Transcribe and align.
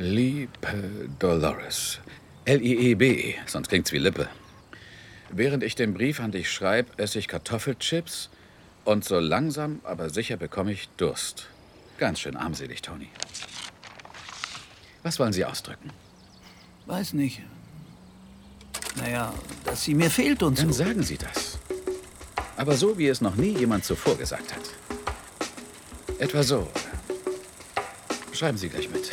Liebe 0.00 0.48
Dolores. 1.18 1.98
L-I-E-B, 2.46 3.34
sonst 3.44 3.68
klingt's 3.68 3.92
wie 3.92 3.98
Lippe. 3.98 4.30
Während 5.28 5.62
ich 5.62 5.74
den 5.74 5.92
Brief 5.92 6.20
an 6.20 6.30
dich 6.32 6.50
schreibe, 6.50 6.90
esse 6.96 7.18
ich 7.18 7.28
Kartoffelchips 7.28 8.30
und 8.86 9.04
so 9.04 9.18
langsam, 9.18 9.80
aber 9.84 10.08
sicher 10.08 10.38
bekomme 10.38 10.72
ich 10.72 10.88
Durst. 10.96 11.48
Ganz 11.98 12.20
schön 12.20 12.34
armselig, 12.34 12.80
Tony. 12.80 13.10
Was 15.02 15.18
wollen 15.18 15.34
Sie 15.34 15.44
ausdrücken? 15.44 15.90
Weiß 16.86 17.12
nicht. 17.12 17.42
Naja, 18.96 19.34
dass 19.66 19.84
sie 19.84 19.92
mir 19.92 20.08
fehlt 20.08 20.42
und 20.42 20.58
Dann 20.58 20.72
so. 20.72 20.82
sagen 20.82 21.02
Sie 21.02 21.18
das. 21.18 21.58
Aber 22.56 22.74
so, 22.74 22.96
wie 22.96 23.08
es 23.08 23.20
noch 23.20 23.36
nie 23.36 23.54
jemand 23.54 23.84
zuvor 23.84 24.16
gesagt 24.16 24.54
hat. 24.54 24.62
Etwa 26.18 26.42
so. 26.42 26.70
Schreiben 28.32 28.56
Sie 28.56 28.70
gleich 28.70 28.88
mit. 28.88 29.10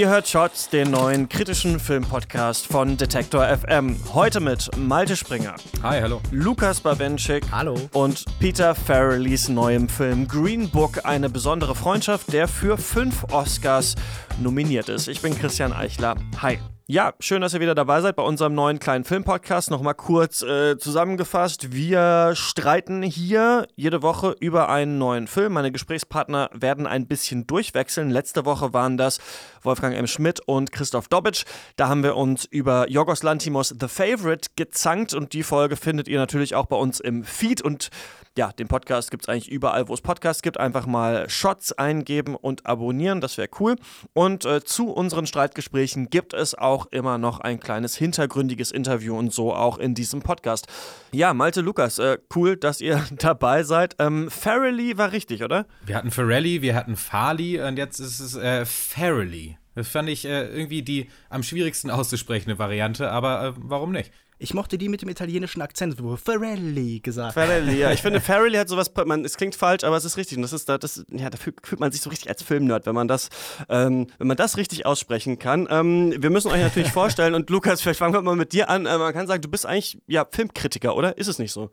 Ihr 0.00 0.08
hört 0.08 0.26
Shots, 0.26 0.70
den 0.70 0.92
neuen 0.92 1.28
kritischen 1.28 1.78
Filmpodcast 1.78 2.66
von 2.66 2.96
Detektor 2.96 3.46
FM. 3.46 3.94
Heute 4.14 4.40
mit 4.40 4.74
Malte 4.78 5.14
Springer, 5.14 5.56
Hi, 5.82 6.00
hallo. 6.00 6.22
Lukas 6.30 6.80
Bawenschik 6.80 7.44
Hallo. 7.52 7.78
und 7.92 8.24
Peter 8.38 8.74
Farrellys 8.74 9.50
neuem 9.50 9.90
Film 9.90 10.26
Green 10.26 10.70
Book, 10.70 11.04
eine 11.04 11.28
besondere 11.28 11.74
Freundschaft, 11.74 12.32
der 12.32 12.48
für 12.48 12.78
fünf 12.78 13.24
Oscars 13.30 13.94
nominiert 14.40 14.88
ist. 14.88 15.06
Ich 15.06 15.20
bin 15.20 15.38
Christian 15.38 15.74
Eichler. 15.74 16.14
Hi. 16.40 16.58
Ja, 16.92 17.14
schön, 17.20 17.40
dass 17.40 17.54
ihr 17.54 17.60
wieder 17.60 17.76
dabei 17.76 18.00
seid 18.00 18.16
bei 18.16 18.24
unserem 18.24 18.52
neuen 18.52 18.80
kleinen 18.80 19.04
Filmpodcast. 19.04 19.70
Nochmal 19.70 19.94
kurz 19.94 20.42
äh, 20.42 20.76
zusammengefasst. 20.76 21.72
Wir 21.72 22.32
streiten 22.34 23.04
hier 23.04 23.68
jede 23.76 24.02
Woche 24.02 24.34
über 24.40 24.68
einen 24.68 24.98
neuen 24.98 25.28
Film. 25.28 25.52
Meine 25.52 25.70
Gesprächspartner 25.70 26.50
werden 26.52 26.88
ein 26.88 27.06
bisschen 27.06 27.46
durchwechseln. 27.46 28.10
Letzte 28.10 28.44
Woche 28.44 28.72
waren 28.72 28.96
das 28.96 29.20
Wolfgang 29.62 29.94
M. 29.94 30.08
Schmidt 30.08 30.40
und 30.40 30.72
Christoph 30.72 31.06
Dobitsch. 31.06 31.44
Da 31.76 31.86
haben 31.86 32.02
wir 32.02 32.16
uns 32.16 32.44
über 32.44 32.90
Yorgos 32.90 33.22
Lantimos 33.22 33.68
The 33.68 33.86
Favorite 33.86 34.48
gezankt 34.56 35.14
und 35.14 35.32
die 35.32 35.44
Folge 35.44 35.76
findet 35.76 36.08
ihr 36.08 36.18
natürlich 36.18 36.56
auch 36.56 36.66
bei 36.66 36.76
uns 36.76 36.98
im 36.98 37.22
Feed 37.22 37.62
und 37.62 37.90
ja, 38.36 38.52
den 38.52 38.68
Podcast 38.68 39.10
gibt 39.10 39.24
es 39.24 39.28
eigentlich 39.28 39.50
überall, 39.50 39.88
wo 39.88 39.94
es 39.94 40.00
Podcasts 40.00 40.42
gibt. 40.42 40.58
Einfach 40.58 40.86
mal 40.86 41.28
Shots 41.28 41.72
eingeben 41.72 42.36
und 42.36 42.64
abonnieren, 42.64 43.20
das 43.20 43.36
wäre 43.36 43.48
cool. 43.58 43.76
Und 44.12 44.44
äh, 44.44 44.64
zu 44.64 44.92
unseren 44.92 45.26
Streitgesprächen 45.26 46.10
gibt 46.10 46.32
es 46.32 46.54
auch 46.54 46.79
immer 46.86 47.18
noch 47.18 47.40
ein 47.40 47.60
kleines 47.60 47.96
hintergründiges 47.96 48.70
Interview 48.70 49.16
und 49.16 49.32
so 49.32 49.54
auch 49.54 49.78
in 49.78 49.94
diesem 49.94 50.22
Podcast. 50.22 50.66
Ja, 51.12 51.34
Malte 51.34 51.60
Lukas, 51.60 51.98
äh, 51.98 52.18
cool, 52.34 52.56
dass 52.56 52.80
ihr 52.80 53.02
dabei 53.18 53.62
seid. 53.62 53.96
Ähm, 53.98 54.30
Farrelly 54.30 54.98
war 54.98 55.12
richtig, 55.12 55.42
oder? 55.42 55.66
Wir 55.84 55.96
hatten 55.96 56.10
Ferrelli, 56.10 56.62
wir 56.62 56.74
hatten 56.74 56.96
Farley 56.96 57.60
und 57.60 57.76
jetzt 57.76 57.98
ist 58.00 58.20
es 58.20 58.36
äh, 58.36 58.64
Farrelly. 58.64 59.56
Das 59.74 59.88
fand 59.88 60.08
ich 60.08 60.24
äh, 60.24 60.48
irgendwie 60.48 60.82
die 60.82 61.08
am 61.28 61.42
schwierigsten 61.42 61.90
auszusprechende 61.90 62.58
Variante, 62.58 63.10
aber 63.10 63.44
äh, 63.44 63.52
warum 63.56 63.92
nicht? 63.92 64.12
Ich 64.42 64.54
mochte 64.54 64.78
die 64.78 64.88
mit 64.88 65.02
dem 65.02 65.10
italienischen 65.10 65.60
Akzent, 65.60 66.02
wo 66.02 66.16
Ferrelli 66.16 67.00
gesagt. 67.00 67.34
Farrelly, 67.34 67.78
ja. 67.78 67.92
Ich 67.92 68.00
finde, 68.00 68.20
Farrelly 68.22 68.56
hat 68.56 68.70
sowas, 68.70 68.90
man, 69.04 69.22
es 69.22 69.36
klingt 69.36 69.54
falsch, 69.54 69.84
aber 69.84 69.98
es 69.98 70.06
ist 70.06 70.16
richtig. 70.16 70.38
Und 70.38 70.42
das 70.42 70.54
ist 70.54 70.66
da, 70.66 70.78
das, 70.78 71.04
ja, 71.10 71.28
da 71.28 71.36
fühlt, 71.36 71.56
fühlt 71.62 71.78
man 71.78 71.92
sich 71.92 72.00
so 72.00 72.08
richtig 72.08 72.30
als 72.30 72.42
Filmnerd, 72.42 72.86
wenn 72.86 72.94
man 72.94 73.06
das, 73.06 73.28
ähm, 73.68 74.06
wenn 74.16 74.28
man 74.28 74.38
das 74.38 74.56
richtig 74.56 74.86
aussprechen 74.86 75.38
kann. 75.38 75.68
Ähm, 75.70 76.14
wir 76.16 76.30
müssen 76.30 76.50
euch 76.50 76.62
natürlich 76.62 76.90
vorstellen, 76.92 77.34
und 77.34 77.50
Lukas, 77.50 77.82
vielleicht 77.82 77.98
fangen 77.98 78.14
wir 78.14 78.22
mal 78.22 78.34
mit 78.34 78.54
dir 78.54 78.70
an. 78.70 78.86
Äh, 78.86 78.96
man 78.96 79.12
kann 79.12 79.26
sagen, 79.26 79.42
du 79.42 79.50
bist 79.50 79.66
eigentlich, 79.66 79.98
ja, 80.06 80.26
Filmkritiker, 80.30 80.96
oder? 80.96 81.18
Ist 81.18 81.28
es 81.28 81.38
nicht 81.38 81.52
so? 81.52 81.70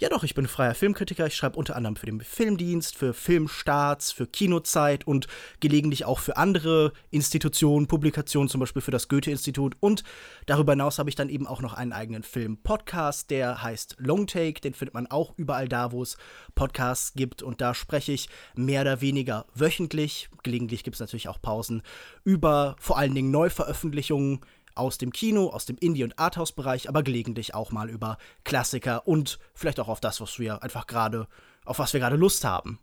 Ja 0.00 0.08
doch, 0.08 0.24
ich 0.24 0.34
bin 0.34 0.46
freier 0.46 0.74
Filmkritiker. 0.74 1.26
Ich 1.26 1.36
schreibe 1.36 1.56
unter 1.56 1.76
anderem 1.76 1.96
für 1.96 2.06
den 2.06 2.20
Filmdienst, 2.20 2.96
für 2.96 3.14
Filmstarts, 3.14 4.12
für 4.12 4.26
Kinozeit 4.26 5.06
und 5.06 5.26
gelegentlich 5.60 6.04
auch 6.04 6.18
für 6.18 6.36
andere 6.36 6.92
Institutionen, 7.10 7.86
Publikationen, 7.86 8.48
zum 8.48 8.60
Beispiel 8.60 8.82
für 8.82 8.90
das 8.90 9.08
Goethe-Institut. 9.08 9.76
Und 9.80 10.04
darüber 10.46 10.72
hinaus 10.72 10.98
habe 10.98 11.08
ich 11.08 11.16
dann 11.16 11.28
eben 11.28 11.46
auch 11.46 11.60
noch 11.60 11.74
einen 11.74 11.92
eigenen 11.92 12.22
Film-Podcast, 12.22 13.30
der 13.30 13.62
heißt 13.62 13.96
Long 13.98 14.26
Take. 14.26 14.60
Den 14.60 14.74
findet 14.74 14.94
man 14.94 15.06
auch 15.06 15.34
überall 15.36 15.68
da, 15.68 15.92
wo 15.92 16.02
es 16.02 16.16
Podcasts 16.54 17.14
gibt. 17.14 17.42
Und 17.42 17.60
da 17.60 17.74
spreche 17.74 18.12
ich 18.12 18.28
mehr 18.54 18.82
oder 18.82 19.00
weniger 19.00 19.46
wöchentlich. 19.54 20.28
Gelegentlich 20.42 20.84
gibt 20.84 20.94
es 20.94 21.00
natürlich 21.00 21.28
auch 21.28 21.40
Pausen 21.40 21.82
über 22.24 22.76
vor 22.78 22.98
allen 22.98 23.14
Dingen 23.14 23.30
Neuveröffentlichungen 23.30 24.40
aus 24.74 24.98
dem 24.98 25.12
Kino, 25.12 25.48
aus 25.48 25.66
dem 25.66 25.76
Indie- 25.78 26.04
und 26.04 26.18
Arthouse-Bereich, 26.18 26.88
aber 26.88 27.02
gelegentlich 27.02 27.54
auch 27.54 27.70
mal 27.70 27.90
über 27.90 28.18
Klassiker 28.44 29.06
und 29.06 29.38
vielleicht 29.54 29.80
auch 29.80 29.88
auf 29.88 30.00
das, 30.00 30.20
was 30.20 30.38
wir 30.38 30.62
einfach 30.62 30.86
gerade, 30.86 31.26
auf 31.64 31.78
was 31.78 31.92
wir 31.92 32.00
gerade 32.00 32.16
Lust 32.16 32.44
haben. 32.44 32.78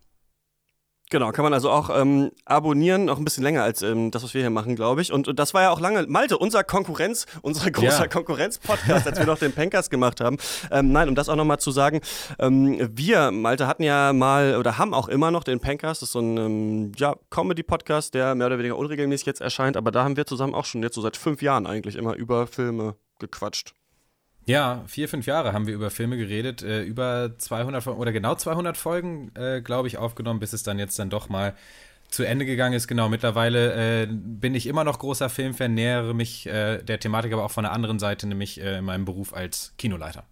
Genau, 1.12 1.34
kann 1.34 1.44
man 1.44 1.54
also 1.54 1.70
auch 1.70 1.90
ähm, 1.94 2.32
abonnieren, 2.46 3.10
auch 3.10 3.18
ein 3.18 3.26
bisschen 3.26 3.44
länger 3.44 3.64
als 3.64 3.82
ähm, 3.82 4.12
das, 4.12 4.24
was 4.24 4.34
wir 4.34 4.40
hier 4.40 4.50
machen, 4.50 4.78
glaube 4.78 5.02
ich. 5.02 5.12
Und, 5.12 5.28
und 5.28 5.38
das 5.38 5.54
war 5.54 5.62
ja 5.62 5.70
auch 5.72 5.82
lange, 5.82 6.08
Malte, 6.08 6.38
unser 6.38 6.64
Konkurrenz, 6.64 7.26
unser 7.42 7.70
großer 7.70 8.04
Ja. 8.04 8.08
Konkurrenz-Podcast, 8.08 9.08
als 9.08 9.20
wir 9.20 9.26
noch 9.26 9.38
den 9.38 9.52
Pencast 9.52 9.92
gemacht 9.92 10.22
haben. 10.22 10.38
Ähm, 10.72 10.94
nein, 10.94 11.10
um 11.10 11.16
das 11.16 11.28
auch 11.28 11.36
nochmal 11.36 11.60
zu 11.60 11.72
sagen, 11.72 12.00
ähm, 12.40 12.90
wir, 12.94 13.32
Malte, 13.32 13.68
hatten 13.68 13.84
ja 13.84 14.14
mal 14.14 14.56
oder 14.56 14.78
haben 14.78 14.94
auch 14.94 15.10
immer 15.10 15.32
noch 15.32 15.44
den 15.44 15.60
Pencast, 15.60 16.02
das 16.02 16.08
ist 16.08 16.14
so 16.14 16.22
ein 16.22 16.38
ähm, 16.38 16.92
ja, 16.96 17.18
Comedy-Podcast, 17.30 18.14
der 18.14 18.34
mehr 18.34 18.48
oder 18.48 18.58
weniger 18.58 18.78
unregelmäßig 18.78 19.26
jetzt 19.26 19.42
erscheint, 19.42 19.76
aber 19.76 19.92
da 19.92 20.06
haben 20.06 20.16
wir 20.16 20.26
zusammen 20.26 20.56
auch 20.56 20.64
schon 20.64 20.82
jetzt 20.82 20.96
so 20.96 21.02
seit 21.02 21.18
fünf 21.18 21.42
Jahren 21.42 21.68
eigentlich 21.68 21.98
immer 21.98 22.16
über 22.16 22.48
Filme 22.48 22.96
gequatscht. 23.20 23.74
Ja, 24.46 24.84
vier, 24.88 25.08
fünf 25.08 25.28
Jahre 25.28 25.54
haben 25.54 25.68
wir 25.68 25.74
über 25.74 25.92
Filme 25.92 26.18
geredet, 26.18 26.64
äh, 26.64 26.82
über 26.82 27.38
200 27.38 27.84
Folgen 27.84 28.00
oder 28.00 28.12
genau 28.12 28.36
200 28.36 28.76
Folgen, 28.76 29.32
äh, 29.36 29.62
glaube 29.62 29.88
ich, 29.88 29.98
aufgenommen, 29.98 30.40
bis 30.40 30.54
es 30.54 30.64
dann 30.64 30.80
jetzt 30.80 30.98
dann 30.98 31.10
doch 31.10 31.30
mal 31.30 31.54
zu 32.10 32.24
Ende 32.24 32.46
gegangen 32.46 32.74
ist. 32.74 32.88
Genau, 32.88 33.08
mittlerweile 33.08 34.04
äh, 34.04 34.08
bin 34.10 34.56
ich 34.56 34.68
immer 34.68 34.84
noch 34.84 35.00
großer 35.00 35.30
Filmfan, 35.30 35.74
nähere 35.74 36.14
mich 36.14 36.48
äh, 36.48 36.82
der 36.84 37.00
Thematik 37.00 37.34
aber 37.34 37.46
auch 37.46 37.52
von 37.52 37.64
der 37.64 37.72
anderen 37.72 38.00
Seite, 38.00 38.28
nämlich 38.28 38.60
äh, 38.60 38.80
in 38.80 38.86
meinem 38.86 39.06
Beruf 39.06 39.34
als 39.34 39.74
Kinoleiter. 39.78 40.26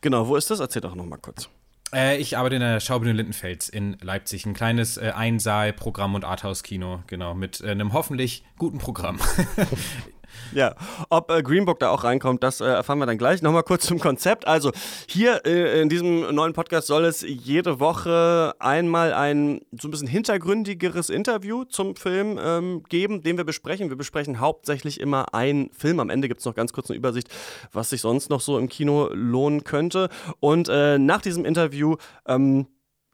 Genau, 0.00 0.28
wo 0.28 0.36
ist 0.36 0.50
das? 0.50 0.60
Erzähl 0.60 0.82
doch 0.82 0.94
nochmal 0.94 1.18
kurz. 1.18 1.48
Äh, 1.94 2.18
ich 2.18 2.36
arbeite 2.36 2.56
in 2.56 2.60
der 2.60 2.80
Schaubühne 2.80 3.12
Lindenfels 3.12 3.68
in 3.68 3.96
Leipzig. 4.00 4.44
Ein 4.44 4.54
kleines 4.54 4.98
Einsaal-Programm- 4.98 6.14
und 6.14 6.24
Arthouse-Kino, 6.24 7.02
genau, 7.06 7.34
mit 7.34 7.62
einem 7.62 7.92
hoffentlich 7.92 8.44
guten 8.58 8.78
Programm. 8.78 9.18
Ja, 10.52 10.74
ob 11.08 11.30
äh, 11.30 11.42
Green 11.42 11.64
Book 11.64 11.78
da 11.78 11.90
auch 11.90 12.04
reinkommt, 12.04 12.42
das 12.42 12.60
äh, 12.60 12.64
erfahren 12.64 12.98
wir 12.98 13.06
dann 13.06 13.18
gleich. 13.18 13.42
Nochmal 13.42 13.62
kurz 13.62 13.86
zum 13.86 13.98
Konzept. 13.98 14.46
Also 14.46 14.72
hier 15.08 15.46
äh, 15.46 15.80
in 15.80 15.88
diesem 15.88 16.34
neuen 16.34 16.52
Podcast 16.52 16.86
soll 16.86 17.04
es 17.04 17.22
jede 17.26 17.80
Woche 17.80 18.54
einmal 18.58 19.12
ein 19.12 19.60
so 19.80 19.88
ein 19.88 19.90
bisschen 19.90 20.08
hintergründigeres 20.08 21.10
Interview 21.10 21.64
zum 21.64 21.96
Film 21.96 22.38
ähm, 22.42 22.82
geben, 22.88 23.22
den 23.22 23.36
wir 23.36 23.44
besprechen. 23.44 23.90
Wir 23.90 23.96
besprechen 23.96 24.40
hauptsächlich 24.40 25.00
immer 25.00 25.34
einen 25.34 25.70
Film. 25.72 26.00
Am 26.00 26.10
Ende 26.10 26.28
gibt 26.28 26.40
es 26.40 26.46
noch 26.46 26.54
ganz 26.54 26.72
kurz 26.72 26.90
eine 26.90 26.96
Übersicht, 26.96 27.28
was 27.72 27.90
sich 27.90 28.00
sonst 28.00 28.30
noch 28.30 28.40
so 28.40 28.58
im 28.58 28.68
Kino 28.68 29.08
lohnen 29.12 29.64
könnte. 29.64 30.08
Und 30.40 30.68
äh, 30.68 30.98
nach 30.98 31.22
diesem 31.22 31.44
Interview 31.44 31.96
ähm, 32.26 32.66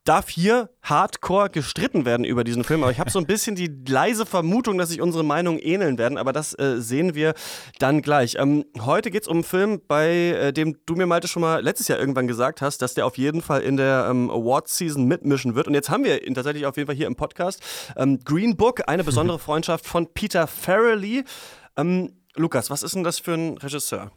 darf 0.06 0.28
hier 0.28 0.70
hardcore 0.82 1.50
gestritten 1.50 2.04
werden 2.04 2.24
über 2.24 2.44
diesen 2.44 2.64
Film. 2.64 2.82
Aber 2.82 2.92
ich 2.92 3.00
habe 3.00 3.10
so 3.10 3.18
ein 3.18 3.26
bisschen 3.26 3.56
die 3.56 3.70
leise 3.88 4.24
Vermutung, 4.24 4.78
dass 4.78 4.88
sich 4.88 5.00
unsere 5.00 5.24
Meinungen 5.24 5.58
ähneln 5.58 5.98
werden. 5.98 6.16
Aber 6.16 6.32
das 6.32 6.58
äh, 6.58 6.80
sehen 6.80 7.14
wir 7.14 7.34
dann 7.78 8.02
gleich. 8.02 8.36
Ähm, 8.38 8.64
heute 8.80 9.10
geht 9.10 9.22
es 9.22 9.28
um 9.28 9.38
einen 9.38 9.44
Film, 9.44 9.80
bei 9.86 10.08
äh, 10.08 10.52
dem 10.52 10.78
du 10.86 10.94
mir, 10.94 11.06
Malte, 11.06 11.28
schon 11.28 11.42
mal 11.42 11.62
letztes 11.62 11.88
Jahr 11.88 11.98
irgendwann 11.98 12.28
gesagt 12.28 12.62
hast, 12.62 12.82
dass 12.82 12.94
der 12.94 13.06
auf 13.06 13.18
jeden 13.18 13.42
Fall 13.42 13.62
in 13.62 13.76
der 13.76 14.06
ähm, 14.10 14.30
Awards-Season 14.30 15.04
mitmischen 15.04 15.54
wird. 15.54 15.66
Und 15.66 15.74
jetzt 15.74 15.90
haben 15.90 16.04
wir 16.04 16.26
ihn 16.26 16.34
tatsächlich 16.34 16.66
auf 16.66 16.76
jeden 16.76 16.86
Fall 16.86 16.96
hier 16.96 17.06
im 17.06 17.16
Podcast. 17.16 17.60
Ähm, 17.96 18.20
Green 18.24 18.56
Book, 18.56 18.88
eine 18.88 19.04
besondere 19.04 19.38
Freundschaft 19.40 19.86
von 19.86 20.12
Peter 20.14 20.46
Farrelly. 20.46 21.24
Ähm, 21.76 22.12
Lukas, 22.36 22.70
was 22.70 22.82
ist 22.82 22.94
denn 22.94 23.04
das 23.04 23.18
für 23.18 23.34
ein 23.34 23.58
Regisseur? 23.58 24.12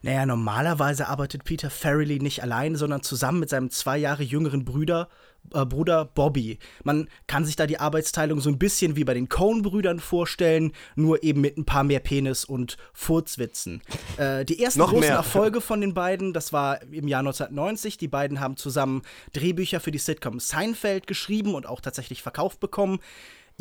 Naja, 0.00 0.26
normalerweise 0.26 1.08
arbeitet 1.08 1.44
Peter 1.44 1.70
Farrelly 1.70 2.18
nicht 2.18 2.42
allein, 2.42 2.76
sondern 2.76 3.02
zusammen 3.02 3.40
mit 3.40 3.50
seinem 3.50 3.70
zwei 3.70 3.98
Jahre 3.98 4.22
jüngeren 4.22 4.64
Bruder, 4.64 5.08
äh, 5.52 5.64
Bruder 5.64 6.06
Bobby. 6.06 6.58
Man 6.84 7.08
kann 7.26 7.44
sich 7.44 7.56
da 7.56 7.66
die 7.66 7.78
Arbeitsteilung 7.78 8.40
so 8.40 8.48
ein 8.48 8.58
bisschen 8.58 8.96
wie 8.96 9.04
bei 9.04 9.14
den 9.14 9.28
Coen-Brüdern 9.28 10.00
vorstellen, 10.00 10.72
nur 10.96 11.22
eben 11.22 11.40
mit 11.40 11.58
ein 11.58 11.64
paar 11.64 11.84
mehr 11.84 12.00
Penis- 12.00 12.44
und 12.44 12.76
Furzwitzen. 12.92 13.82
Äh, 14.16 14.44
die 14.44 14.62
ersten 14.62 14.80
großen 14.80 15.00
mehr. 15.00 15.12
Erfolge 15.12 15.60
von 15.60 15.80
den 15.80 15.94
beiden, 15.94 16.32
das 16.32 16.52
war 16.52 16.82
im 16.82 17.08
Jahr 17.08 17.20
1990. 17.20 17.96
Die 17.98 18.08
beiden 18.08 18.40
haben 18.40 18.56
zusammen 18.56 19.02
Drehbücher 19.32 19.80
für 19.80 19.90
die 19.90 19.98
Sitcom 19.98 20.40
Seinfeld 20.40 21.06
geschrieben 21.06 21.54
und 21.54 21.66
auch 21.66 21.80
tatsächlich 21.80 22.22
verkauft 22.22 22.60
bekommen. 22.60 23.00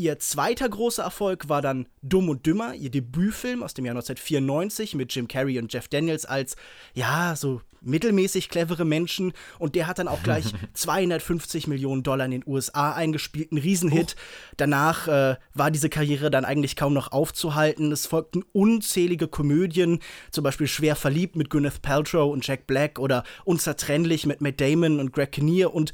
Ihr 0.02 0.18
zweiter 0.18 0.68
großer 0.68 1.04
Erfolg 1.04 1.48
war 1.48 1.62
dann 1.62 1.86
Dumm 2.02 2.30
und 2.30 2.48
Dümmer, 2.48 2.74
ihr 2.74 2.90
Debütfilm 2.90 3.62
aus 3.62 3.76
dem 3.76 3.86
Jahr 3.86 3.94
1994 3.94 4.96
mit 4.96 5.14
Jim 5.14 5.28
Carrey 5.28 5.60
und 5.60 5.72
Jeff 5.72 5.90
Daniels 5.90 6.26
als, 6.26 6.56
ja, 6.96 7.36
so 7.36 7.62
mittelmäßig 7.82 8.50
clevere 8.50 8.84
Menschen. 8.84 9.32
Und 9.60 9.76
der 9.76 9.86
hat 9.86 10.00
dann 10.00 10.08
auch 10.08 10.24
gleich 10.24 10.46
250 10.74 11.68
Millionen 11.68 12.02
Dollar 12.02 12.26
in 12.26 12.32
den 12.32 12.44
USA 12.48 12.94
eingespielt, 12.94 13.52
ein 13.52 13.60
Riesenhit. 13.60 14.16
Oh. 14.18 14.54
Danach 14.58 15.08
äh, 15.08 15.36
war 15.54 15.70
diese 15.70 15.90
Karriere 15.90 16.32
dann 16.32 16.46
eigentlich 16.46 16.76
kaum 16.76 16.96
noch 16.96 17.12
aufzuhalten. 17.12 17.92
Es 17.92 18.08
folgten 18.08 18.44
unzählige 18.54 19.28
Komödien, 19.28 20.00
zum 20.32 20.44
Beispiel 20.44 20.66
Schwer 20.66 20.96
verliebt 20.96 21.36
mit 21.36 21.52
Gwyneth 21.52 21.84
Paltrow 21.84 22.34
und 22.34 22.48
Jack 22.48 22.66
Black 22.66 22.98
oder 22.98 23.24
Unzertrennlich 23.46 24.26
mit 24.26 24.42
Matt 24.42 24.60
Damon 24.60 25.00
und 25.00 25.14
Greg 25.14 25.34
Kinnear 25.34 25.72
und 25.76 25.94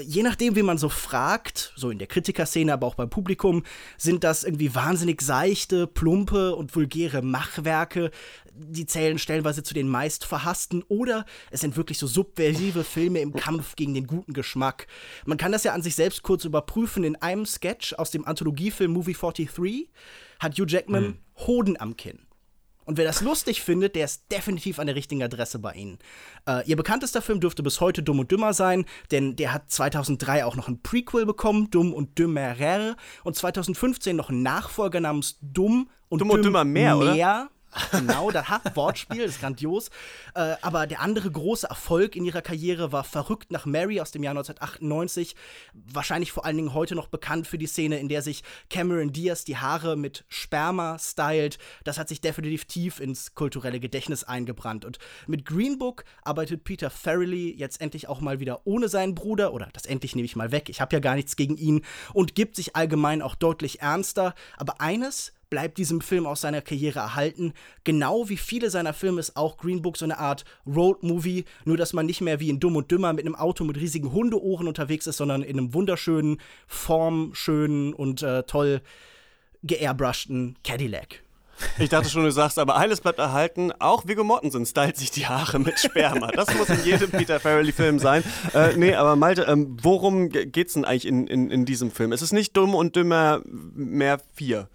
je 0.00 0.22
nachdem, 0.22 0.56
wie 0.56 0.62
man 0.62 0.78
so 0.78 0.88
fragt, 0.88 1.72
so 1.76 1.90
in 1.90 1.98
der 1.98 2.08
Kritikerszene, 2.08 2.72
aber 2.72 2.86
auch 2.86 2.96
beim 2.96 3.10
Publikum, 3.10 3.62
sind 3.96 4.24
das 4.24 4.42
irgendwie 4.42 4.74
wahnsinnig 4.74 5.22
seichte, 5.22 5.86
plumpe 5.86 6.56
und 6.56 6.74
vulgäre 6.74 7.22
Machwerke. 7.22 8.10
Die 8.54 8.86
zählen 8.86 9.18
stellenweise 9.18 9.62
zu 9.62 9.74
den 9.74 9.88
meist 9.88 10.24
verhassten 10.24 10.82
oder 10.88 11.26
es 11.50 11.60
sind 11.60 11.76
wirklich 11.76 11.98
so 11.98 12.06
subversive 12.06 12.84
Filme 12.84 13.20
im 13.20 13.32
Kampf 13.34 13.76
gegen 13.76 13.94
den 13.94 14.06
guten 14.06 14.32
Geschmack. 14.32 14.86
Man 15.26 15.38
kann 15.38 15.52
das 15.52 15.64
ja 15.64 15.72
an 15.72 15.82
sich 15.82 15.94
selbst 15.94 16.22
kurz 16.22 16.44
überprüfen. 16.44 17.04
In 17.04 17.16
einem 17.16 17.46
Sketch 17.46 17.94
aus 17.94 18.10
dem 18.10 18.26
Anthologiefilm 18.26 18.92
Movie 18.92 19.14
43 19.14 19.90
hat 20.40 20.58
Hugh 20.58 20.66
Jackman 20.66 21.04
hm. 21.04 21.18
Hoden 21.46 21.80
am 21.80 21.96
Kinn. 21.96 22.20
Und 22.84 22.98
wer 22.98 23.04
das 23.04 23.20
lustig 23.20 23.62
findet, 23.62 23.96
der 23.96 24.04
ist 24.04 24.30
definitiv 24.30 24.78
an 24.78 24.86
der 24.86 24.96
richtigen 24.96 25.22
Adresse 25.22 25.58
bei 25.58 25.72
Ihnen. 25.72 25.98
Äh, 26.46 26.68
ihr 26.68 26.76
bekanntester 26.76 27.22
Film 27.22 27.40
dürfte 27.40 27.62
bis 27.62 27.80
heute 27.80 28.02
Dumm 28.02 28.20
und 28.20 28.30
Dümmer 28.30 28.52
sein, 28.52 28.84
denn 29.10 29.36
der 29.36 29.52
hat 29.52 29.70
2003 29.70 30.44
auch 30.44 30.56
noch 30.56 30.68
ein 30.68 30.82
Prequel 30.82 31.26
bekommen, 31.26 31.70
Dumm 31.70 31.92
und 31.92 32.18
Dümmerer, 32.18 32.96
und 33.22 33.36
2015 33.36 34.16
noch 34.16 34.30
einen 34.30 34.42
Nachfolger 34.42 35.00
namens 35.00 35.38
Dumm 35.40 35.88
und, 36.08 36.20
Dumm 36.20 36.30
und 36.30 36.44
Dümmer 36.44 36.64
mehr, 36.64 36.98
oder? 36.98 37.14
Genau, 37.90 38.30
das 38.30 38.46
Wortspiel, 38.74 39.22
ist 39.22 39.40
grandios. 39.40 39.88
Äh, 40.34 40.54
aber 40.62 40.86
der 40.86 41.00
andere 41.00 41.30
große 41.30 41.66
Erfolg 41.66 42.16
in 42.16 42.24
ihrer 42.24 42.42
Karriere 42.42 42.92
war 42.92 43.04
Verrückt 43.04 43.50
nach 43.50 43.66
Mary 43.66 44.00
aus 44.00 44.10
dem 44.10 44.22
Jahr 44.22 44.32
1998. 44.32 45.34
Wahrscheinlich 45.72 46.32
vor 46.32 46.44
allen 46.44 46.56
Dingen 46.56 46.74
heute 46.74 46.94
noch 46.94 47.08
bekannt 47.08 47.46
für 47.46 47.58
die 47.58 47.66
Szene, 47.66 47.98
in 47.98 48.08
der 48.08 48.22
sich 48.22 48.42
Cameron 48.70 49.12
Diaz 49.12 49.44
die 49.44 49.56
Haare 49.56 49.96
mit 49.96 50.24
Sperma 50.28 50.98
stylt. 50.98 51.58
Das 51.84 51.98
hat 51.98 52.08
sich 52.08 52.20
definitiv 52.20 52.64
tief 52.64 53.00
ins 53.00 53.34
kulturelle 53.34 53.80
Gedächtnis 53.80 54.24
eingebrannt. 54.24 54.84
Und 54.84 54.98
mit 55.26 55.44
Green 55.44 55.78
Book 55.78 56.04
arbeitet 56.22 56.64
Peter 56.64 56.90
Farrelly 56.90 57.54
jetzt 57.56 57.80
endlich 57.80 58.08
auch 58.08 58.20
mal 58.20 58.40
wieder 58.40 58.62
ohne 58.64 58.88
seinen 58.88 59.14
Bruder, 59.14 59.52
oder 59.52 59.68
das 59.72 59.86
endlich 59.86 60.14
nehme 60.14 60.26
ich 60.26 60.36
mal 60.36 60.52
weg, 60.52 60.68
ich 60.68 60.80
habe 60.80 60.94
ja 60.94 61.00
gar 61.00 61.14
nichts 61.14 61.36
gegen 61.36 61.56
ihn, 61.56 61.84
und 62.12 62.34
gibt 62.34 62.56
sich 62.56 62.76
allgemein 62.76 63.22
auch 63.22 63.34
deutlich 63.34 63.80
ernster. 63.80 64.34
Aber 64.56 64.80
eines 64.80 65.32
bleibt 65.54 65.78
diesem 65.78 66.00
Film 66.00 66.26
aus 66.26 66.40
seiner 66.40 66.62
Karriere 66.62 66.98
erhalten. 66.98 67.52
Genau 67.84 68.28
wie 68.28 68.36
viele 68.36 68.70
seiner 68.70 68.92
Filme 68.92 69.20
ist 69.20 69.36
auch 69.36 69.56
Green 69.56 69.82
Book 69.82 69.96
so 69.96 70.04
eine 70.04 70.18
Art 70.18 70.44
Road-Movie, 70.66 71.44
nur 71.64 71.76
dass 71.76 71.92
man 71.92 72.06
nicht 72.06 72.20
mehr 72.20 72.40
wie 72.40 72.48
in 72.48 72.58
Dumm 72.58 72.74
und 72.74 72.90
Dümmer 72.90 73.12
mit 73.12 73.24
einem 73.24 73.36
Auto 73.36 73.62
mit 73.62 73.76
riesigen 73.76 74.10
Hundeohren 74.10 74.66
unterwegs 74.66 75.06
ist, 75.06 75.18
sondern 75.18 75.44
in 75.44 75.56
einem 75.56 75.72
wunderschönen, 75.72 76.38
formschönen 76.66 77.94
und 77.94 78.24
äh, 78.24 78.42
toll 78.42 78.80
geairbrushten 79.62 80.56
Cadillac. 80.64 81.22
Ich 81.78 81.88
dachte 81.88 82.10
schon, 82.10 82.24
du 82.24 82.32
sagst, 82.32 82.58
aber 82.58 82.74
eines 82.74 83.00
bleibt 83.00 83.20
erhalten, 83.20 83.70
auch 83.78 84.08
Viggo 84.08 84.24
Mortensen 84.24 84.66
stylt 84.66 84.96
sich 84.96 85.12
die 85.12 85.28
Haare 85.28 85.60
mit 85.60 85.78
Sperma. 85.78 86.32
Das 86.32 86.52
muss 86.56 86.68
in 86.68 86.84
jedem 86.84 87.12
Peter 87.12 87.38
Farrelly-Film 87.38 88.00
sein. 88.00 88.24
Äh, 88.52 88.76
nee, 88.76 88.94
aber 88.94 89.14
Malte, 89.14 89.42
ähm, 89.42 89.76
worum 89.80 90.30
geht's 90.30 90.72
denn 90.72 90.84
eigentlich 90.84 91.06
in, 91.06 91.28
in, 91.28 91.52
in 91.52 91.64
diesem 91.64 91.92
Film? 91.92 92.10
Es 92.10 92.22
ist 92.22 92.32
nicht 92.32 92.56
dumm 92.56 92.74
und 92.74 92.96
dümmer 92.96 93.40
mehr 93.44 94.20
vier. 94.34 94.68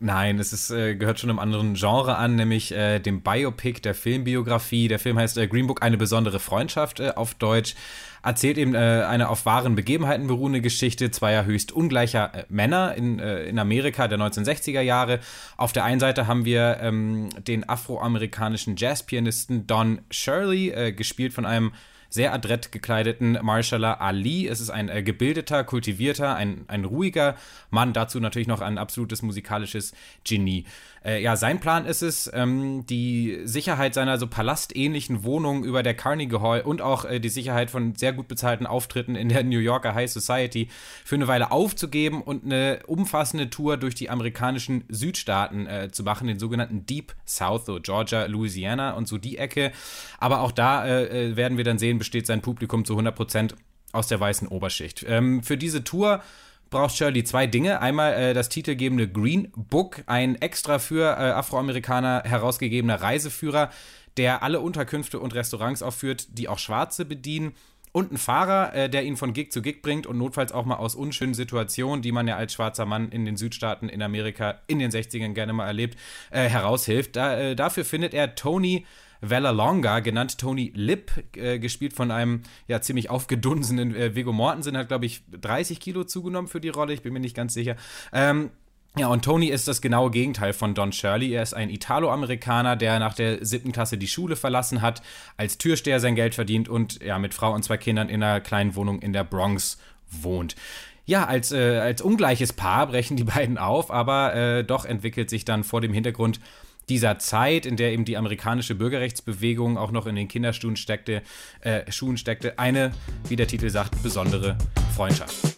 Nein, 0.00 0.38
es 0.38 0.52
ist, 0.52 0.70
äh, 0.70 0.94
gehört 0.94 1.18
schon 1.18 1.28
einem 1.28 1.40
anderen 1.40 1.74
Genre 1.74 2.16
an, 2.16 2.36
nämlich 2.36 2.70
äh, 2.70 3.00
dem 3.00 3.20
Biopic 3.20 3.80
der 3.80 3.96
Filmbiografie. 3.96 4.86
Der 4.86 5.00
Film 5.00 5.18
heißt 5.18 5.36
äh, 5.38 5.48
Green 5.48 5.66
Book, 5.66 5.82
eine 5.82 5.96
besondere 5.96 6.38
Freundschaft 6.38 7.00
äh, 7.00 7.14
auf 7.16 7.34
Deutsch. 7.34 7.74
Erzählt 8.22 8.58
eben 8.58 8.76
äh, 8.76 8.78
eine 9.08 9.28
auf 9.28 9.44
wahren 9.44 9.74
Begebenheiten 9.74 10.28
beruhende 10.28 10.60
Geschichte 10.60 11.10
zweier 11.10 11.46
höchst 11.46 11.72
ungleicher 11.72 12.32
äh, 12.32 12.44
Männer 12.48 12.94
in, 12.94 13.18
in 13.18 13.58
Amerika 13.58 14.06
der 14.06 14.18
1960er 14.18 14.82
Jahre. 14.82 15.18
Auf 15.56 15.72
der 15.72 15.82
einen 15.82 15.98
Seite 15.98 16.28
haben 16.28 16.44
wir 16.44 16.78
ähm, 16.80 17.30
den 17.42 17.68
afroamerikanischen 17.68 18.76
Jazzpianisten 18.76 19.66
Don 19.66 20.00
Shirley, 20.12 20.92
gespielt 20.94 21.32
von 21.32 21.44
einem 21.44 21.72
sehr 22.08 22.32
adrett 22.32 22.72
gekleideten 22.72 23.38
Marshallah 23.42 23.94
Ali. 23.94 24.46
Es 24.48 24.60
ist 24.60 24.70
ein 24.70 24.88
äh, 24.88 25.02
gebildeter, 25.02 25.64
kultivierter, 25.64 26.34
ein, 26.34 26.64
ein 26.68 26.84
ruhiger 26.84 27.36
Mann, 27.70 27.92
dazu 27.92 28.20
natürlich 28.20 28.48
noch 28.48 28.60
ein 28.60 28.78
absolutes 28.78 29.22
musikalisches 29.22 29.92
Genie. 30.24 30.64
Äh, 31.04 31.22
ja, 31.22 31.36
sein 31.36 31.60
Plan 31.60 31.86
ist 31.86 32.02
es, 32.02 32.30
ähm, 32.34 32.84
die 32.86 33.40
Sicherheit 33.44 33.94
seiner 33.94 34.18
so 34.18 34.26
palastähnlichen 34.26 35.24
Wohnung 35.24 35.64
über 35.64 35.82
der 35.82 35.94
Carnegie 35.94 36.40
Hall 36.40 36.62
und 36.62 36.82
auch 36.82 37.04
äh, 37.04 37.20
die 37.20 37.28
Sicherheit 37.28 37.70
von 37.70 37.94
sehr 37.94 38.12
gut 38.12 38.28
bezahlten 38.28 38.66
Auftritten 38.66 39.14
in 39.14 39.28
der 39.28 39.42
New 39.44 39.58
Yorker 39.58 39.94
High 39.94 40.10
Society 40.10 40.68
für 41.04 41.14
eine 41.14 41.28
Weile 41.28 41.50
aufzugeben 41.50 42.22
und 42.22 42.44
eine 42.44 42.80
umfassende 42.86 43.50
Tour 43.50 43.76
durch 43.76 43.94
die 43.94 44.10
amerikanischen 44.10 44.84
Südstaaten 44.88 45.66
äh, 45.66 45.90
zu 45.90 46.02
machen, 46.02 46.28
den 46.28 46.38
sogenannten 46.38 46.86
Deep 46.86 47.14
South, 47.26 47.66
so 47.66 47.78
Georgia, 47.80 48.26
Louisiana 48.26 48.92
und 48.92 49.08
so 49.08 49.18
die 49.18 49.38
Ecke. 49.38 49.72
Aber 50.18 50.40
auch 50.40 50.52
da 50.52 50.86
äh, 50.86 51.30
äh, 51.30 51.36
werden 51.36 51.56
wir 51.56 51.64
dann 51.64 51.78
sehen, 51.78 51.98
besteht 51.98 52.26
sein 52.26 52.42
Publikum 52.42 52.84
zu 52.84 52.94
100 52.94 53.14
Prozent 53.14 53.54
aus 53.92 54.08
der 54.08 54.20
weißen 54.20 54.48
Oberschicht. 54.48 55.04
Ähm, 55.08 55.42
für 55.42 55.56
diese 55.56 55.84
Tour 55.84 56.22
braucht 56.70 56.96
Shirley 56.96 57.24
zwei 57.24 57.46
Dinge. 57.46 57.80
Einmal 57.80 58.14
äh, 58.14 58.34
das 58.34 58.48
titelgebende 58.48 59.08
Green 59.08 59.52
Book, 59.56 60.02
ein 60.06 60.36
extra 60.36 60.78
für 60.78 61.04
äh, 61.04 61.30
Afroamerikaner 61.30 62.22
herausgegebener 62.24 63.00
Reiseführer, 63.00 63.70
der 64.16 64.42
alle 64.42 64.60
Unterkünfte 64.60 65.20
und 65.20 65.34
Restaurants 65.34 65.82
aufführt, 65.82 66.38
die 66.38 66.48
auch 66.48 66.58
Schwarze 66.58 67.04
bedienen. 67.04 67.54
Und 67.92 68.12
ein 68.12 68.18
Fahrer, 68.18 68.74
äh, 68.74 68.90
der 68.90 69.04
ihn 69.04 69.16
von 69.16 69.32
Gig 69.32 69.50
zu 69.50 69.62
Gig 69.62 69.80
bringt 69.82 70.06
und 70.06 70.18
notfalls 70.18 70.52
auch 70.52 70.66
mal 70.66 70.76
aus 70.76 70.94
unschönen 70.94 71.34
Situationen, 71.34 72.02
die 72.02 72.12
man 72.12 72.28
ja 72.28 72.36
als 72.36 72.52
schwarzer 72.52 72.84
Mann 72.84 73.08
in 73.08 73.24
den 73.24 73.36
Südstaaten 73.36 73.88
in 73.88 74.02
Amerika 74.02 74.60
in 74.66 74.78
den 74.78 74.90
60ern 74.90 75.32
gerne 75.32 75.52
mal 75.52 75.66
erlebt, 75.66 75.98
äh, 76.30 76.48
heraushilft. 76.48 77.16
Da, 77.16 77.38
äh, 77.38 77.56
dafür 77.56 77.84
findet 77.84 78.12
er 78.12 78.34
Tony 78.34 78.84
Vallalonga, 79.20 80.00
genannt 80.00 80.38
Tony 80.38 80.72
Lip, 80.74 81.10
äh, 81.36 81.58
gespielt 81.58 81.92
von 81.92 82.10
einem 82.10 82.42
ja 82.66 82.80
ziemlich 82.80 83.10
aufgedunsenen 83.10 83.94
äh, 83.94 84.14
Viggo 84.14 84.32
Mortensen, 84.32 84.76
hat 84.76 84.88
glaube 84.88 85.06
ich 85.06 85.22
30 85.32 85.80
Kilo 85.80 86.04
zugenommen 86.04 86.48
für 86.48 86.60
die 86.60 86.68
Rolle, 86.68 86.92
ich 86.92 87.02
bin 87.02 87.12
mir 87.12 87.20
nicht 87.20 87.36
ganz 87.36 87.54
sicher. 87.54 87.76
Ähm, 88.12 88.50
ja, 88.96 89.06
und 89.08 89.24
Tony 89.24 89.46
ist 89.46 89.68
das 89.68 89.80
genaue 89.80 90.10
Gegenteil 90.10 90.52
von 90.52 90.74
Don 90.74 90.92
Shirley. 90.92 91.32
Er 91.32 91.42
ist 91.42 91.54
ein 91.54 91.70
Italo-Amerikaner, 91.70 92.74
der 92.74 92.98
nach 92.98 93.14
der 93.14 93.44
siebten 93.44 93.70
Klasse 93.70 93.96
die 93.98 94.08
Schule 94.08 94.34
verlassen 94.34 94.82
hat, 94.82 95.02
als 95.36 95.58
Türsteher 95.58 96.00
sein 96.00 96.16
Geld 96.16 96.34
verdient 96.34 96.68
und 96.68 97.02
ja, 97.02 97.18
mit 97.18 97.34
Frau 97.34 97.54
und 97.54 97.62
zwei 97.62 97.76
Kindern 97.76 98.08
in 98.08 98.22
einer 98.22 98.40
kleinen 98.40 98.74
Wohnung 98.74 99.00
in 99.00 99.12
der 99.12 99.24
Bronx 99.24 99.78
wohnt. 100.10 100.56
Ja, 101.04 101.26
als, 101.26 101.52
äh, 101.52 101.78
als 101.78 102.02
ungleiches 102.02 102.52
Paar 102.52 102.86
brechen 102.88 103.16
die 103.16 103.24
beiden 103.24 103.56
auf, 103.56 103.90
aber 103.90 104.34
äh, 104.34 104.64
doch 104.64 104.84
entwickelt 104.84 105.30
sich 105.30 105.44
dann 105.44 105.64
vor 105.64 105.80
dem 105.80 105.92
Hintergrund 105.92 106.40
dieser 106.88 107.18
Zeit, 107.18 107.66
in 107.66 107.76
der 107.76 107.92
eben 107.92 108.04
die 108.04 108.16
amerikanische 108.16 108.74
Bürgerrechtsbewegung 108.74 109.76
auch 109.78 109.90
noch 109.90 110.06
in 110.06 110.16
den 110.16 110.28
Kinderschuhen 110.28 110.76
steckte, 110.76 111.22
äh, 111.60 111.90
Schuhen 111.90 112.16
steckte, 112.16 112.58
eine, 112.58 112.92
wie 113.28 113.36
der 113.36 113.46
Titel 113.46 113.70
sagt, 113.70 114.02
besondere 114.02 114.56
Freundschaft. 114.94 115.57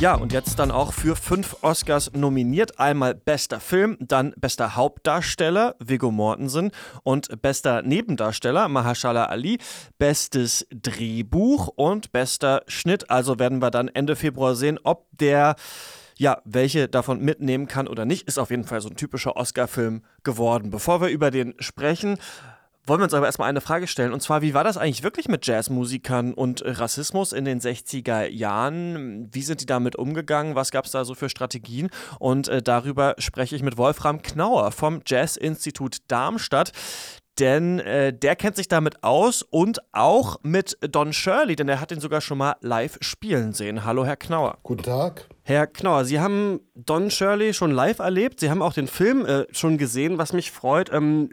Ja, 0.00 0.14
und 0.14 0.32
jetzt 0.32 0.58
dann 0.58 0.70
auch 0.70 0.94
für 0.94 1.14
fünf 1.14 1.58
Oscars 1.60 2.10
nominiert. 2.14 2.80
Einmal 2.80 3.14
bester 3.14 3.60
Film, 3.60 3.98
dann 4.00 4.32
bester 4.38 4.74
Hauptdarsteller 4.74 5.76
Viggo 5.78 6.10
Mortensen 6.10 6.70
und 7.02 7.42
bester 7.42 7.82
Nebendarsteller 7.82 8.68
Mahershala 8.68 9.26
Ali, 9.26 9.58
bestes 9.98 10.66
Drehbuch 10.70 11.68
und 11.68 12.12
bester 12.12 12.62
Schnitt. 12.66 13.10
Also 13.10 13.38
werden 13.38 13.60
wir 13.60 13.70
dann 13.70 13.88
Ende 13.88 14.16
Februar 14.16 14.54
sehen, 14.54 14.78
ob 14.84 15.06
der 15.12 15.54
ja, 16.16 16.40
welche 16.46 16.88
davon 16.88 17.20
mitnehmen 17.20 17.66
kann 17.66 17.86
oder 17.86 18.06
nicht, 18.06 18.26
ist 18.26 18.38
auf 18.38 18.50
jeden 18.50 18.64
Fall 18.64 18.80
so 18.80 18.88
ein 18.88 18.96
typischer 18.96 19.36
Oscar-Film 19.36 20.02
geworden. 20.22 20.70
Bevor 20.70 21.02
wir 21.02 21.08
über 21.08 21.30
den 21.30 21.54
sprechen, 21.58 22.16
wollen 22.86 23.00
wir 23.00 23.04
uns 23.04 23.14
aber 23.14 23.26
erstmal 23.26 23.48
eine 23.48 23.60
Frage 23.60 23.86
stellen. 23.86 24.12
Und 24.12 24.20
zwar, 24.20 24.42
wie 24.42 24.54
war 24.54 24.64
das 24.64 24.76
eigentlich 24.76 25.02
wirklich 25.02 25.28
mit 25.28 25.46
Jazzmusikern 25.46 26.34
und 26.34 26.62
Rassismus 26.64 27.32
in 27.32 27.44
den 27.44 27.60
60er 27.60 28.26
Jahren? 28.28 29.28
Wie 29.32 29.42
sind 29.42 29.60
die 29.60 29.66
damit 29.66 29.96
umgegangen? 29.96 30.54
Was 30.54 30.70
gab 30.70 30.86
es 30.86 30.92
da 30.92 31.04
so 31.04 31.14
für 31.14 31.28
Strategien? 31.28 31.90
Und 32.18 32.48
äh, 32.48 32.62
darüber 32.62 33.14
spreche 33.18 33.54
ich 33.54 33.62
mit 33.62 33.76
Wolfram 33.76 34.22
Knauer 34.22 34.72
vom 34.72 35.00
Jazz-Institut 35.06 35.98
Darmstadt 36.08 36.72
denn 37.38 37.78
äh, 37.78 38.12
der 38.12 38.36
kennt 38.36 38.56
sich 38.56 38.68
damit 38.68 39.02
aus 39.02 39.42
und 39.42 39.80
auch 39.92 40.36
mit 40.42 40.76
Don 40.82 41.12
Shirley, 41.12 41.56
denn 41.56 41.68
er 41.68 41.80
hat 41.80 41.90
ihn 41.90 42.00
sogar 42.00 42.20
schon 42.20 42.36
mal 42.36 42.56
live 42.60 42.98
spielen 43.00 43.54
sehen. 43.54 43.84
Hallo, 43.84 44.04
Herr 44.04 44.16
Knauer. 44.16 44.58
Guten 44.62 44.82
Tag. 44.82 45.26
Herr 45.42 45.66
Knauer, 45.66 46.04
Sie 46.04 46.20
haben 46.20 46.60
Don 46.74 47.10
Shirley 47.10 47.54
schon 47.54 47.70
live 47.70 47.98
erlebt. 47.98 48.40
Sie 48.40 48.50
haben 48.50 48.60
auch 48.60 48.74
den 48.74 48.88
Film 48.88 49.24
äh, 49.24 49.46
schon 49.52 49.78
gesehen, 49.78 50.18
was 50.18 50.34
mich 50.34 50.50
freut. 50.50 50.92
Ähm, 50.92 51.30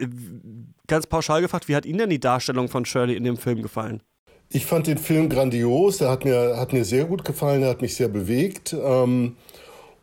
ganz 0.88 1.06
pauschal 1.06 1.40
gefragt, 1.40 1.68
wie 1.68 1.76
hat 1.76 1.86
Ihnen 1.86 1.98
denn 1.98 2.10
die 2.10 2.20
Darstellung 2.20 2.68
von 2.68 2.84
Shirley 2.84 3.14
in 3.14 3.24
dem 3.24 3.36
Film 3.36 3.62
gefallen? 3.62 4.02
Ich 4.50 4.66
fand 4.66 4.86
den 4.86 4.98
Film 4.98 5.28
grandios, 5.28 5.98
der 5.98 6.10
hat 6.10 6.24
mir, 6.24 6.56
hat 6.56 6.72
mir 6.72 6.84
sehr 6.84 7.04
gut 7.04 7.24
gefallen, 7.24 7.62
er 7.62 7.68
hat 7.68 7.82
mich 7.82 7.94
sehr 7.94 8.08
bewegt. 8.08 8.72
Ähm, 8.72 9.36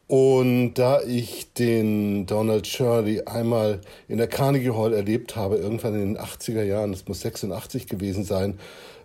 und 0.08 0.76
da 0.76 1.02
ich 1.02 1.52
den 1.54 2.28
Donald 2.28 2.68
Shirley 2.68 3.24
einmal 3.26 3.82
in 4.08 4.20
der 4.20 4.28
Carnegie 4.28 4.70
Hall 4.70 4.94
erlebt 4.94 5.36
habe, 5.36 5.58
irgendwann 5.58 5.96
in 5.96 6.14
den 6.14 6.18
80er 6.18 6.62
Jahren, 6.62 6.92
das 6.92 7.08
muss 7.08 7.22
86 7.22 7.88
gewesen 7.88 8.24
sein, 8.24 8.60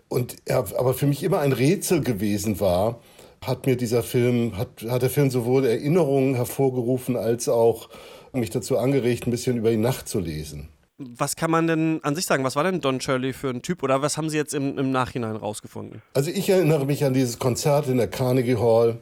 und 0.09 0.35
er 0.45 0.65
aber 0.77 0.93
für 0.93 1.07
mich 1.07 1.23
immer 1.23 1.39
ein 1.39 1.53
Rätsel 1.53 2.01
gewesen 2.01 2.59
war, 2.59 2.99
hat 3.43 3.65
mir 3.65 3.77
dieser 3.77 4.03
Film, 4.03 4.57
hat, 4.57 4.83
hat 4.87 5.01
der 5.01 5.09
Film 5.09 5.31
sowohl 5.31 5.65
Erinnerungen 5.65 6.35
hervorgerufen 6.35 7.15
als 7.15 7.49
auch 7.49 7.89
mich 8.33 8.49
dazu 8.51 8.77
angeregt, 8.77 9.25
ein 9.25 9.31
bisschen 9.31 9.57
über 9.57 9.71
ihn 9.71 9.81
nachzulesen. 9.81 10.69
Was 11.15 11.35
kann 11.35 11.51
man 11.51 11.67
denn 11.67 11.99
an 12.03 12.15
sich 12.15 12.25
sagen? 12.25 12.43
Was 12.43 12.55
war 12.55 12.63
denn 12.63 12.81
Don 12.81 13.01
Shirley 13.01 13.33
für 13.33 13.49
ein 13.49 13.61
Typ 13.61 13.83
oder 13.83 14.01
was 14.01 14.17
haben 14.17 14.29
Sie 14.29 14.37
jetzt 14.37 14.53
im, 14.53 14.77
im 14.77 14.91
Nachhinein 14.91 15.35
rausgefunden? 15.35 16.01
Also 16.13 16.31
ich 16.31 16.49
erinnere 16.49 16.85
mich 16.85 17.03
an 17.03 17.13
dieses 17.13 17.39
Konzert 17.39 17.87
in 17.87 17.97
der 17.97 18.07
Carnegie 18.07 18.57
Hall. 18.57 18.99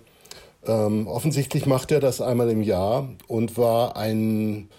Ähm, 0.66 1.08
offensichtlich 1.08 1.66
macht 1.66 1.92
er 1.92 2.00
das 2.00 2.22
einmal 2.22 2.50
im 2.50 2.62
Jahr 2.62 3.10
und 3.28 3.58
war 3.58 3.96
ein, 3.96 4.70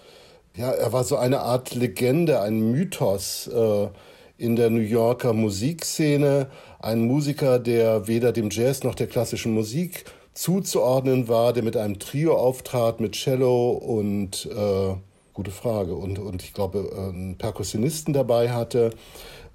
ja, 0.55 0.71
er 0.71 0.93
war 0.93 1.03
so 1.03 1.17
eine 1.17 1.39
Art 1.41 1.73
Legende, 1.73 2.41
ein 2.41 2.71
Mythos 2.71 3.47
äh, 3.47 3.87
in 4.37 4.55
der 4.55 4.69
New 4.69 4.81
Yorker 4.81 5.33
Musikszene. 5.33 6.47
Ein 6.79 7.01
Musiker, 7.01 7.59
der 7.59 8.07
weder 8.07 8.31
dem 8.31 8.49
Jazz 8.49 8.83
noch 8.83 8.95
der 8.95 9.07
klassischen 9.07 9.53
Musik 9.53 10.05
zuzuordnen 10.33 11.27
war, 11.27 11.53
der 11.53 11.63
mit 11.63 11.77
einem 11.77 11.99
Trio 11.99 12.35
auftrat, 12.35 12.99
mit 12.99 13.13
Cello 13.13 13.71
und 13.71 14.47
äh, 14.47 14.95
Gute 15.33 15.51
Frage. 15.51 15.95
Und, 15.95 16.19
und 16.19 16.43
ich 16.43 16.53
glaube, 16.53 16.91
einen 16.95 17.37
Perkussionisten 17.37 18.13
dabei 18.13 18.51
hatte. 18.51 18.91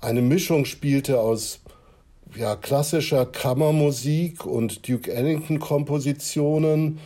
Eine 0.01 0.23
Mischung 0.23 0.65
spielte 0.65 1.21
aus 1.21 1.61
ja, 2.35 2.57
klassischer 2.57 3.27
Kammermusik 3.27 4.47
und 4.47 4.89
Duke 4.89 5.13
Ellington-Kompositionen, 5.13 6.99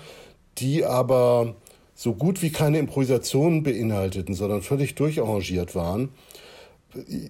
die 0.58 0.84
aber 0.84 1.54
so 1.94 2.14
gut 2.14 2.42
wie 2.42 2.50
keine 2.50 2.78
Improvisationen 2.78 3.62
beinhalteten, 3.62 4.34
sondern 4.34 4.62
völlig 4.62 4.94
durcharrangiert 4.94 5.74
waren. 5.74 6.10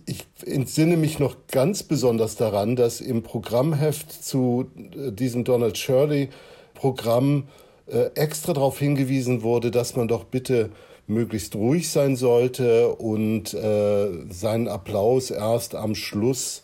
Ich 0.06 0.26
entsinne 0.46 0.96
mich 0.96 1.18
noch 1.18 1.36
ganz 1.50 1.82
besonders 1.82 2.36
daran, 2.36 2.76
dass 2.76 3.00
im 3.00 3.22
Programmheft 3.22 4.12
zu 4.12 4.70
äh, 4.76 5.10
diesem 5.10 5.44
Donald 5.44 5.76
Shirley 5.76 6.30
Programm 6.74 7.48
äh, 7.86 8.10
extra 8.14 8.52
darauf 8.54 8.78
hingewiesen 8.78 9.42
wurde, 9.42 9.70
dass 9.70 9.96
man 9.96 10.08
doch 10.08 10.24
bitte 10.24 10.70
möglichst 11.10 11.54
ruhig 11.56 11.90
sein 11.90 12.16
sollte 12.16 12.88
und 12.94 13.52
äh, 13.52 14.08
seinen 14.30 14.68
Applaus 14.68 15.30
erst 15.30 15.74
am 15.74 15.94
Schluss 15.94 16.62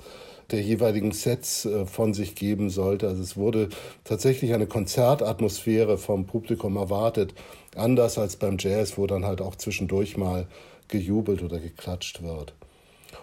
der 0.50 0.62
jeweiligen 0.62 1.12
Sets 1.12 1.64
äh, 1.64 1.86
von 1.86 2.14
sich 2.14 2.34
geben 2.34 2.70
sollte. 2.70 3.08
Also 3.08 3.22
es 3.22 3.36
wurde 3.36 3.68
tatsächlich 4.04 4.54
eine 4.54 4.66
Konzertatmosphäre 4.66 5.98
vom 5.98 6.26
Publikum 6.26 6.76
erwartet, 6.76 7.34
anders 7.74 8.16
als 8.16 8.36
beim 8.36 8.56
Jazz, 8.58 8.96
wo 8.96 9.06
dann 9.06 9.26
halt 9.26 9.40
auch 9.40 9.56
zwischendurch 9.56 10.16
mal 10.16 10.46
gejubelt 10.88 11.42
oder 11.42 11.58
geklatscht 11.58 12.22
wird. 12.22 12.54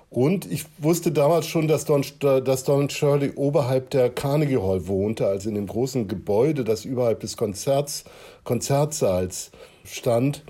Und 0.09 0.51
ich 0.51 0.65
wusste 0.77 1.11
damals 1.11 1.47
schon, 1.47 1.67
dass 1.67 1.85
Don, 1.85 2.05
dass 2.19 2.65
Don 2.65 2.87
Shirley 2.89 3.31
oberhalb 3.35 3.89
der 3.89 4.11
Carnegie 4.11 4.57
Hall 4.57 4.87
wohnte, 4.87 5.25
also 5.25 5.49
in 5.49 5.55
dem 5.55 5.65
großen 5.65 6.07
Gebäude, 6.07 6.63
das 6.63 6.85
überhalb 6.85 7.21
des 7.21 7.35
Konzerts, 7.35 8.03
Konzertsaals 8.43 9.49
stand 9.85 10.43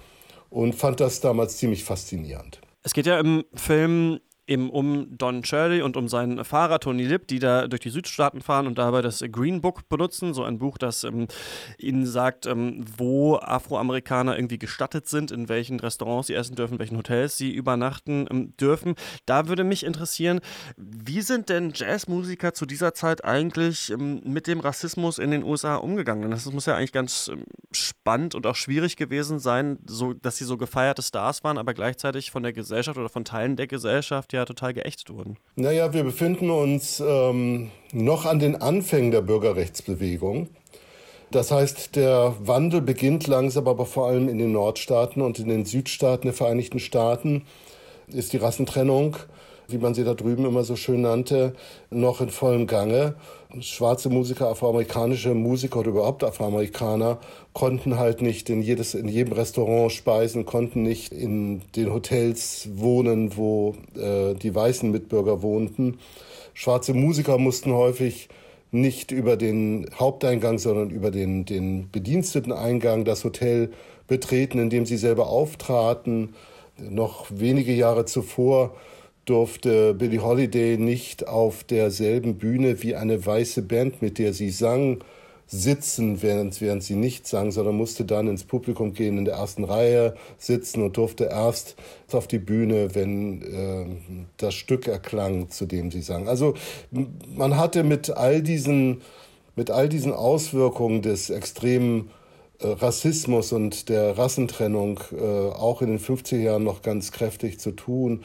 und 0.53 0.74
fand 0.75 1.00
das 1.00 1.19
damals 1.19 1.57
ziemlich 1.57 1.83
faszinierend. 1.83 2.62
Es 2.83 2.93
geht 2.93 3.07
ja 3.07 3.19
im 3.19 3.43
Film 3.55 4.19
eben 4.48 4.70
um 4.70 5.18
Don 5.18 5.44
Shirley 5.44 5.82
und 5.82 5.96
um 5.96 6.08
seinen 6.08 6.44
Fahrer 6.44 6.80
Tony 6.80 7.06
Lip, 7.06 7.28
die 7.28 7.40
da 7.40 7.68
durch 7.68 7.82
die 7.82 7.90
Südstaaten 7.90 8.42
fahren 8.42 8.68
und 8.68 8.78
dabei 8.78 9.02
das 9.02 9.24
Green 9.32 9.62
Book 9.62 9.88
benutzen, 9.88 10.34
so 10.34 10.44
ein 10.44 10.60
Buch, 10.60 10.78
das 10.78 11.04
ähm, 11.04 11.28
ihnen 11.78 12.06
sagt, 12.06 12.46
ähm, 12.46 12.84
wo 12.98 13.38
Afroamerikaner 13.38 14.36
irgendwie 14.38 14.60
gestattet 14.60 15.08
sind, 15.08 15.32
in 15.32 15.48
welchen 15.48 15.80
Restaurants 15.80 16.28
sie 16.28 16.34
essen 16.34 16.56
dürfen, 16.56 16.74
in 16.74 16.80
welchen 16.80 16.98
Hotels 16.98 17.38
sie 17.38 17.52
übernachten 17.54 18.28
ähm, 18.30 18.54
dürfen. 18.58 18.96
Da 19.26 19.48
würde 19.48 19.64
mich 19.64 19.86
interessieren, 19.86 20.42
wie 20.76 21.22
sind 21.22 21.48
denn 21.48 21.72
Jazzmusiker 21.74 22.54
zu 22.54 22.66
dieser 22.66 22.94
Zeit 22.94 23.24
eigentlich 23.24 23.92
ähm, 23.92 24.22
mit 24.26 24.48
dem 24.48 24.60
Rassismus 24.60 25.20
in 25.20 25.32
den 25.32 25.44
USA 25.44 25.78
umgegangen? 25.78 26.32
Das 26.32 26.52
muss 26.52 26.66
ja 26.66 26.76
eigentlich 26.76 26.92
ganz 26.92 27.30
ähm, 27.32 27.46
spannend 27.72 28.36
und 28.36 28.46
auch 28.46 28.56
schwierig 28.56 28.98
gewesen 28.98 29.40
sein, 29.40 29.80
so, 29.86 30.14
dass 30.14 30.38
sie 30.38 30.44
so 30.44 30.58
gefeierte 30.58 31.02
Stars 31.02 31.46
waren, 31.46 31.58
aber 31.58 31.74
gleichzeitig 31.74 32.30
von 32.30 32.44
der 32.44 32.52
Gesellschaft 32.52 32.98
oder 32.98 33.10
von 33.10 33.24
Teilen 33.24 33.56
der 33.56 33.68
Gesellschaft 33.68 34.33
ja 34.34 34.46
total 34.46 34.74
geächtet 34.74 35.10
wurden. 35.10 35.38
Naja, 35.56 35.94
wir 35.94 36.04
befinden 36.04 36.50
uns 36.50 37.00
ähm, 37.00 37.72
noch 37.92 38.25
an 38.25 38.40
den 38.40 38.62
Anfängen 38.62 39.12
der 39.12 39.22
Bürgerrechtsbewegung. 39.22 40.50
Das 41.32 41.52
heißt, 41.52 41.96
der 41.96 42.36
Wandel 42.40 42.82
beginnt 42.82 43.28
langsam, 43.28 43.68
aber 43.68 43.86
vor 43.86 44.08
allem 44.08 44.30
in 44.30 44.38
den 44.38 44.52
Nordstaaten 44.52 45.22
und 45.22 45.40
in 45.40 45.48
den 45.48 45.66
Südstaaten 45.66 46.28
der 46.28 46.34
Vereinigten 46.34 46.80
Staaten 46.80 47.44
ist 48.08 48.34
die 48.34 48.38
Rassentrennung 48.38 49.18
wie 49.68 49.78
man 49.78 49.94
sie 49.94 50.04
da 50.04 50.13
drüben 50.13 50.46
immer 50.46 50.63
so 50.63 50.75
schön 50.75 51.02
nannte, 51.02 51.54
noch 51.90 52.22
in 52.22 52.30
vollem 52.30 52.68
Gange. 52.68 53.16
Schwarze 53.60 54.10
Musiker, 54.10 54.50
afroamerikanische 54.50 55.36
Musiker 55.36 55.79
oder 55.79 55.89
überhaupt 55.89 56.24
Afroamerikaner 56.24 57.19
konnten 57.53 58.00
halt 58.00 58.22
nicht 58.22 58.50
in, 58.50 58.63
jedes, 58.63 58.95
in 58.95 59.07
jedem 59.07 59.33
Restaurant 59.33 59.91
speisen, 59.91 60.45
konnten 60.45 60.81
nicht 60.81 61.13
in 61.13 61.62
den 61.75 61.93
Hotels 61.93 62.69
wohnen, 62.74 63.38
wo 63.38 63.75
äh, 63.95 64.33
die 64.33 64.55
weißen 64.55 64.89
Mitbürger 64.89 65.43
wohnten. 65.43 66.00
Schwarze 66.55 66.95
Musiker 66.95 67.38
mussten 67.38 67.74
häufig 67.74 68.27
nicht 68.72 69.12
über 69.12 69.38
den 69.38 69.88
Haupteingang, 70.00 70.57
sondern 70.57 70.89
über 70.89 71.12
den, 71.12 71.45
den 71.45 71.91
Bediensteteneingang 71.91 73.05
das 73.05 73.24
Hotel 73.24 73.72
betreten, 74.07 74.57
in 74.57 74.72
dem 74.72 74.88
sie 74.88 74.98
selber 74.98 75.27
auftraten. 75.27 76.33
Noch 76.77 77.27
wenige 77.29 77.74
Jahre 77.74 78.05
zuvor 78.05 78.75
durfte 79.25 79.94
Billie 79.94 80.22
Holiday 80.22 80.77
nicht 80.77 81.27
auf 81.27 81.63
derselben 81.63 82.38
Bühne 82.38 82.84
wie 82.84 82.96
eine 82.96 83.25
weiße 83.25 83.62
Band, 83.62 84.01
mit 84.01 84.20
der 84.20 84.34
sie 84.34 84.50
sang, 84.50 85.03
sitzen, 85.53 86.22
während, 86.22 86.62
während 86.62 86.84
sie 86.84 86.96
nicht 86.96 87.27
sang, 87.27 87.51
sondern 87.51 87.75
musste 87.75 88.06
dann 88.06 88.27
ins 88.27 88.44
Publikum 88.44 88.94
gehen, 88.94 89.18
in 89.18 89.25
der 89.25 89.36
ersten 89.36 89.63
Reihe 89.63 90.15
sitzen 90.38 90.82
und 90.82 90.98
durfte 90.98 91.25
erst 91.25 91.75
auf 92.12 92.27
die 92.27 92.39
Bühne, 92.39 92.96
wenn 92.96 93.42
äh, 93.42 93.86
das 94.38 94.56
Stück 94.56 94.88
erklang, 94.88 95.50
zu 95.50 95.65
dem 95.65 95.92
sie 95.92 96.01
sang. 96.01 96.27
Also 96.27 96.56
man 97.36 97.58
hatte 97.58 97.84
mit 97.84 98.10
all 98.10 98.42
diesen, 98.42 99.01
mit 99.56 99.70
all 99.70 99.89
diesen 99.89 100.13
Auswirkungen 100.13 101.01
des 101.01 101.30
extremen 101.30 102.10
äh, 102.60 102.68
Rassismus 102.68 103.51
und 103.51 103.89
der 103.89 104.18
Rassentrennung 104.18 105.01
äh, 105.12 105.24
auch 105.24 105.82
in 105.82 105.89
den 105.89 106.00
50er 106.00 106.38
Jahren 106.38 106.63
noch 106.63 106.82
ganz 106.82 107.12
kräftig 107.12 107.60
zu 107.60 107.72
tun. 107.72 108.24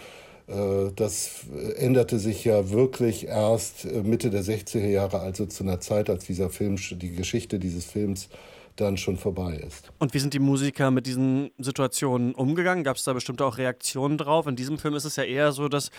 Äh, 0.48 0.92
das 0.96 1.42
änderte 1.76 2.18
sich 2.18 2.44
ja 2.44 2.70
wirklich 2.70 3.26
erst 3.26 3.84
äh, 3.84 4.02
Mitte 4.02 4.30
der 4.30 4.42
60er 4.42 4.86
Jahre, 4.86 5.20
also 5.20 5.46
zu 5.46 5.62
einer 5.62 5.80
Zeit, 5.80 6.08
als 6.10 6.24
dieser 6.24 6.50
Film, 6.50 6.76
die 6.76 7.12
Geschichte 7.12 7.58
dieses 7.58 7.84
Films 7.84 8.28
dann 8.76 8.96
schon 8.96 9.16
vorbei 9.16 9.56
ist. 9.66 9.90
Und 9.98 10.14
wie 10.14 10.18
sind 10.20 10.34
die 10.34 10.38
Musiker 10.38 10.90
mit 10.90 11.06
diesen 11.06 11.50
Situationen 11.58 12.34
umgegangen? 12.34 12.84
Gab 12.84 12.96
es 12.96 13.04
da 13.04 13.12
bestimmte 13.12 13.44
auch 13.44 13.58
Reaktionen 13.58 14.18
drauf? 14.18 14.46
In 14.46 14.56
diesem 14.56 14.78
Film 14.78 14.94
ist 14.94 15.04
es 15.04 15.16
ja 15.16 15.24
eher 15.24 15.52
so, 15.52 15.68
dass 15.68 15.90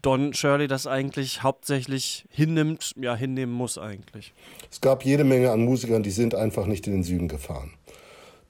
Don 0.00 0.32
Shirley 0.32 0.66
das 0.66 0.86
eigentlich 0.86 1.42
hauptsächlich 1.42 2.24
hinnimmt, 2.30 2.94
ja, 2.96 3.14
hinnehmen 3.14 3.52
muss 3.52 3.76
eigentlich. 3.76 4.32
Es 4.70 4.80
gab 4.80 5.04
jede 5.04 5.24
Menge 5.24 5.50
an 5.50 5.62
Musikern, 5.64 6.02
die 6.02 6.10
sind 6.10 6.34
einfach 6.34 6.66
nicht 6.66 6.86
in 6.86 6.94
den 6.94 7.02
Süden 7.02 7.28
gefahren. 7.28 7.72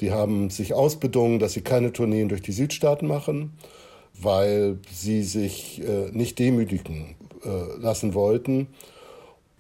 Die 0.01 0.13
haben 0.13 0.51
sich 0.51 0.75
ausbedungen, 0.75 1.39
dass 1.39 1.55
sie 1.55 1.63
keine 1.63 1.93
Tourneen 1.93 2.29
durch 2.29 2.43
die 2.43 2.53
Südstaaten 2.53 3.07
machen 3.07 3.57
weil 4.23 4.79
sie 4.91 5.23
sich 5.23 5.83
äh, 5.83 6.11
nicht 6.13 6.39
demütigen 6.39 7.17
äh, 7.45 7.81
lassen 7.81 8.15
wollten. 8.15 8.69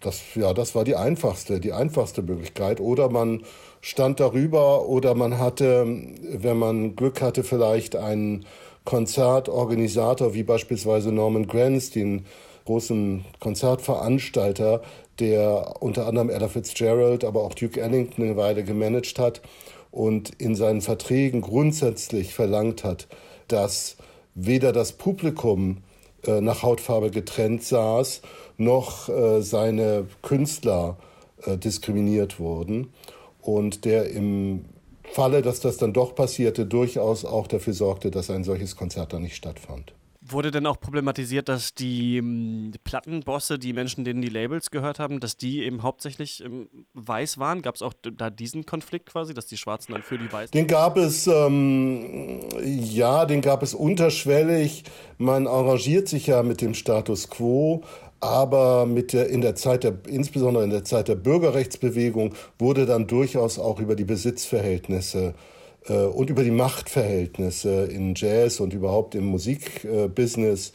Das, 0.00 0.21
ja, 0.35 0.55
das 0.55 0.75
war 0.75 0.85
die 0.85 0.97
einfachste, 0.97 1.61
die 1.61 1.73
einfachste 1.73 2.23
Möglichkeit. 2.23 2.81
Oder 2.81 3.11
man 3.11 3.43
stand 3.81 4.21
darüber 4.21 4.87
oder 4.87 5.14
man 5.14 5.38
hatte, 5.38 5.87
wenn 6.23 6.59
man 6.59 6.97
Glück 6.97 7.21
hatte, 7.21 7.45
vielleicht 7.45 7.97
einen 7.97 8.47
Konzertorganisator 8.85 10.35
wie 10.35 10.43
beispielsweise 10.43 11.12
Norman 11.12 11.47
Granz, 11.47 11.90
den 11.90 12.25
großen 12.64 13.25
Konzertveranstalter, 13.40 14.83
der 15.19 15.75
unter 15.81 16.07
anderem 16.07 16.31
Ella 16.31 16.49
Fitzgerald, 16.49 17.25
aber 17.25 17.43
auch 17.43 17.55
Duke 17.55 17.81
Ellington 17.81 18.25
eine 18.25 18.37
Weile 18.37 18.64
gemanagt 18.64 19.19
hat 19.19 19.43
und 19.90 20.31
in 20.40 20.55
seinen 20.55 20.81
Verträgen 20.81 21.43
grundsätzlich 21.43 22.33
verlangt 22.33 22.85
hat, 22.85 23.07
dass 23.49 23.97
weder 24.34 24.72
das 24.72 24.92
Publikum 24.92 25.78
äh, 26.26 26.40
nach 26.40 26.62
Hautfarbe 26.62 27.10
getrennt 27.10 27.64
saß, 27.64 28.22
noch 28.56 29.08
äh, 29.08 29.42
seine 29.42 30.06
Künstler 30.22 30.96
äh, 31.44 31.56
diskriminiert 31.56 32.38
wurden. 32.38 32.92
Und 33.40 33.84
der 33.84 34.10
im 34.10 34.64
Falle, 35.12 35.42
dass 35.42 35.60
das 35.60 35.76
dann 35.76 35.92
doch 35.92 36.14
passierte, 36.14 36.66
durchaus 36.66 37.25
auch 37.25 37.46
dafür 37.46 37.72
sorgte, 37.72 38.10
dass 38.10 38.30
ein 38.30 38.44
solches 38.44 38.76
Konzert 38.76 39.12
dann 39.12 39.22
nicht 39.22 39.37
stattfand. 39.37 39.92
Wurde 40.30 40.50
denn 40.50 40.66
auch 40.66 40.78
problematisiert, 40.78 41.49
dass 41.49 41.75
die, 41.75 42.18
ähm, 42.18 42.72
Plattenbosse, 42.84 43.58
die 43.58 43.72
Menschen, 43.72 44.04
denen 44.04 44.22
die 44.22 44.28
Labels 44.28 44.70
gehört 44.70 44.99
haben, 44.99 45.20
dass 45.20 45.37
die 45.37 45.64
eben 45.64 45.82
hauptsächlich 45.82 46.44
ähm, 46.44 46.68
weiß 46.94 47.38
waren? 47.38 47.62
Gab 47.62 47.75
es 47.75 47.82
auch 47.82 47.94
da 48.02 48.30
diesen 48.30 48.66
Konflikt 48.66 49.06
quasi, 49.06 49.34
dass 49.34 49.46
die 49.46 49.56
Schwarzen 49.56 49.92
dann 49.92 50.02
für 50.02 50.18
die 50.18 50.30
Weißen? 50.30 50.52
Den 50.52 50.66
gab 50.66 50.96
es, 50.96 51.26
ähm, 51.26 52.40
ja, 52.62 53.25
den 53.25 53.40
gab 53.40 53.62
es 53.62 53.75
unterschwellig. 53.75 54.84
Man 55.18 55.46
arrangiert 55.46 56.08
sich 56.08 56.26
ja 56.26 56.42
mit 56.42 56.60
dem 56.60 56.75
Status 56.75 57.28
quo, 57.28 57.82
aber 58.20 58.87
mit 58.87 59.12
der, 59.12 59.28
in 59.28 59.40
der 59.40 59.54
Zeit 59.54 59.84
der, 59.84 59.99
insbesondere 60.06 60.64
in 60.64 60.70
der 60.70 60.84
Zeit 60.84 61.08
der 61.08 61.16
Bürgerrechtsbewegung 61.16 62.34
wurde 62.58 62.87
dann 62.87 63.06
durchaus 63.06 63.58
auch 63.58 63.80
über 63.80 63.96
die 63.96 64.04
Besitzverhältnisse 64.04 65.28
äh, 65.28 65.60
und 65.88 66.28
über 66.28 66.44
die 66.44 66.50
Machtverhältnisse 66.50 67.87
in 67.87 68.14
Jazz 68.14 68.60
und 68.60 68.75
überhaupt 68.75 69.14
im 69.14 69.25
Musikbusiness 69.26 70.72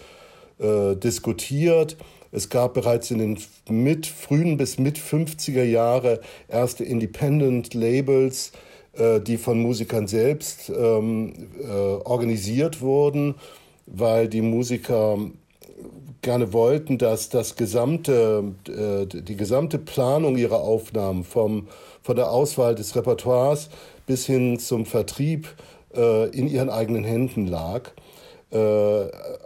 äh, 0.60 0.96
diskutiert. 0.96 1.98
Es 2.32 2.50
gab 2.50 2.74
bereits 2.74 3.12
in 3.12 3.20
den 3.20 3.38
mit, 3.70 4.08
frühen 4.08 4.58
bis 4.58 4.78
mit 4.78 4.98
50er 4.98 5.64
Jahre 5.64 6.22
erste 6.48 6.84
Independent 6.84 7.74
Labels, 7.74 8.52
äh, 8.94 9.20
die 9.22 9.38
von 9.38 9.62
Musikern 9.62 10.08
selbst 10.08 10.70
ähm, 10.70 11.34
äh, 11.62 11.68
organisiert 11.70 12.82
wurden, 12.82 13.36
weil 13.86 14.28
die 14.28 14.42
Musiker 14.42 15.18
gerne 16.22 16.54
wollten, 16.54 16.98
dass 16.98 17.30
das 17.30 17.56
gesamte, 17.56 18.56
äh, 18.68 19.06
die 19.06 19.38
gesamte 19.38 19.78
Planung 19.78 20.38
ihrer 20.38 20.62
Aufnahmen 20.62 21.24
vom, 21.24 21.68
von 22.02 22.16
der 22.16 22.32
Auswahl 22.32 22.76
des 22.76 22.96
Repertoires 22.96 23.70
bis 24.06 24.26
hin 24.26 24.60
zum 24.60 24.86
Vertrieb 24.86 25.48
äh, 25.96 26.30
in 26.30 26.48
ihren 26.48 26.70
eigenen 26.70 27.04
Händen 27.04 27.48
lag. 27.48 27.92
Äh, 28.52 28.58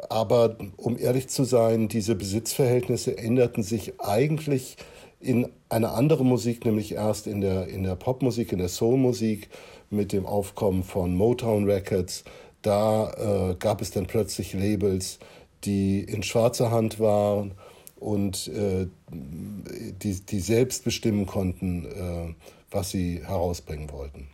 aber 0.09 0.57
um 0.77 0.97
ehrlich 0.97 1.29
zu 1.29 1.43
sein, 1.43 1.87
diese 1.87 2.15
Besitzverhältnisse 2.15 3.17
änderten 3.17 3.63
sich 3.63 3.99
eigentlich 3.99 4.77
in 5.19 5.49
eine 5.69 5.91
andere 5.91 6.23
Musik, 6.23 6.65
nämlich 6.65 6.93
erst 6.93 7.27
in 7.27 7.41
der, 7.41 7.67
in 7.67 7.83
der 7.83 7.95
Popmusik, 7.95 8.51
in 8.51 8.59
der 8.59 8.69
Soulmusik 8.69 9.49
mit 9.89 10.13
dem 10.13 10.25
Aufkommen 10.25 10.83
von 10.83 11.15
Motown 11.15 11.65
Records. 11.65 12.23
Da 12.61 13.51
äh, 13.51 13.55
gab 13.55 13.81
es 13.81 13.91
dann 13.91 14.05
plötzlich 14.05 14.53
Labels, 14.53 15.19
die 15.63 16.01
in 16.01 16.23
schwarzer 16.23 16.71
Hand 16.71 16.99
waren 16.99 17.53
und 17.99 18.47
äh, 18.47 18.87
die, 19.11 20.19
die 20.21 20.39
selbst 20.39 20.83
bestimmen 20.83 21.25
konnten, 21.25 21.85
äh, 21.85 22.33
was 22.71 22.91
sie 22.91 23.21
herausbringen 23.25 23.91
wollten. 23.91 24.27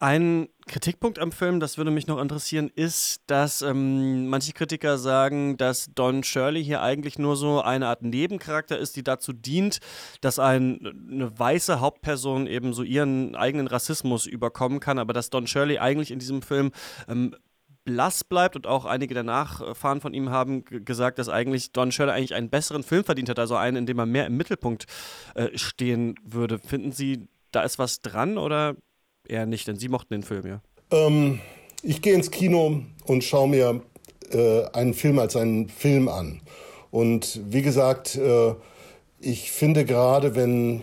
Ein 0.00 0.48
Kritikpunkt 0.66 1.18
am 1.18 1.32
Film, 1.32 1.60
das 1.60 1.78
würde 1.78 1.90
mich 1.90 2.06
noch 2.06 2.20
interessieren, 2.20 2.70
ist, 2.74 3.22
dass 3.26 3.62
ähm, 3.62 4.26
manche 4.26 4.52
Kritiker 4.52 4.98
sagen, 4.98 5.56
dass 5.56 5.90
Don 5.94 6.22
Shirley 6.22 6.62
hier 6.62 6.82
eigentlich 6.82 7.18
nur 7.18 7.36
so 7.36 7.62
eine 7.62 7.86
Art 7.86 8.02
Nebencharakter 8.02 8.76
ist, 8.76 8.96
die 8.96 9.02
dazu 9.02 9.32
dient, 9.32 9.78
dass 10.20 10.38
ein, 10.38 11.08
eine 11.10 11.38
weiße 11.38 11.80
Hauptperson 11.80 12.46
eben 12.46 12.74
so 12.74 12.82
ihren 12.82 13.34
eigenen 13.34 13.66
Rassismus 13.66 14.26
überkommen 14.26 14.80
kann, 14.80 14.98
aber 14.98 15.12
dass 15.14 15.30
Don 15.30 15.46
Shirley 15.46 15.78
eigentlich 15.78 16.10
in 16.10 16.18
diesem 16.18 16.42
Film 16.42 16.72
ähm, 17.08 17.34
blass 17.84 18.24
bleibt 18.24 18.56
und 18.56 18.66
auch 18.66 18.84
einige 18.84 19.14
der 19.14 19.22
Nachfahren 19.22 20.00
von 20.00 20.14
ihm 20.14 20.30
haben 20.30 20.64
gesagt, 20.64 21.18
dass 21.18 21.28
eigentlich 21.28 21.72
Don 21.72 21.92
Shirley 21.92 22.12
eigentlich 22.12 22.34
einen 22.34 22.50
besseren 22.50 22.82
Film 22.82 23.04
verdient 23.04 23.28
hat, 23.28 23.38
also 23.38 23.56
einen, 23.56 23.78
in 23.78 23.86
dem 23.86 23.98
er 23.98 24.06
mehr 24.06 24.26
im 24.26 24.36
Mittelpunkt 24.36 24.86
äh, 25.34 25.56
stehen 25.56 26.14
würde. 26.24 26.58
Finden 26.58 26.92
Sie, 26.92 27.28
da 27.52 27.62
ist 27.62 27.78
was 27.78 28.00
dran 28.00 28.38
oder 28.38 28.76
eher 29.28 29.46
nicht? 29.46 29.68
Denn 29.68 29.76
Sie 29.76 29.88
mochten 29.88 30.14
den 30.14 30.22
Film 30.22 30.46
ja. 30.46 30.60
Ähm, 30.90 31.40
ich 31.82 32.02
gehe 32.02 32.14
ins 32.14 32.30
Kino 32.30 32.82
und 33.06 33.24
schaue 33.24 33.48
mir 33.48 33.82
äh, 34.30 34.64
einen 34.72 34.94
Film 34.94 35.18
als 35.18 35.36
einen 35.36 35.68
Film 35.68 36.08
an. 36.08 36.40
Und 36.90 37.40
wie 37.46 37.62
gesagt, 37.62 38.16
äh, 38.16 38.54
ich 39.20 39.50
finde 39.50 39.84
gerade, 39.84 40.36
wenn 40.36 40.82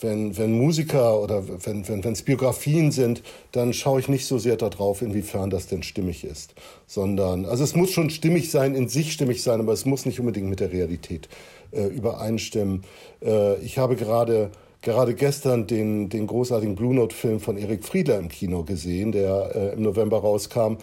wenn, 0.00 0.36
wenn 0.36 0.52
Musiker 0.52 1.20
oder 1.20 1.42
wenn, 1.64 1.88
wenn 1.88 2.12
es 2.12 2.22
Biografien 2.22 2.92
sind, 2.92 3.22
dann 3.52 3.72
schaue 3.72 4.00
ich 4.00 4.08
nicht 4.08 4.26
so 4.26 4.38
sehr 4.38 4.56
darauf, 4.56 5.00
inwiefern 5.00 5.50
das 5.50 5.66
denn 5.66 5.82
stimmig 5.82 6.24
ist. 6.24 6.54
Sondern, 6.86 7.46
also 7.46 7.64
es 7.64 7.74
muss 7.74 7.90
schon 7.90 8.10
stimmig 8.10 8.50
sein, 8.50 8.74
in 8.74 8.88
sich 8.88 9.12
stimmig 9.12 9.42
sein, 9.42 9.60
aber 9.60 9.72
es 9.72 9.86
muss 9.86 10.04
nicht 10.04 10.20
unbedingt 10.20 10.48
mit 10.48 10.60
der 10.60 10.72
Realität 10.72 11.28
äh, 11.72 11.86
übereinstimmen. 11.86 12.84
Äh, 13.24 13.58
ich 13.60 13.78
habe 13.78 13.96
gerade 13.96 14.50
gerade 14.82 15.14
gestern 15.14 15.66
den, 15.66 16.10
den 16.10 16.28
großartigen 16.28 16.76
Blue 16.76 16.94
Note-Film 16.94 17.40
von 17.40 17.56
Erik 17.58 17.84
Friedler 17.84 18.18
im 18.18 18.28
Kino 18.28 18.62
gesehen, 18.62 19.10
der 19.10 19.50
äh, 19.54 19.74
im 19.74 19.82
November 19.82 20.18
rauskam. 20.18 20.76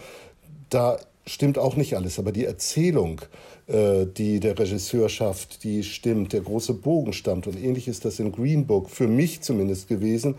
Da 0.68 0.98
stimmt 1.26 1.56
auch 1.56 1.76
nicht 1.76 1.96
alles, 1.96 2.18
aber 2.18 2.30
die 2.30 2.44
Erzählung 2.44 3.20
äh, 3.20 3.24
die 3.66 4.40
der 4.40 4.58
Regisseur 4.58 5.08
schafft, 5.08 5.64
die 5.64 5.82
stimmt, 5.84 6.34
der 6.34 6.42
große 6.42 6.74
Bogen 6.74 7.14
stammt. 7.14 7.46
Und 7.46 7.56
ähnlich 7.56 7.88
ist 7.88 8.04
das 8.04 8.18
in 8.18 8.30
Green 8.30 8.66
Book, 8.66 8.90
für 8.90 9.08
mich 9.08 9.40
zumindest 9.40 9.88
gewesen, 9.88 10.34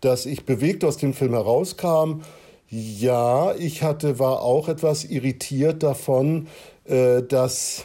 dass 0.00 0.24
ich 0.24 0.46
bewegt 0.46 0.84
aus 0.84 0.96
dem 0.96 1.12
Film 1.12 1.34
herauskam. 1.34 2.22
Ja, 2.70 3.54
ich 3.54 3.82
hatte, 3.82 4.18
war 4.18 4.42
auch 4.42 4.68
etwas 4.68 5.04
irritiert 5.04 5.82
davon, 5.82 6.46
äh, 6.86 7.22
dass 7.22 7.84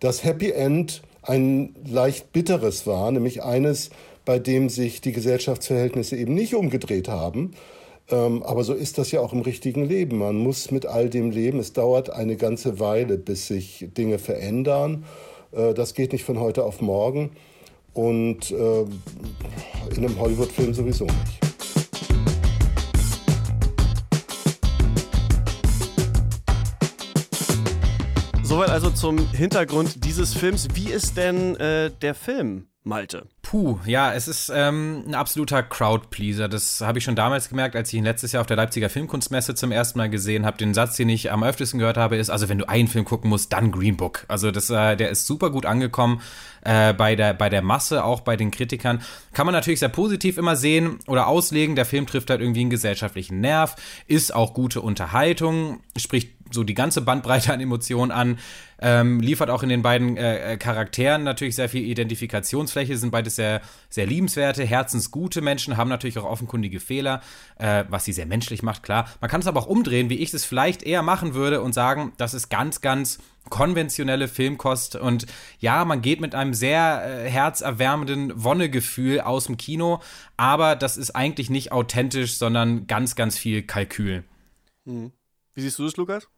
das 0.00 0.24
Happy 0.24 0.50
End 0.50 1.02
ein 1.22 1.74
leicht 1.88 2.32
bitteres 2.32 2.86
war, 2.86 3.10
nämlich 3.12 3.42
eines, 3.42 3.90
bei 4.24 4.38
dem 4.38 4.68
sich 4.68 5.00
die 5.00 5.12
Gesellschaftsverhältnisse 5.12 6.16
eben 6.16 6.34
nicht 6.34 6.54
umgedreht 6.54 7.08
haben, 7.08 7.52
aber 8.16 8.64
so 8.64 8.74
ist 8.74 8.98
das 8.98 9.10
ja 9.10 9.20
auch 9.20 9.32
im 9.32 9.40
richtigen 9.40 9.84
Leben. 9.84 10.18
Man 10.18 10.36
muss 10.36 10.70
mit 10.70 10.86
all 10.86 11.08
dem 11.08 11.30
leben. 11.30 11.58
Es 11.58 11.72
dauert 11.72 12.10
eine 12.10 12.36
ganze 12.36 12.78
Weile, 12.78 13.16
bis 13.18 13.46
sich 13.46 13.88
Dinge 13.96 14.18
verändern. 14.18 15.04
Äh, 15.52 15.74
das 15.74 15.94
geht 15.94 16.12
nicht 16.12 16.24
von 16.24 16.38
heute 16.38 16.64
auf 16.64 16.80
morgen. 16.80 17.30
Und 17.94 18.50
äh, 18.50 18.82
in 18.82 19.98
einem 19.98 20.18
Hollywood-Film 20.18 20.74
sowieso 20.74 21.04
nicht. 21.04 21.42
Soweit 28.42 28.68
also 28.68 28.90
zum 28.90 29.18
Hintergrund 29.32 30.04
dieses 30.04 30.34
Films. 30.34 30.68
Wie 30.74 30.90
ist 30.90 31.16
denn 31.16 31.56
äh, 31.56 31.90
der 32.02 32.14
Film, 32.14 32.66
Malte? 32.84 33.26
Puh, 33.42 33.78
ja, 33.86 34.12
es 34.12 34.26
ist 34.26 34.50
ähm, 34.52 35.04
ein 35.06 35.14
absoluter 35.14 35.62
Crowdpleaser. 35.62 36.48
Das 36.48 36.80
habe 36.80 36.98
ich 36.98 37.04
schon 37.04 37.14
damals 37.14 37.48
gemerkt, 37.48 37.76
als 37.76 37.92
ich 37.92 37.98
ihn 37.98 38.04
letztes 38.04 38.32
Jahr 38.32 38.40
auf 38.40 38.46
der 38.46 38.56
Leipziger 38.56 38.88
Filmkunstmesse 38.88 39.54
zum 39.54 39.70
ersten 39.70 39.98
Mal 39.98 40.10
gesehen 40.10 40.44
habe. 40.44 40.56
Den 40.56 40.74
Satz, 40.74 40.96
den 40.96 41.08
ich 41.08 41.30
am 41.30 41.44
öftesten 41.44 41.78
gehört 41.78 41.96
habe, 41.96 42.16
ist, 42.16 42.30
also 42.30 42.48
wenn 42.48 42.58
du 42.58 42.68
einen 42.68 42.88
Film 42.88 43.04
gucken 43.04 43.30
musst, 43.30 43.52
dann 43.52 43.70
Green 43.70 43.96
Book. 43.96 44.24
Also 44.26 44.50
das, 44.50 44.68
äh, 44.70 44.96
der 44.96 45.10
ist 45.10 45.26
super 45.26 45.50
gut 45.50 45.64
angekommen 45.64 46.22
äh, 46.64 46.92
bei, 46.92 47.14
der, 47.14 47.34
bei 47.34 47.48
der 47.48 47.62
Masse, 47.62 48.04
auch 48.04 48.20
bei 48.22 48.36
den 48.36 48.50
Kritikern. 48.50 49.02
Kann 49.32 49.46
man 49.46 49.54
natürlich 49.54 49.80
sehr 49.80 49.88
positiv 49.88 50.36
immer 50.36 50.56
sehen 50.56 50.98
oder 51.06 51.28
auslegen. 51.28 51.76
Der 51.76 51.84
Film 51.84 52.06
trifft 52.06 52.30
halt 52.30 52.40
irgendwie 52.40 52.62
einen 52.62 52.70
gesellschaftlichen 52.70 53.40
Nerv, 53.40 53.76
ist 54.08 54.34
auch 54.34 54.54
gute 54.54 54.80
Unterhaltung, 54.80 55.80
spricht 55.96 56.32
so 56.50 56.64
die 56.64 56.74
ganze 56.74 57.00
Bandbreite 57.00 57.52
an 57.52 57.60
Emotionen 57.60 58.10
an, 58.10 58.38
ähm, 58.82 59.20
liefert 59.20 59.48
auch 59.48 59.62
in 59.62 59.68
den 59.68 59.80
beiden 59.80 60.16
äh, 60.16 60.54
äh, 60.54 60.56
Charakteren 60.56 61.22
natürlich 61.22 61.54
sehr 61.54 61.68
viel 61.68 61.84
Identifikationsfläche, 61.84 62.96
sind 62.98 63.10
beides 63.10 63.36
sehr, 63.36 63.62
sehr 63.88 64.06
liebenswerte, 64.06 64.64
herzensgute 64.64 65.40
Menschen, 65.40 65.76
haben 65.76 65.88
natürlich 65.88 66.18
auch 66.18 66.24
offenkundige 66.24 66.80
Fehler, 66.80 67.22
äh, 67.58 67.84
was 67.88 68.04
sie 68.04 68.12
sehr 68.12 68.26
menschlich 68.26 68.62
macht, 68.62 68.82
klar. 68.82 69.08
Man 69.20 69.30
kann 69.30 69.40
es 69.40 69.46
aber 69.46 69.60
auch 69.60 69.66
umdrehen, 69.66 70.10
wie 70.10 70.18
ich 70.18 70.34
es 70.34 70.44
vielleicht 70.44 70.82
eher 70.82 71.02
machen 71.02 71.34
würde 71.34 71.62
und 71.62 71.72
sagen, 71.72 72.12
das 72.16 72.34
ist 72.34 72.48
ganz, 72.48 72.80
ganz 72.80 73.18
konventionelle 73.50 74.28
Filmkost 74.28 74.96
und 74.96 75.26
ja, 75.60 75.84
man 75.84 76.02
geht 76.02 76.20
mit 76.20 76.34
einem 76.34 76.54
sehr 76.54 77.04
äh, 77.04 77.30
herzerwärmenden 77.30 78.32
Wonnegefühl 78.42 79.20
aus 79.20 79.46
dem 79.46 79.56
Kino, 79.56 80.00
aber 80.36 80.74
das 80.74 80.96
ist 80.96 81.12
eigentlich 81.12 81.50
nicht 81.50 81.70
authentisch, 81.70 82.36
sondern 82.36 82.86
ganz, 82.88 83.14
ganz 83.14 83.38
viel 83.38 83.62
Kalkül. 83.62 84.24
Mhm. 84.84 85.12
Wie 85.54 85.60
siehst 85.60 85.78
du 85.78 85.84
das, 85.84 85.96
Lukas? 85.96 86.28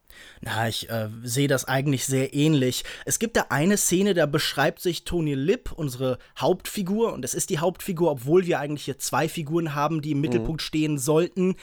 Na, 0.40 0.68
ich 0.68 0.90
äh, 0.90 1.08
sehe 1.22 1.48
das 1.48 1.64
eigentlich 1.64 2.04
sehr 2.04 2.34
ähnlich. 2.34 2.84
Es 3.04 3.18
gibt 3.18 3.36
da 3.36 3.46
eine 3.48 3.76
Szene, 3.76 4.14
da 4.14 4.26
beschreibt 4.26 4.80
sich 4.80 5.04
Tony 5.04 5.34
Lipp, 5.34 5.72
unsere 5.72 6.18
Hauptfigur, 6.38 7.12
und 7.12 7.24
es 7.24 7.34
ist 7.34 7.50
die 7.50 7.58
Hauptfigur, 7.58 8.10
obwohl 8.10 8.46
wir 8.46 8.60
eigentlich 8.60 8.84
hier 8.84 8.98
zwei 8.98 9.28
Figuren 9.28 9.74
haben, 9.74 10.02
die 10.02 10.10
im 10.10 10.18
mhm. 10.18 10.22
Mittelpunkt 10.22 10.62
stehen 10.62 10.98
sollten. 10.98 11.56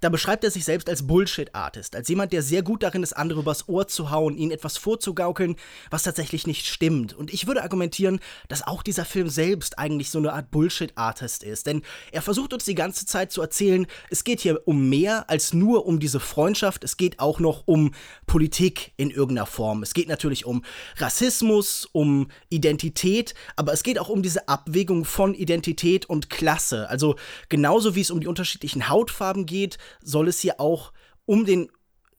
Da 0.00 0.08
beschreibt 0.10 0.44
er 0.44 0.50
sich 0.50 0.64
selbst 0.64 0.88
als 0.90 1.06
Bullshit-Artist, 1.06 1.96
als 1.96 2.08
jemand, 2.08 2.32
der 2.32 2.42
sehr 2.42 2.62
gut 2.62 2.82
darin 2.82 3.02
ist, 3.02 3.14
andere 3.14 3.40
übers 3.40 3.68
Ohr 3.68 3.88
zu 3.88 4.10
hauen, 4.10 4.36
ihnen 4.36 4.50
etwas 4.50 4.76
vorzugaukeln, 4.76 5.56
was 5.90 6.02
tatsächlich 6.02 6.46
nicht 6.46 6.66
stimmt. 6.66 7.14
Und 7.14 7.32
ich 7.32 7.46
würde 7.46 7.62
argumentieren, 7.62 8.20
dass 8.48 8.66
auch 8.66 8.82
dieser 8.82 9.04
Film 9.04 9.28
selbst 9.30 9.78
eigentlich 9.78 10.10
so 10.10 10.18
eine 10.18 10.32
Art 10.32 10.50
Bullshit-Artist 10.50 11.42
ist. 11.42 11.66
Denn 11.66 11.82
er 12.12 12.20
versucht 12.20 12.52
uns 12.52 12.64
die 12.64 12.74
ganze 12.74 13.06
Zeit 13.06 13.32
zu 13.32 13.40
erzählen, 13.40 13.86
es 14.10 14.24
geht 14.24 14.40
hier 14.40 14.60
um 14.66 14.88
mehr 14.88 15.30
als 15.30 15.54
nur 15.54 15.86
um 15.86 16.00
diese 16.00 16.20
Freundschaft, 16.20 16.84
es 16.84 16.96
geht 16.96 17.18
auch 17.20 17.40
noch 17.40 17.62
um 17.66 17.93
Politik 18.26 18.92
in 18.96 19.10
irgendeiner 19.10 19.46
Form. 19.46 19.82
Es 19.82 19.94
geht 19.94 20.08
natürlich 20.08 20.46
um 20.46 20.64
Rassismus, 20.96 21.88
um 21.92 22.28
Identität, 22.48 23.34
aber 23.56 23.72
es 23.72 23.82
geht 23.82 23.98
auch 23.98 24.08
um 24.08 24.22
diese 24.22 24.48
Abwägung 24.48 25.04
von 25.04 25.34
Identität 25.34 26.06
und 26.06 26.30
Klasse. 26.30 26.88
Also 26.88 27.16
genauso 27.48 27.94
wie 27.94 28.00
es 28.00 28.10
um 28.10 28.20
die 28.20 28.26
unterschiedlichen 28.26 28.88
Hautfarben 28.88 29.46
geht, 29.46 29.78
soll 30.02 30.28
es 30.28 30.40
hier 30.40 30.60
auch 30.60 30.92
um 31.26 31.44
den 31.44 31.68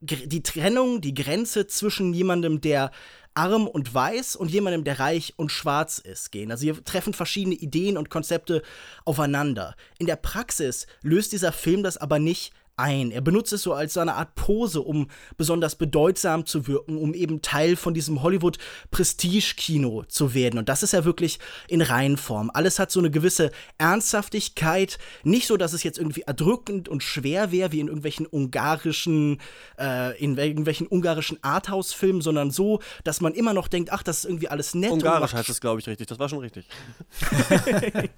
die 0.02 0.44
Trennung, 0.44 1.02
die 1.02 1.14
Grenze 1.14 1.66
zwischen 1.66 2.14
jemandem, 2.14 2.62
der 2.62 2.92
arm 3.34 3.68
und 3.68 3.94
weiß 3.94 4.36
und 4.36 4.50
jemandem, 4.50 4.84
der 4.84 5.00
reich 5.00 5.34
und 5.38 5.52
schwarz 5.52 6.00
ist, 6.00 6.32
gehen. 6.32 6.52
Also 6.52 6.64
hier 6.64 6.84
treffen 6.84 7.14
verschiedene 7.14 7.56
Ideen 7.56 7.98
und 7.98 8.10
Konzepte 8.10 8.62
aufeinander. 9.04 9.76
In 10.00 10.08
der 10.08 10.16
Praxis 10.16 10.88
löst 11.02 11.34
dieser 11.34 11.52
Film 11.52 11.84
das 11.84 11.98
aber 11.98 12.18
nicht 12.20 12.54
ein. 12.78 13.12
Er 13.12 13.22
benutzt 13.22 13.54
es 13.54 13.64
so 13.64 13.74
als 13.74 13.94
so 13.94 14.00
eine 14.00 14.16
Art 14.16 14.36
Pose, 14.36 14.82
um 14.82 15.08
besonders 15.38 15.76
bedeutsam 15.76 16.46
zu 16.46 16.68
wirken, 16.68 16.98
um 16.98 17.14
eben 17.14 17.42
Teil 17.42 17.76
von 17.76 17.94
diesem 17.94 18.22
Hollywood-Prestige-Kino 18.22 20.04
zu 20.08 20.34
werden. 20.34 20.58
Und 20.58 20.70
das 20.70 20.84
ist 20.84 20.94
ja 20.94 21.06
wirklich 21.06 21.40
in 21.68 21.82
Reihenform. 21.82 22.52
Alles 22.54 22.80
hat 22.80 22.92
so 22.92 23.00
eine 23.00 23.12
gewisse 23.12 23.52
Ernsthaftigkeit. 23.78 24.98
Nicht 25.24 25.48
so, 25.48 25.58
dass 25.58 25.74
es 25.74 25.84
jetzt 25.84 25.98
irgendwie 25.98 26.22
erdrückend 26.22 26.90
und 26.90 27.04
schwer 27.04 27.52
wäre, 27.52 27.72
wie 27.72 27.80
in 27.80 27.88
irgendwelchen 27.88 28.28
ungarischen, 28.28 29.40
äh, 29.80 30.18
in 30.22 30.38
irgendwelchen 30.38 30.88
ungarischen 30.88 31.42
Arthouse-Filmen, 31.44 32.22
sondern 32.22 32.52
so, 32.52 32.82
dass 33.04 33.22
man 33.22 33.34
immer 33.34 33.54
noch 33.54 33.68
denkt, 33.68 33.92
ach, 33.92 34.04
das 34.04 34.20
ist 34.20 34.26
irgendwie 34.26 34.50
alles 34.50 34.76
nett. 34.76 34.92
Ungarisch 34.92 35.34
heißt 35.34 35.50
es, 35.50 35.62
glaube 35.62 35.80
ich, 35.80 35.88
richtig. 35.88 36.08
Das 36.08 36.20
war 36.20 36.30
schon 36.30 36.40
richtig. 36.40 36.68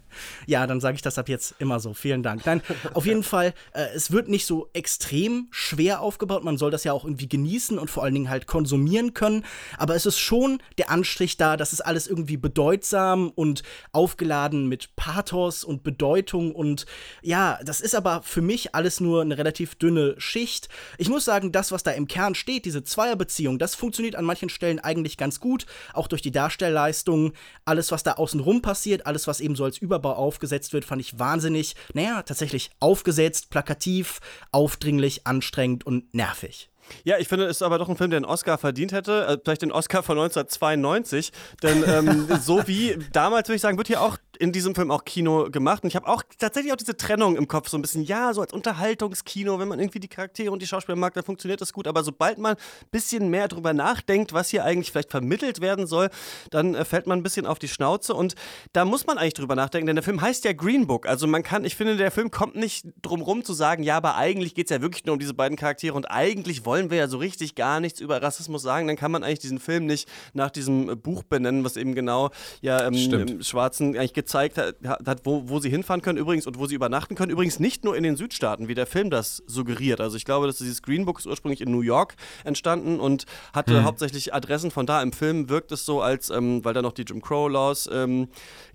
ja, 0.48 0.66
dann 0.66 0.80
sage 0.80 0.96
ich 0.96 1.02
das 1.02 1.18
ab 1.18 1.30
jetzt 1.30 1.56
immer 1.60 1.80
so. 1.80 1.94
Vielen 1.94 2.24
Dank. 2.24 2.46
Nein, 2.46 2.62
auf 2.94 3.06
jeden 3.06 3.24
Fall, 3.24 3.54
äh, 3.74 3.88
es 3.94 4.12
wird 4.12 4.30
nicht 4.30 4.47
so 4.48 4.70
extrem 4.74 5.48
schwer 5.52 6.02
aufgebaut. 6.02 6.44
Man 6.44 6.58
soll 6.58 6.72
das 6.72 6.84
ja 6.84 6.94
auch 6.94 7.06
irgendwie 7.06 7.30
genießen 7.30 7.78
und 7.78 7.90
vor 7.90 8.04
allen 8.04 8.14
Dingen 8.14 8.30
halt 8.30 8.48
konsumieren 8.48 9.14
können. 9.14 9.46
Aber 9.78 9.96
es 9.96 10.06
ist 10.06 10.20
schon 10.20 10.60
der 10.78 10.90
Anstrich 10.90 11.38
da, 11.38 11.58
dass 11.58 11.74
es 11.74 11.82
alles 11.82 12.08
irgendwie 12.08 12.38
bedeutsam 12.38 13.30
und 13.36 13.64
aufgeladen 13.92 14.68
mit 14.68 14.96
Pathos 14.96 15.64
und 15.64 15.84
Bedeutung 15.84 16.54
und 16.56 16.86
ja, 17.22 17.60
das 17.64 17.82
ist 17.82 17.96
aber 17.96 18.22
für 18.24 18.42
mich 18.42 18.74
alles 18.74 19.00
nur 19.00 19.22
eine 19.22 19.38
relativ 19.38 19.76
dünne 19.76 20.16
Schicht. 20.18 20.70
Ich 20.98 21.10
muss 21.10 21.26
sagen, 21.26 21.52
das, 21.52 21.72
was 21.72 21.84
da 21.84 21.92
im 21.92 22.08
Kern 22.08 22.36
steht, 22.36 22.66
diese 22.66 22.84
Zweierbeziehung, 22.84 23.60
das 23.60 23.76
funktioniert 23.76 24.16
an 24.16 24.26
manchen 24.26 24.50
Stellen 24.50 24.80
eigentlich 24.80 25.18
ganz 25.18 25.40
gut, 25.40 25.66
auch 25.94 26.08
durch 26.08 26.22
die 26.22 26.32
Darstellleistung. 26.32 27.34
Alles, 27.66 27.92
was 27.92 28.04
da 28.04 28.14
außenrum 28.14 28.62
passiert, 28.62 29.06
alles, 29.06 29.28
was 29.28 29.40
eben 29.40 29.56
so 29.56 29.64
als 29.64 29.78
Überbau 29.78 30.14
aufgesetzt 30.14 30.74
wird, 30.74 30.86
fand 30.86 31.02
ich 31.02 31.20
wahnsinnig, 31.20 31.76
naja, 31.94 32.24
tatsächlich 32.24 32.72
aufgesetzt, 32.80 33.50
plakativ, 33.50 34.20
aufdringlich, 34.52 35.26
anstrengend 35.28 35.86
und 35.86 36.14
nervig. 36.14 36.70
Ja, 37.04 37.18
ich 37.18 37.28
finde, 37.28 37.46
es 37.46 37.58
ist 37.58 37.62
aber 37.62 37.78
doch 37.78 37.90
ein 37.90 37.98
Film, 37.98 38.12
der 38.12 38.18
einen 38.18 38.26
Oscar 38.26 38.58
verdient 38.58 38.92
hätte. 38.92 39.26
Also 39.26 39.42
vielleicht 39.44 39.62
den 39.62 39.72
Oscar 39.72 40.04
von 40.04 40.18
1992. 40.18 41.32
Denn 41.64 41.84
ähm, 41.88 42.28
so 42.42 42.68
wie 42.68 42.98
damals, 43.12 43.48
würde 43.48 43.56
ich 43.56 43.62
sagen, 43.62 43.78
wird 43.78 43.88
hier 43.88 44.02
auch 44.02 44.18
in 44.40 44.52
diesem 44.52 44.76
Film 44.76 44.92
auch 44.92 45.06
Kino 45.06 45.50
gemacht. 45.50 45.84
Und 45.84 45.90
ich 45.90 45.96
habe 45.96 46.08
auch 46.08 46.24
tatsächlich 46.38 46.72
auch 46.72 46.78
diese 46.78 46.96
Trennung 46.96 47.36
im 47.36 47.48
Kopf, 47.48 47.70
so 47.70 47.78
ein 47.78 47.82
bisschen, 47.82 48.04
ja, 48.04 48.34
so 48.34 48.42
als 48.42 48.54
Unterhaltungskino, 48.54 49.60
wenn 49.60 49.68
man 49.68 49.80
irgendwie 49.80 50.00
die 50.00 50.08
Charaktere 50.08 50.52
und 50.52 50.62
die 50.62 50.68
Schauspieler 50.68 50.96
mag, 50.96 51.14
dann 51.14 51.24
funktioniert 51.24 51.62
das 51.62 51.74
gut. 51.74 51.88
Aber 51.88 52.04
sobald 52.04 52.38
man 52.38 52.56
ein 52.56 52.90
bisschen 52.92 53.30
mehr 53.30 53.48
drüber 53.48 53.74
nachdenkt, 53.74 54.34
was 54.34 54.50
hier 54.50 54.64
eigentlich 54.64 54.92
vielleicht 54.92 55.12
vermittelt 55.12 55.62
werden 55.62 55.88
soll, 55.88 56.10
dann 56.52 56.76
äh, 56.76 56.86
fällt 56.86 57.08
man 57.08 57.20
ein 57.20 57.24
bisschen 57.24 57.46
auf 57.46 57.60
die 57.60 57.68
Schnauze. 57.68 58.14
Und 58.14 58.36
da 58.74 58.86
muss 58.86 59.06
man 59.08 59.18
eigentlich 59.18 59.34
drüber 59.34 59.56
nachdenken, 59.56 59.88
denn 59.88 59.96
der 59.96 60.04
Film 60.04 60.22
heißt 60.22 60.46
ja 60.46 60.54
Green 60.54 60.88
Book. 60.88 61.08
Also 61.08 61.28
man 61.28 61.44
kann, 61.44 61.66
ich 61.66 61.76
finde, 61.76 61.98
der 61.98 62.12
Film 62.12 62.32
kommt 62.32 62.56
nicht 62.56 62.86
drum 63.02 63.22
rum 63.22 63.44
zu 63.44 63.54
sagen, 63.54 63.84
ja, 63.84 63.98
aber 63.98 64.16
eigentlich 64.16 64.56
geht 64.56 64.68
es 64.68 64.76
ja 64.76 64.82
wirklich 64.82 65.06
nur 65.06 65.14
um 65.14 65.20
diese 65.20 65.34
beiden 65.34 65.58
Charaktere 65.58 65.96
und 65.96 66.06
eigentlich 66.06 66.66
wollen 66.66 66.90
wir 66.90 66.98
ja 66.98 67.08
so 67.08 67.18
richtig 67.18 67.56
gar 67.56 67.80
nichts 67.80 68.00
über 68.00 68.22
Rassismus 68.22 68.62
sagen, 68.62 68.88
dann 68.88 68.96
kann 68.96 69.12
man 69.12 69.24
eigentlich 69.24 69.40
diesen 69.40 69.60
Film 69.60 69.86
nicht 69.86 70.08
nach 70.34 70.50
diesem 70.50 71.00
Buch 71.02 71.24
benennen, 71.24 71.64
was 71.64 71.78
eben 71.78 71.96
genau 71.96 72.30
ja 72.62 72.88
ähm, 72.88 72.94
im 72.94 73.42
Schwarzen 73.42 73.98
eigentlich 73.98 74.14
gezeigt 74.28 74.58
hat, 74.58 74.76
hat 74.84 75.22
wo, 75.24 75.44
wo 75.48 75.60
sie 75.60 75.70
hinfahren 75.70 76.02
können 76.02 76.18
übrigens 76.18 76.46
und 76.46 76.60
wo 76.60 76.68
sie 76.68 76.76
übernachten 76.76 77.16
können. 77.16 77.32
Übrigens 77.32 77.60
nicht 77.60 77.86
nur 77.86 77.96
in 77.96 78.04
den 78.04 78.18
Südstaaten, 78.18 78.68
wie 78.68 78.76
der 78.76 78.86
Film 78.86 79.10
das 79.10 79.42
suggeriert. 79.48 80.02
Also 80.02 80.18
ich 80.18 80.26
glaube, 80.26 80.48
dass 80.48 80.58
dieses 80.58 80.82
Green 80.82 81.06
Book 81.06 81.20
ist 81.20 81.26
ursprünglich 81.26 81.62
in 81.62 81.72
New 81.72 81.82
York 81.82 82.16
entstanden 82.44 83.00
und 83.00 83.26
hatte 83.54 83.78
hm. 83.78 83.86
hauptsächlich 83.86 84.34
Adressen 84.34 84.70
von 84.70 84.86
da. 84.86 85.02
Im 85.02 85.14
Film 85.14 85.50
wirkt 85.50 85.72
es 85.72 85.86
so, 85.86 86.02
als 86.02 86.30
ähm, 86.30 86.64
weil 86.66 86.74
da 86.74 86.82
noch 86.82 86.92
die 86.92 87.04
Jim 87.04 87.22
Crow 87.22 87.50
Laws 87.50 87.90
ähm, 87.92 88.28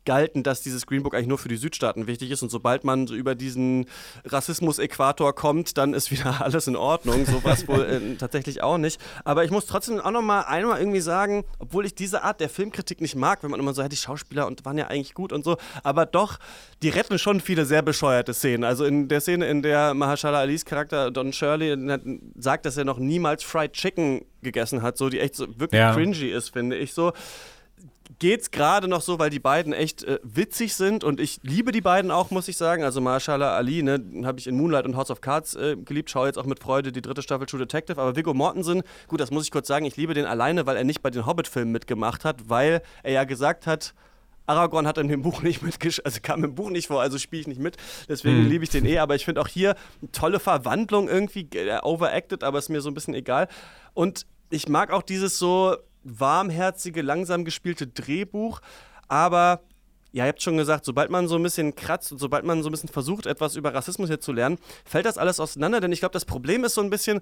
galten, 0.04 0.42
dass 0.42 0.62
dieses 0.62 0.86
Green 0.86 1.02
Book 1.02 1.14
eigentlich 1.14 1.28
nur 1.28 1.38
für 1.38 1.48
die 1.48 1.56
Südstaaten 1.56 2.06
wichtig 2.06 2.30
ist. 2.30 2.42
Und 2.42 2.50
sobald 2.50 2.84
man 2.84 3.06
so 3.06 3.14
über 3.14 3.34
diesen 3.34 3.86
Rassismus-Äquator 4.24 5.34
kommt, 5.34 5.78
dann 5.78 5.94
ist 5.94 6.10
wieder 6.10 6.40
alles 6.44 6.66
in 6.66 6.76
Ordnung. 6.76 7.26
So 7.26 7.42
war 7.44 7.52
es 7.52 7.68
wohl 7.68 7.84
äh, 7.84 8.16
tatsächlich 8.16 8.62
auch 8.62 8.78
nicht. 8.78 9.00
Aber 9.24 9.44
ich 9.44 9.50
muss 9.50 9.66
trotzdem 9.66 10.00
auch 10.00 10.10
noch 10.10 10.22
mal 10.22 10.42
einmal 10.42 10.78
irgendwie 10.78 11.00
sagen, 11.00 11.44
obwohl 11.58 11.86
ich 11.86 11.94
diese 11.94 12.22
Art 12.22 12.40
der 12.40 12.48
Filmkritik 12.48 13.00
nicht 13.00 13.16
mag, 13.16 13.42
wenn 13.42 13.50
man 13.50 13.60
immer 13.60 13.74
so, 13.74 13.82
ja, 13.82 13.88
die 13.88 13.96
Schauspieler 13.96 14.46
und 14.46 14.64
waren 14.64 14.78
ja 14.78 14.88
eigentlich 14.88 15.14
gut 15.14 15.32
und 15.32 15.44
so, 15.44 15.56
aber 15.82 16.06
doch, 16.06 16.38
die 16.82 16.88
retten 16.88 17.18
schon 17.18 17.40
viele 17.40 17.64
sehr 17.64 17.82
bescheuerte 17.82 18.34
Szenen. 18.34 18.64
Also 18.64 18.84
in 18.84 19.08
der 19.08 19.20
Szene, 19.20 19.46
in 19.46 19.62
der 19.62 19.94
Mahershala 19.94 20.40
Alis 20.40 20.64
Charakter 20.64 21.10
Don 21.10 21.32
Shirley 21.32 21.76
sagt, 22.36 22.66
dass 22.66 22.76
er 22.76 22.84
noch 22.84 22.98
niemals 22.98 23.42
Fried 23.42 23.72
Chicken 23.72 24.24
gegessen 24.42 24.82
hat, 24.82 24.96
so 24.98 25.08
die 25.08 25.20
echt 25.20 25.36
so 25.36 25.46
wirklich 25.58 25.78
ja. 25.78 25.94
cringy 25.94 26.28
ist, 26.28 26.50
finde 26.50 26.76
ich 26.76 26.92
so 26.92 27.12
geht's 28.22 28.52
gerade 28.52 28.86
noch 28.86 29.00
so, 29.00 29.18
weil 29.18 29.30
die 29.30 29.40
beiden 29.40 29.72
echt 29.72 30.04
äh, 30.04 30.20
witzig 30.22 30.74
sind 30.74 31.02
und 31.02 31.18
ich 31.18 31.40
liebe 31.42 31.72
die 31.72 31.80
beiden 31.80 32.12
auch, 32.12 32.30
muss 32.30 32.46
ich 32.46 32.56
sagen. 32.56 32.84
Also 32.84 33.00
Marshala 33.00 33.56
Ali, 33.56 33.82
ne, 33.82 34.00
habe 34.22 34.38
ich 34.38 34.46
in 34.46 34.56
Moonlight 34.56 34.86
und 34.86 34.94
House 34.94 35.10
of 35.10 35.20
Cards 35.20 35.56
äh, 35.56 35.76
geliebt, 35.76 36.08
schaue 36.08 36.28
jetzt 36.28 36.38
auch 36.38 36.46
mit 36.46 36.60
Freude 36.60 36.92
die 36.92 37.02
dritte 37.02 37.20
Staffel 37.20 37.46
True 37.46 37.58
Detective. 37.58 38.00
Aber 38.00 38.14
Viggo 38.14 38.32
Mortensen, 38.32 38.84
gut, 39.08 39.20
das 39.20 39.32
muss 39.32 39.42
ich 39.42 39.50
kurz 39.50 39.66
sagen, 39.66 39.86
ich 39.86 39.96
liebe 39.96 40.14
den 40.14 40.24
alleine, 40.24 40.66
weil 40.66 40.76
er 40.76 40.84
nicht 40.84 41.02
bei 41.02 41.10
den 41.10 41.26
Hobbit-Filmen 41.26 41.72
mitgemacht 41.72 42.24
hat, 42.24 42.48
weil 42.48 42.82
er 43.02 43.10
ja 43.10 43.24
gesagt 43.24 43.66
hat, 43.66 43.92
Aragorn 44.46 44.86
hat 44.86 44.98
in 44.98 45.08
dem 45.08 45.22
Buch 45.22 45.42
nicht 45.42 45.60
mitgespielt, 45.60 46.06
also 46.06 46.20
kam 46.22 46.44
im 46.44 46.54
Buch 46.54 46.70
nicht 46.70 46.86
vor, 46.86 47.00
also 47.00 47.18
spiele 47.18 47.40
ich 47.40 47.48
nicht 47.48 47.60
mit. 47.60 47.76
Deswegen 48.08 48.44
mhm. 48.44 48.50
liebe 48.50 48.62
ich 48.62 48.70
den 48.70 48.86
eh. 48.86 48.98
Aber 48.98 49.16
ich 49.16 49.24
finde 49.24 49.40
auch 49.40 49.48
hier 49.48 49.74
eine 50.00 50.12
tolle 50.12 50.38
Verwandlung 50.38 51.08
irgendwie, 51.08 51.48
äh, 51.54 51.80
overacted, 51.82 52.44
aber 52.44 52.60
ist 52.60 52.68
mir 52.68 52.82
so 52.82 52.88
ein 52.88 52.94
bisschen 52.94 53.14
egal. 53.14 53.48
Und 53.94 54.26
ich 54.48 54.68
mag 54.68 54.92
auch 54.92 55.02
dieses 55.02 55.40
so, 55.40 55.76
warmherzige, 56.04 57.02
langsam 57.02 57.44
gespielte 57.44 57.86
Drehbuch. 57.86 58.60
Aber 59.08 59.60
ja, 60.12 60.24
ihr 60.24 60.28
habt 60.28 60.42
schon 60.42 60.56
gesagt, 60.56 60.84
sobald 60.84 61.10
man 61.10 61.26
so 61.26 61.36
ein 61.36 61.42
bisschen 61.42 61.74
kratzt 61.74 62.12
und 62.12 62.18
sobald 62.18 62.44
man 62.44 62.62
so 62.62 62.68
ein 62.68 62.72
bisschen 62.72 62.90
versucht, 62.90 63.26
etwas 63.26 63.56
über 63.56 63.74
Rassismus 63.74 64.08
hier 64.08 64.20
zu 64.20 64.32
lernen, 64.32 64.58
fällt 64.84 65.06
das 65.06 65.18
alles 65.18 65.40
auseinander. 65.40 65.80
Denn 65.80 65.92
ich 65.92 66.00
glaube, 66.00 66.12
das 66.12 66.26
Problem 66.26 66.64
ist 66.64 66.74
so 66.74 66.82
ein 66.82 66.90
bisschen, 66.90 67.20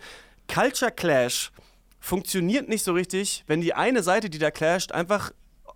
Culture 0.53 0.91
Clash 0.91 1.53
funktioniert 2.01 2.69
nicht 2.69 2.83
so 2.83 2.93
richtig, 2.93 3.45
wenn 3.47 3.61
die 3.61 3.75
eine 3.75 4.03
Seite, 4.03 4.29
die 4.29 4.39
da 4.39 4.51
clasht, 4.51 4.91
einfach 4.93 5.33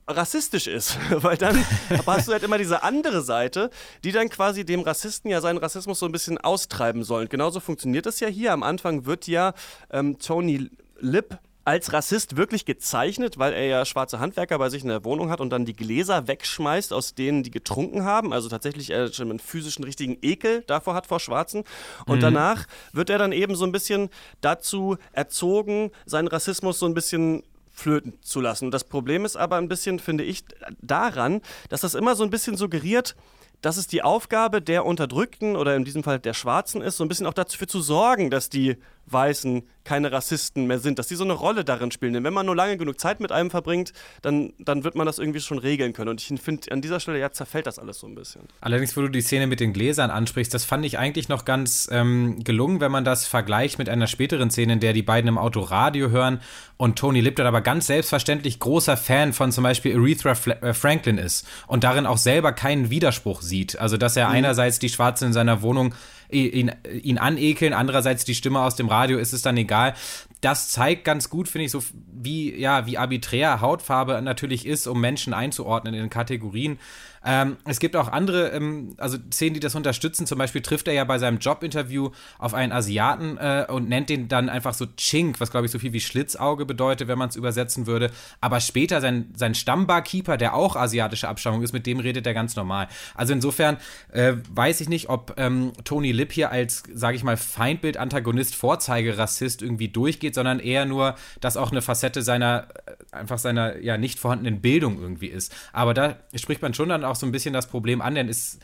rassistisch 0.08 0.66
ist. 0.66 0.98
Weil 1.10 1.36
dann 1.36 1.56
hast 2.06 2.28
du 2.28 2.32
halt 2.32 2.42
immer 2.42 2.58
diese 2.58 2.82
andere 2.82 3.22
Seite, 3.22 3.70
die 4.02 4.12
dann 4.12 4.28
quasi 4.28 4.64
dem 4.64 4.80
Rassisten 4.80 5.30
ja 5.30 5.40
seinen 5.40 5.58
Rassismus 5.58 5.98
so 5.98 6.06
ein 6.06 6.12
bisschen 6.12 6.38
austreiben 6.38 7.04
soll. 7.04 7.22
Und 7.22 7.30
genauso 7.30 7.60
funktioniert 7.60 8.06
das 8.06 8.20
ja 8.20 8.28
hier. 8.28 8.52
Am 8.52 8.62
Anfang 8.62 9.06
wird 9.06 9.26
ja 9.26 9.54
ähm, 9.90 10.18
Tony 10.18 10.68
Lip 10.98 11.38
als 11.64 11.92
Rassist 11.92 12.36
wirklich 12.36 12.64
gezeichnet, 12.64 13.38
weil 13.38 13.52
er 13.54 13.66
ja 13.66 13.84
schwarze 13.84 14.18
Handwerker 14.18 14.58
bei 14.58 14.68
sich 14.68 14.82
in 14.82 14.88
der 14.88 15.04
Wohnung 15.04 15.30
hat 15.30 15.40
und 15.40 15.50
dann 15.50 15.64
die 15.64 15.74
Gläser 15.74 16.28
wegschmeißt, 16.28 16.92
aus 16.92 17.14
denen 17.14 17.42
die 17.42 17.50
getrunken 17.50 18.04
haben. 18.04 18.32
Also 18.32 18.48
tatsächlich 18.48 18.90
er 18.90 19.12
schon 19.12 19.30
einen 19.30 19.38
physischen 19.38 19.84
richtigen 19.84 20.18
Ekel 20.20 20.62
davor 20.66 20.94
hat 20.94 21.06
vor 21.06 21.20
Schwarzen. 21.20 21.64
Und 22.06 22.18
mhm. 22.18 22.22
danach 22.22 22.66
wird 22.92 23.08
er 23.08 23.18
dann 23.18 23.32
eben 23.32 23.56
so 23.56 23.64
ein 23.64 23.72
bisschen 23.72 24.10
dazu 24.42 24.98
erzogen, 25.12 25.90
seinen 26.04 26.28
Rassismus 26.28 26.78
so 26.78 26.86
ein 26.86 26.94
bisschen 26.94 27.42
flöten 27.72 28.14
zu 28.20 28.40
lassen. 28.40 28.66
Und 28.66 28.70
das 28.70 28.84
Problem 28.84 29.24
ist 29.24 29.36
aber 29.36 29.56
ein 29.56 29.68
bisschen, 29.68 29.98
finde 29.98 30.24
ich, 30.24 30.44
daran, 30.80 31.40
dass 31.70 31.80
das 31.80 31.94
immer 31.94 32.14
so 32.14 32.24
ein 32.24 32.30
bisschen 32.30 32.56
suggeriert, 32.56 33.16
dass 33.64 33.78
es 33.78 33.86
die 33.86 34.02
Aufgabe 34.02 34.60
der 34.60 34.84
Unterdrückten 34.84 35.56
oder 35.56 35.74
in 35.74 35.84
diesem 35.84 36.04
Fall 36.04 36.18
der 36.18 36.34
Schwarzen 36.34 36.82
ist, 36.82 36.98
so 36.98 37.04
ein 37.04 37.08
bisschen 37.08 37.26
auch 37.26 37.32
dafür 37.32 37.66
zu 37.66 37.80
sorgen, 37.80 38.28
dass 38.28 38.50
die 38.50 38.76
Weißen 39.06 39.62
keine 39.84 40.10
Rassisten 40.12 40.66
mehr 40.66 40.78
sind, 40.78 40.98
dass 40.98 41.08
die 41.08 41.14
so 41.14 41.24
eine 41.24 41.34
Rolle 41.34 41.64
darin 41.64 41.90
spielen. 41.90 42.14
Denn 42.14 42.24
wenn 42.24 42.32
man 42.32 42.46
nur 42.46 42.56
lange 42.56 42.76
genug 42.76 42.98
Zeit 42.98 43.20
mit 43.20 43.30
einem 43.30 43.50
verbringt, 43.50 43.92
dann, 44.22 44.52
dann 44.58 44.82
wird 44.82 44.94
man 44.94 45.06
das 45.06 45.18
irgendwie 45.18 45.40
schon 45.40 45.58
regeln 45.58 45.92
können. 45.92 46.08
Und 46.10 46.22
ich 46.22 46.40
finde, 46.40 46.72
an 46.72 46.80
dieser 46.80 47.00
Stelle 47.00 47.18
ja 47.18 47.30
zerfällt 47.30 47.66
das 47.66 47.78
alles 47.78 47.98
so 48.00 48.06
ein 48.06 48.14
bisschen. 48.14 48.42
Allerdings, 48.60 48.96
wo 48.96 49.02
du 49.02 49.08
die 49.08 49.20
Szene 49.20 49.46
mit 49.46 49.60
den 49.60 49.72
Gläsern 49.72 50.10
ansprichst, 50.10 50.52
das 50.54 50.64
fand 50.64 50.86
ich 50.86 50.98
eigentlich 50.98 51.28
noch 51.28 51.44
ganz 51.44 51.88
ähm, 51.92 52.42
gelungen, 52.42 52.80
wenn 52.80 52.90
man 52.90 53.04
das 53.04 53.26
vergleicht 53.26 53.78
mit 53.78 53.88
einer 53.88 54.06
späteren 54.06 54.50
Szene, 54.50 54.74
in 54.74 54.80
der 54.80 54.94
die 54.94 55.02
beiden 55.02 55.28
im 55.28 55.38
Auto 55.38 55.60
Radio 55.60 56.08
hören 56.08 56.40
und 56.76 56.98
Tony 56.98 57.20
Lipton 57.20 57.46
aber 57.46 57.60
ganz 57.60 57.86
selbstverständlich 57.86 58.58
großer 58.58 58.96
Fan 58.96 59.32
von 59.32 59.52
zum 59.52 59.64
Beispiel 59.64 59.96
Aretha 59.96 60.32
äh, 60.62 60.72
Franklin 60.72 61.18
ist 61.18 61.46
und 61.66 61.84
darin 61.84 62.06
auch 62.06 62.18
selber 62.18 62.52
keinen 62.52 62.90
Widerspruch 62.90 63.42
sieht. 63.42 63.78
Also, 63.78 63.96
dass 63.96 64.16
er 64.16 64.28
mhm. 64.28 64.34
einerseits 64.34 64.78
die 64.78 64.88
Schwarze 64.88 65.26
in 65.26 65.32
seiner 65.32 65.62
Wohnung 65.62 65.94
ihn, 66.34 66.72
ihn 67.02 67.18
anekeln, 67.18 67.72
andererseits 67.72 68.24
die 68.24 68.34
Stimme 68.34 68.60
aus 68.60 68.76
dem 68.76 68.88
Radio, 68.88 69.18
ist 69.18 69.32
es 69.32 69.42
dann 69.42 69.56
egal. 69.56 69.94
Das 70.40 70.68
zeigt 70.68 71.04
ganz 71.04 71.30
gut, 71.30 71.48
finde 71.48 71.66
ich, 71.66 71.70
so 71.70 71.82
wie, 72.12 72.54
ja, 72.54 72.86
wie 72.86 72.98
arbiträr 72.98 73.60
Hautfarbe 73.60 74.20
natürlich 74.22 74.66
ist, 74.66 74.86
um 74.86 75.00
Menschen 75.00 75.32
einzuordnen 75.32 75.94
in 75.94 76.10
Kategorien. 76.10 76.78
Ähm, 77.24 77.56
es 77.64 77.78
gibt 77.78 77.94
auch 77.94 78.08
andere, 78.08 78.48
ähm, 78.48 78.94
also 78.98 79.16
Szenen, 79.32 79.54
die 79.54 79.60
das 79.60 79.74
unterstützen. 79.76 80.26
Zum 80.26 80.38
Beispiel 80.38 80.60
trifft 80.60 80.88
er 80.88 80.94
ja 80.94 81.04
bei 81.04 81.18
seinem 81.18 81.38
Jobinterview 81.38 82.10
auf 82.38 82.52
einen 82.52 82.72
Asiaten 82.72 83.38
äh, 83.38 83.66
und 83.68 83.88
nennt 83.88 84.08
den 84.08 84.26
dann 84.26 84.48
einfach 84.48 84.74
so 84.74 84.86
Chink, 84.96 85.40
was 85.40 85.52
glaube 85.52 85.66
ich 85.66 85.72
so 85.72 85.78
viel 85.78 85.92
wie 85.92 86.00
Schlitzauge 86.00 86.66
bedeutet, 86.66 87.06
wenn 87.06 87.18
man 87.18 87.28
es 87.28 87.36
übersetzen 87.36 87.86
würde. 87.86 88.10
Aber 88.40 88.60
später 88.60 89.00
sein, 89.00 89.32
sein 89.36 89.54
Stammbarkeeper, 89.54 90.36
der 90.36 90.54
auch 90.54 90.74
asiatische 90.74 91.28
Abstammung 91.28 91.62
ist, 91.62 91.72
mit 91.72 91.86
dem 91.86 92.00
redet 92.00 92.26
er 92.26 92.34
ganz 92.34 92.56
normal. 92.56 92.88
Also 93.14 93.32
insofern 93.32 93.76
äh, 94.12 94.34
weiß 94.50 94.80
ich 94.80 94.88
nicht, 94.88 95.08
ob 95.08 95.34
ähm, 95.36 95.72
Tony 95.84 96.10
Lip 96.10 96.24
Lip 96.24 96.32
hier 96.32 96.50
als, 96.50 96.84
sage 96.90 97.16
ich 97.18 97.22
mal, 97.22 97.36
Feindbild, 97.36 97.98
Antagonist, 97.98 98.54
Vorzeigerassist 98.54 99.60
irgendwie 99.60 99.88
durchgeht, 99.88 100.34
sondern 100.34 100.58
eher 100.58 100.86
nur, 100.86 101.16
dass 101.42 101.58
auch 101.58 101.70
eine 101.70 101.82
Facette 101.82 102.22
seiner, 102.22 102.68
äh, 102.86 103.14
einfach 103.14 103.36
seiner, 103.36 103.78
ja, 103.80 103.98
nicht 103.98 104.18
vorhandenen 104.18 104.62
Bildung 104.62 104.98
irgendwie 104.98 105.26
ist. 105.26 105.54
Aber 105.74 105.92
da 105.92 106.16
spricht 106.34 106.62
man 106.62 106.72
schon 106.72 106.88
dann 106.88 107.04
auch 107.04 107.13
so 107.16 107.26
ein 107.26 107.32
bisschen 107.32 107.54
das 107.54 107.68
Problem 107.68 108.00
an, 108.00 108.14
denn 108.14 108.28
es, 108.28 108.58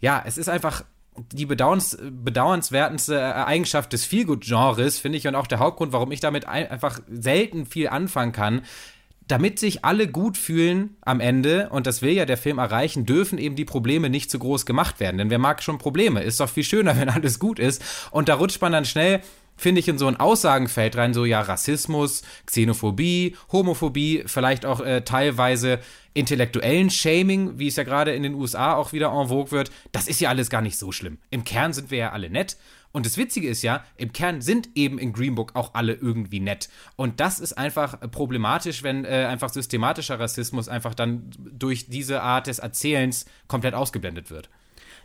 ja, 0.00 0.22
es 0.26 0.38
ist 0.38 0.48
einfach 0.48 0.84
die 1.32 1.46
bedauerns, 1.46 1.98
bedauernswertendste 2.00 3.46
Eigenschaft 3.46 3.92
des 3.92 4.04
Feelgood-Genres, 4.04 4.98
finde 4.98 5.18
ich, 5.18 5.26
und 5.26 5.34
auch 5.34 5.46
der 5.46 5.58
Hauptgrund, 5.58 5.92
warum 5.92 6.12
ich 6.12 6.20
damit 6.20 6.46
ein, 6.46 6.70
einfach 6.70 7.00
selten 7.08 7.66
viel 7.66 7.88
anfangen 7.88 8.32
kann, 8.32 8.62
damit 9.26 9.58
sich 9.58 9.84
alle 9.84 10.08
gut 10.08 10.38
fühlen 10.38 10.96
am 11.02 11.20
Ende, 11.20 11.68
und 11.68 11.86
das 11.86 12.00
will 12.00 12.12
ja 12.12 12.24
der 12.24 12.38
Film 12.38 12.58
erreichen, 12.58 13.04
dürfen 13.04 13.38
eben 13.38 13.56
die 13.56 13.66
Probleme 13.66 14.08
nicht 14.08 14.30
zu 14.30 14.38
groß 14.38 14.64
gemacht 14.64 15.00
werden. 15.00 15.18
Denn 15.18 15.30
wer 15.30 15.38
mag 15.38 15.62
schon 15.62 15.78
Probleme? 15.78 16.22
Ist 16.22 16.40
doch 16.40 16.48
viel 16.48 16.64
schöner, 16.64 16.96
wenn 16.98 17.10
alles 17.10 17.38
gut 17.38 17.58
ist. 17.58 17.82
Und 18.10 18.28
da 18.28 18.34
rutscht 18.34 18.60
man 18.60 18.72
dann 18.72 18.86
schnell 18.86 19.20
finde 19.58 19.80
ich, 19.80 19.88
in 19.88 19.98
so 19.98 20.06
ein 20.06 20.16
Aussagenfeld 20.16 20.96
rein, 20.96 21.12
so 21.12 21.26
ja, 21.26 21.42
Rassismus, 21.42 22.22
Xenophobie, 22.46 23.36
Homophobie, 23.52 24.22
vielleicht 24.26 24.64
auch 24.64 24.80
äh, 24.80 25.02
teilweise 25.02 25.80
intellektuellen 26.14 26.90
Shaming, 26.90 27.58
wie 27.58 27.68
es 27.68 27.76
ja 27.76 27.84
gerade 27.84 28.12
in 28.12 28.22
den 28.22 28.34
USA 28.34 28.74
auch 28.74 28.92
wieder 28.92 29.12
en 29.12 29.28
vogue 29.28 29.50
wird. 29.50 29.70
Das 29.92 30.08
ist 30.08 30.20
ja 30.20 30.30
alles 30.30 30.48
gar 30.48 30.62
nicht 30.62 30.78
so 30.78 30.92
schlimm. 30.92 31.18
Im 31.30 31.44
Kern 31.44 31.72
sind 31.72 31.90
wir 31.90 31.98
ja 31.98 32.12
alle 32.12 32.30
nett. 32.30 32.56
Und 32.90 33.04
das 33.04 33.18
Witzige 33.18 33.48
ist 33.48 33.62
ja, 33.62 33.84
im 33.96 34.12
Kern 34.12 34.40
sind 34.40 34.70
eben 34.74 34.98
in 34.98 35.12
Green 35.12 35.34
Book 35.34 35.54
auch 35.54 35.74
alle 35.74 35.92
irgendwie 35.92 36.40
nett. 36.40 36.70
Und 36.96 37.20
das 37.20 37.38
ist 37.38 37.52
einfach 37.52 38.00
problematisch, 38.10 38.82
wenn 38.82 39.04
äh, 39.04 39.26
einfach 39.28 39.50
systematischer 39.50 40.18
Rassismus 40.18 40.68
einfach 40.68 40.94
dann 40.94 41.30
durch 41.38 41.88
diese 41.88 42.22
Art 42.22 42.46
des 42.46 42.58
Erzählens 42.58 43.26
komplett 43.46 43.74
ausgeblendet 43.74 44.30
wird. 44.30 44.48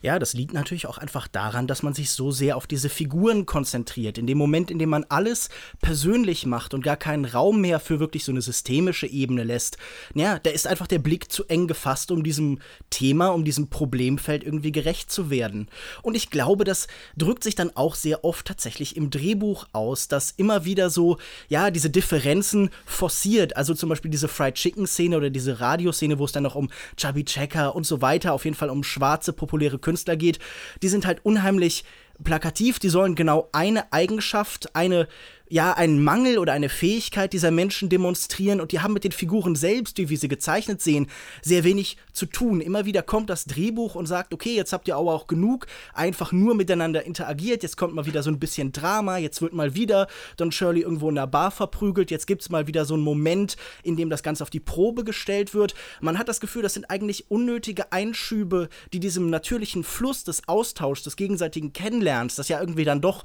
Ja, 0.04 0.20
das 0.20 0.34
liegt 0.34 0.52
natürlich 0.54 0.86
auch 0.86 0.98
einfach 0.98 1.30
daran, 1.30 1.66
dass 1.66 1.82
man 1.82 1.94
sich 1.94 2.12
so 2.12 2.30
sehr 2.30 2.58
auf 2.58 2.68
diese 2.68 2.89
Figuren 2.89 3.46
konzentriert. 3.46 4.18
In 4.18 4.28
dem 4.28 4.38
Moment, 4.38 4.70
in 4.70 4.78
dem 4.78 4.89
man 4.89 5.06
alles 5.08 5.48
persönlich 5.82 6.46
macht 6.46 6.74
und 6.74 6.84
gar 6.84 6.98
keinen 6.98 7.24
Raum 7.24 7.62
mehr 7.62 7.80
für 7.80 8.02
wirklich 8.02 8.26
so 8.26 8.34
eine 8.34 8.42
systemische 8.42 9.08
Ebene 9.08 9.46
lässt, 9.46 9.78
ja, 10.13 10.39
da 10.39 10.50
ist 10.50 10.68
einfach 10.68 10.88
der 10.88 11.00
Blick 11.00 11.32
zu 11.32 11.46
eng 11.46 11.68
gefasst, 11.68 12.12
um 12.12 12.22
diesem 12.22 12.60
Thema, 12.89 13.30
um 13.30 13.46
diesem 13.46 13.70
Problemfeld 13.70 14.44
irgendwie 14.44 14.74
gerecht 14.74 15.10
zu 15.10 15.30
werden. 15.30 15.70
Und 16.02 16.16
ich 16.16 16.30
glaube, 16.30 16.66
das 16.66 16.88
drückt 17.16 17.46
sich 17.46 17.56
dann 17.56 17.74
auch 17.74 17.96
sehr 17.96 18.26
oft 18.26 18.46
tatsächlich 18.46 18.98
im 18.98 19.10
Drehbuch 19.10 19.68
aus, 19.72 20.10
dass 20.10 20.32
immer 20.32 20.66
wieder 20.66 20.89
so, 20.89 21.18
ja, 21.48 21.72
diese 21.72 21.89
Differenzen 21.89 22.72
forciert. 22.86 23.56
Also 23.56 23.74
zum 23.74 23.88
Beispiel 23.88 24.12
diese 24.12 24.28
Fried 24.28 24.56
Chicken 24.56 24.86
Szene 24.86 25.16
oder 25.16 25.30
diese 25.30 25.62
Radioszene, 25.62 26.20
wo 26.20 26.26
es 26.26 26.34
dann 26.34 26.44
noch 26.44 26.56
um 26.56 26.70
Chubby 26.98 27.24
Checker 27.24 27.74
und 27.74 27.86
so 27.86 28.02
weiter, 28.02 28.34
auf 28.34 28.44
jeden 28.44 28.58
Fall 28.58 28.70
um 28.70 28.84
schwarze 28.84 29.32
populäre 29.32 29.80
Künstler 29.80 29.92
Künstler 29.93 30.15
geht, 30.15 30.39
die 30.82 30.89
sind 30.89 31.06
halt 31.06 31.19
unheimlich 31.23 31.84
plakativ, 32.23 32.79
die 32.79 32.89
sollen 32.89 33.13
genau 33.13 33.49
eine 33.51 33.93
Eigenschaft, 33.93 34.75
eine 34.75 35.08
ja 35.49 35.73
einen 35.73 36.03
Mangel 36.03 36.38
oder 36.38 36.53
eine 36.53 36.69
Fähigkeit 36.69 37.34
dieser 37.34 37.51
Menschen 37.51 37.89
demonstrieren 37.89 38.62
und 38.62 38.71
die 38.71 38.79
haben 38.79 38.93
mit 38.93 39.03
den 39.03 39.12
Figuren 39.12 39.56
selbst, 39.56 39.97
wie 39.97 40.10
wir 40.10 40.17
sie 40.17 40.27
gezeichnet 40.27 40.82
sehen, 40.82 41.08
sehr 41.41 41.63
wenig 41.63 41.97
zu 42.12 42.25
tun. 42.25 42.62
Immer 42.62 42.86
wieder 42.86 43.03
kommt 43.03 43.29
das 43.29 43.45
Drehbuch 43.45 43.95
und 43.95 44.06
sagt, 44.06 44.34
okay, 44.34 44.56
jetzt 44.56 44.73
habt 44.73 44.88
ihr 44.88 44.95
aber 44.95 45.13
auch 45.13 45.27
genug, 45.27 45.67
einfach 45.93 46.32
nur 46.32 46.56
miteinander 46.56 47.06
interagiert, 47.06 47.62
jetzt 47.62 47.77
kommt 47.77 47.93
mal 47.93 48.06
wieder 48.06 48.23
so 48.23 48.32
ein 48.32 48.39
bisschen 48.39 48.71
Drama, 48.71 49.17
jetzt 49.17 49.41
wird 49.41 49.53
mal 49.53 49.75
wieder 49.75 50.08
Don 50.38 50.51
Shirley 50.51 50.82
irgendwo 50.82 51.10
in 51.10 51.15
der 51.15 51.27
Bar 51.27 51.51
verprügelt, 51.51 52.10
jetzt 52.10 52.25
gibt 52.25 52.41
es 52.41 52.49
mal 52.49 52.67
wieder 52.67 52.86
so 52.86 52.93
einen 52.93 53.03
Moment, 53.03 53.58
in 53.84 53.95
dem 53.95 54.10
das 54.10 54.23
Ganze 54.23 54.43
auf 54.43 54.49
die 54.49 54.60
Probe 54.60 55.03
gestellt 55.03 55.53
wird. 55.53 55.75
Man 56.01 56.17
hat 56.17 56.29
das 56.29 56.39
Gefühl, 56.39 56.63
das 56.63 56.73
sind 56.73 56.89
eigentlich 56.89 57.29
unnötige 57.29 57.91
Einschübe, 57.91 58.69
die 58.91 58.99
diesem 58.99 59.29
natürlichen 59.29 59.84
Fluss 59.84 60.23
des 60.23 60.47
Austauschs, 60.47 61.03
des 61.03 61.15
gegenseitigen 61.15 61.73
Kennenlernens, 61.73 62.36
das 62.36 62.47
ja 62.47 62.60
irgendwie 62.60 62.86
dann 62.86 63.01
doch 63.01 63.23